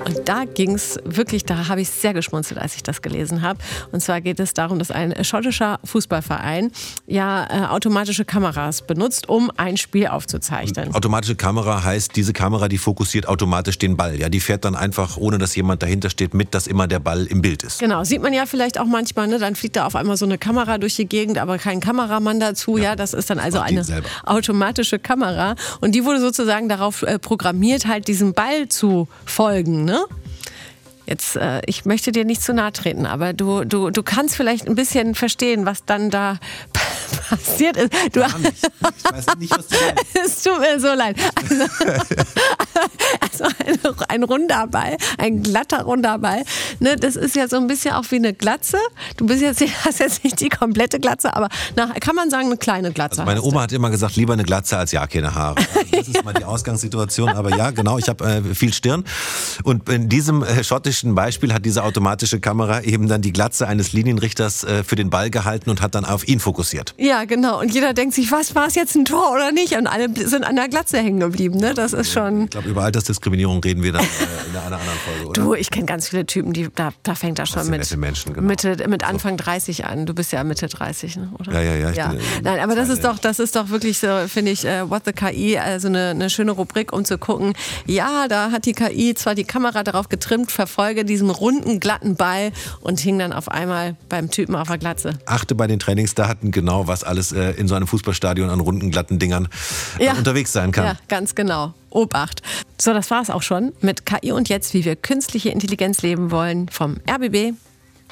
Und 0.05 0.27
da 0.27 0.43
ging 0.45 0.73
es 0.73 0.99
wirklich, 1.05 1.45
da 1.45 1.67
habe 1.67 1.81
ich 1.81 1.89
sehr 1.89 2.13
geschmunzelt, 2.13 2.59
als 2.59 2.75
ich 2.75 2.83
das 2.83 3.01
gelesen 3.01 3.41
habe. 3.41 3.59
Und 3.91 4.01
zwar 4.01 4.21
geht 4.21 4.39
es 4.39 4.53
darum, 4.53 4.79
dass 4.79 4.91
ein 4.91 5.23
schottischer 5.23 5.79
Fußballverein 5.83 6.71
ja 7.07 7.47
äh, 7.49 7.65
automatische 7.67 8.25
Kameras 8.25 8.81
benutzt, 8.81 9.29
um 9.29 9.51
ein 9.55 9.77
Spiel 9.77 10.07
aufzuzeichnen. 10.07 10.93
Automatische 10.93 11.35
Kamera 11.35 11.83
heißt, 11.83 12.15
diese 12.15 12.33
Kamera, 12.33 12.67
die 12.67 12.77
fokussiert 12.77 13.27
automatisch 13.27 13.77
den 13.77 13.95
Ball. 13.95 14.19
Ja, 14.19 14.29
die 14.29 14.39
fährt 14.39 14.65
dann 14.65 14.75
einfach, 14.75 15.17
ohne 15.17 15.37
dass 15.37 15.55
jemand 15.55 15.81
dahinter 15.83 16.09
steht, 16.09 16.33
mit, 16.33 16.53
dass 16.53 16.67
immer 16.67 16.87
der 16.87 16.99
Ball 16.99 17.25
im 17.25 17.41
Bild 17.41 17.63
ist. 17.63 17.79
Genau, 17.79 18.03
sieht 18.03 18.21
man 18.21 18.33
ja 18.33 18.45
vielleicht 18.45 18.79
auch 18.79 18.85
manchmal, 18.85 19.27
ne? 19.27 19.39
dann 19.39 19.55
fliegt 19.55 19.75
da 19.75 19.85
auf 19.85 19.95
einmal 19.95 20.17
so 20.17 20.25
eine 20.25 20.37
Kamera 20.37 20.77
durch 20.77 20.95
die 20.95 21.05
Gegend, 21.05 21.37
aber 21.37 21.57
kein 21.57 21.79
Kameramann 21.79 22.39
dazu. 22.39 22.77
Ja, 22.77 22.83
ja 22.83 22.95
das 22.95 23.13
ist 23.13 23.29
dann 23.29 23.39
also 23.39 23.59
eine 23.59 23.83
automatische 24.25 24.99
Kamera. 24.99 25.55
Und 25.81 25.95
die 25.95 26.03
wurde 26.03 26.19
sozusagen 26.19 26.67
darauf 26.67 27.03
äh, 27.03 27.19
programmiert, 27.19 27.87
halt 27.87 28.07
diesem 28.07 28.33
Ball 28.33 28.67
zu 28.67 29.07
folgen. 29.25 29.85
Ne? 29.85 29.92
Jetzt, 31.05 31.35
äh, 31.35 31.61
ich 31.65 31.85
möchte 31.85 32.11
dir 32.11 32.23
nicht 32.23 32.41
zu 32.41 32.53
nahe 32.53 32.71
treten, 32.71 33.05
aber 33.05 33.33
du, 33.33 33.65
du, 33.65 33.89
du 33.89 34.03
kannst 34.03 34.35
vielleicht 34.35 34.67
ein 34.67 34.75
bisschen 34.75 35.15
verstehen, 35.15 35.65
was 35.65 35.83
dann 35.85 36.09
da 36.09 36.39
passiert 37.35 37.77
ist. 37.77 37.93
Du, 38.11 38.19
Gar 38.19 38.37
nicht. 38.39 38.53
Ich 38.95 39.11
weiß 39.11 39.37
nicht, 39.37 39.51
was 39.51 39.67
du 39.67 39.75
meinst. 39.75 40.03
es 40.25 40.43
tut 40.43 40.59
mir 40.59 40.79
so 40.79 40.93
leid. 40.93 41.17
Also, 41.35 41.63
also 43.21 43.43
ein, 43.43 43.79
ein, 44.09 44.23
runder 44.23 44.67
Ball, 44.67 44.97
ein 45.17 45.43
glatter 45.43 45.83
runder 45.83 46.19
Ball. 46.19 46.43
Ne, 46.79 46.95
das 46.95 47.15
ist 47.15 47.35
ja 47.35 47.47
so 47.47 47.57
ein 47.57 47.67
bisschen 47.67 47.93
auch 47.93 48.05
wie 48.09 48.17
eine 48.17 48.33
Glatze. 48.33 48.77
Du 49.17 49.25
bist 49.25 49.41
jetzt, 49.41 49.61
hast 49.85 49.99
jetzt 49.99 50.23
nicht 50.23 50.39
die 50.39 50.49
komplette 50.49 50.99
Glatze, 50.99 51.35
aber 51.35 51.49
nach, 51.75 51.93
kann 51.99 52.15
man 52.15 52.29
sagen, 52.29 52.47
eine 52.47 52.57
kleine 52.57 52.91
Glatze. 52.91 53.21
Also 53.21 53.29
meine 53.29 53.41
Oma 53.41 53.61
hat 53.61 53.71
immer 53.71 53.89
gesagt, 53.89 54.15
lieber 54.15 54.33
eine 54.33 54.43
Glatze 54.43 54.77
als 54.77 54.91
ja 54.91 55.05
keine 55.07 55.33
Haare. 55.33 55.55
Das 55.91 56.07
ist 56.07 56.23
mal 56.23 56.33
die 56.33 56.45
Ausgangssituation. 56.45 57.29
Aber 57.29 57.55
ja, 57.55 57.71
genau, 57.71 57.97
ich 57.97 58.09
habe 58.09 58.25
äh, 58.25 58.55
viel 58.55 58.73
Stirn. 58.73 59.03
Und 59.63 59.89
in 59.89 60.09
diesem 60.09 60.43
äh, 60.43 60.63
schottischen 60.63 61.15
Beispiel 61.15 61.53
hat 61.53 61.65
diese 61.65 61.83
automatische 61.83 62.39
Kamera 62.39 62.81
eben 62.81 63.07
dann 63.07 63.21
die 63.21 63.33
Glatze 63.33 63.67
eines 63.67 63.93
Linienrichters 63.93 64.63
äh, 64.63 64.83
für 64.83 64.95
den 64.95 65.09
Ball 65.09 65.29
gehalten 65.29 65.69
und 65.69 65.81
hat 65.81 65.95
dann 65.95 66.05
auf 66.05 66.27
ihn 66.27 66.39
fokussiert. 66.39 66.93
Ja, 66.97 67.22
genau. 67.25 67.59
Und 67.59 67.73
jeder 67.73 67.93
denkt 67.93 68.13
sich, 68.13 68.31
was 68.31 68.55
war 68.55 68.67
es 68.67 68.75
jetzt 68.75 68.95
ein 68.95 69.05
Tor 69.05 69.31
oder 69.31 69.51
nicht? 69.51 69.75
Und 69.77 69.87
alle 69.87 70.07
sind 70.27 70.43
an 70.43 70.55
der 70.55 70.67
Glatze 70.67 70.97
hängen 70.97 71.19
geblieben. 71.19 71.57
Ne? 71.57 71.73
Das 71.73 71.93
ist 71.93 72.11
schon. 72.11 72.43
Ich 72.43 72.49
glaube, 72.51 72.69
über 72.69 72.83
Altersdiskriminierung 72.83 73.63
reden 73.63 73.83
wir 73.83 73.93
dann 73.93 74.03
äh, 74.03 74.49
in 74.49 74.55
einer 74.55 74.65
anderen 74.65 74.97
Folge. 75.05 75.29
Oder? 75.29 75.41
Du, 75.41 75.53
ich 75.53 75.69
kenne 75.69 75.85
ganz 75.85 76.09
viele 76.09 76.25
Typen, 76.25 76.53
die 76.53 76.69
da, 76.73 76.91
da 77.03 77.15
fängt 77.15 77.39
das 77.39 77.49
schon 77.49 77.69
mit, 77.69 77.95
Menschen, 77.97 78.33
genau. 78.33 78.47
Mitte, 78.47 78.87
mit 78.87 79.03
Anfang 79.03 79.37
30 79.37 79.85
an. 79.85 80.05
Du 80.05 80.13
bist 80.13 80.31
ja 80.31 80.43
Mitte 80.43 80.67
30, 80.67 81.17
ne? 81.17 81.29
oder? 81.39 81.53
Ja, 81.53 81.61
ja, 81.61 81.75
ja. 81.75 81.91
ja. 81.91 82.13
Nein, 82.43 82.59
aber 82.59 82.75
das 82.75 82.89
ist 82.89 83.03
doch, 83.03 83.19
das 83.19 83.39
ist 83.39 83.55
doch 83.55 83.69
wirklich 83.69 83.97
so, 83.97 84.07
finde 84.27 84.51
ich, 84.51 84.65
uh, 84.65 84.89
What 84.89 85.03
the 85.05 85.13
KI, 85.13 85.57
also 85.57 85.87
eine, 85.87 86.09
eine 86.09 86.29
schöne 86.29 86.51
Rubrik, 86.51 86.93
um 86.93 87.05
zu 87.05 87.17
gucken. 87.17 87.53
Ja, 87.85 88.27
da 88.27 88.51
hat 88.51 88.65
die 88.65 88.73
KI 88.73 89.13
zwar 89.15 89.35
die 89.35 89.43
Kamera 89.43 89.83
darauf 89.83 90.09
getrimmt, 90.09 90.51
verfolge 90.51 91.05
diesen 91.05 91.29
runden, 91.29 91.79
glatten 91.79 92.15
Ball 92.15 92.51
und 92.81 92.99
hing 92.99 93.19
dann 93.19 93.33
auf 93.33 93.49
einmal 93.49 93.95
beim 94.09 94.29
Typen 94.29 94.55
auf 94.55 94.67
der 94.67 94.77
Glatze. 94.77 95.13
Achte 95.25 95.55
bei 95.55 95.67
den 95.67 95.79
Trainingsdaten 95.79 96.51
genau, 96.51 96.87
was 96.87 97.02
alles 97.03 97.31
äh, 97.31 97.51
in 97.51 97.67
so 97.67 97.75
einem 97.75 97.87
Fußballstadion 97.87 98.49
an 98.49 98.59
runden, 98.59 98.91
glatten 98.91 99.19
Dingern 99.19 99.47
äh, 99.99 100.05
ja. 100.05 100.13
unterwegs 100.13 100.51
sein 100.51 100.71
kann. 100.71 100.85
Ja, 100.85 100.97
ganz 101.07 101.35
genau. 101.35 101.73
Obacht. 101.89 102.41
So, 102.81 102.93
das 102.93 103.11
war 103.11 103.21
es 103.21 103.29
auch 103.29 103.43
schon 103.43 103.73
mit 103.81 104.05
KI 104.05 104.31
und 104.31 104.49
jetzt, 104.49 104.73
wie 104.73 104.83
wir 104.85 104.95
künstliche 104.95 105.49
Intelligenz 105.49 106.01
leben 106.01 106.31
wollen, 106.31 106.69
vom 106.69 106.97
RBB 107.09 107.53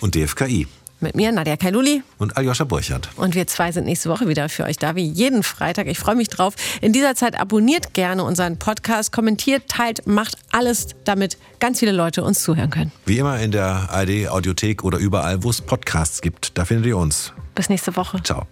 und 0.02 0.16
DFKI. 0.16 0.68
Mit 1.02 1.16
mir, 1.16 1.32
Nadja 1.32 1.58
Kailuli. 1.58 2.04
Und 2.20 2.38
Aljoscha 2.38 2.64
Burchardt. 2.64 3.10
Und 3.16 3.34
wir 3.34 3.48
zwei 3.48 3.72
sind 3.72 3.86
nächste 3.86 4.10
Woche 4.10 4.28
wieder 4.28 4.50
für 4.50 4.66
euch 4.66 4.78
da, 4.78 4.96
wie 4.96 5.04
jeden 5.04 5.42
Freitag. 5.42 5.88
Ich 5.88 5.98
freue 5.98 6.16
mich 6.16 6.30
drauf. 6.30 6.54
In 6.80 6.94
dieser 6.94 7.16
Zeit 7.16 7.40
abonniert 7.40 7.94
gerne 7.96 8.24
unseren 8.24 8.58
Podcast, 8.58 9.12
kommentiert, 9.12 9.68
teilt, 9.68 10.06
macht 10.06 10.36
alles, 10.52 10.90
damit 11.04 11.38
ganz 11.60 11.80
viele 11.80 11.92
Leute 11.92 12.24
uns 12.24 12.44
zuhören 12.44 12.70
können. 12.70 12.92
Wie 13.06 13.18
immer 13.18 13.40
in 13.40 13.52
der 13.52 13.90
ARD 13.92 14.30
Audiothek 14.30 14.84
oder 14.84 15.00
überall, 15.00 15.44
wo 15.44 15.50
es 15.50 15.60
Podcasts 15.62 16.22
gibt. 16.22 16.58
Da 16.58 16.66
findet 16.66 16.86
ihr 16.86 16.98
uns. 16.98 17.34
Bis 17.56 17.70
nächste 17.70 17.96
Woche. 17.96 18.22
Ciao. 18.24 18.46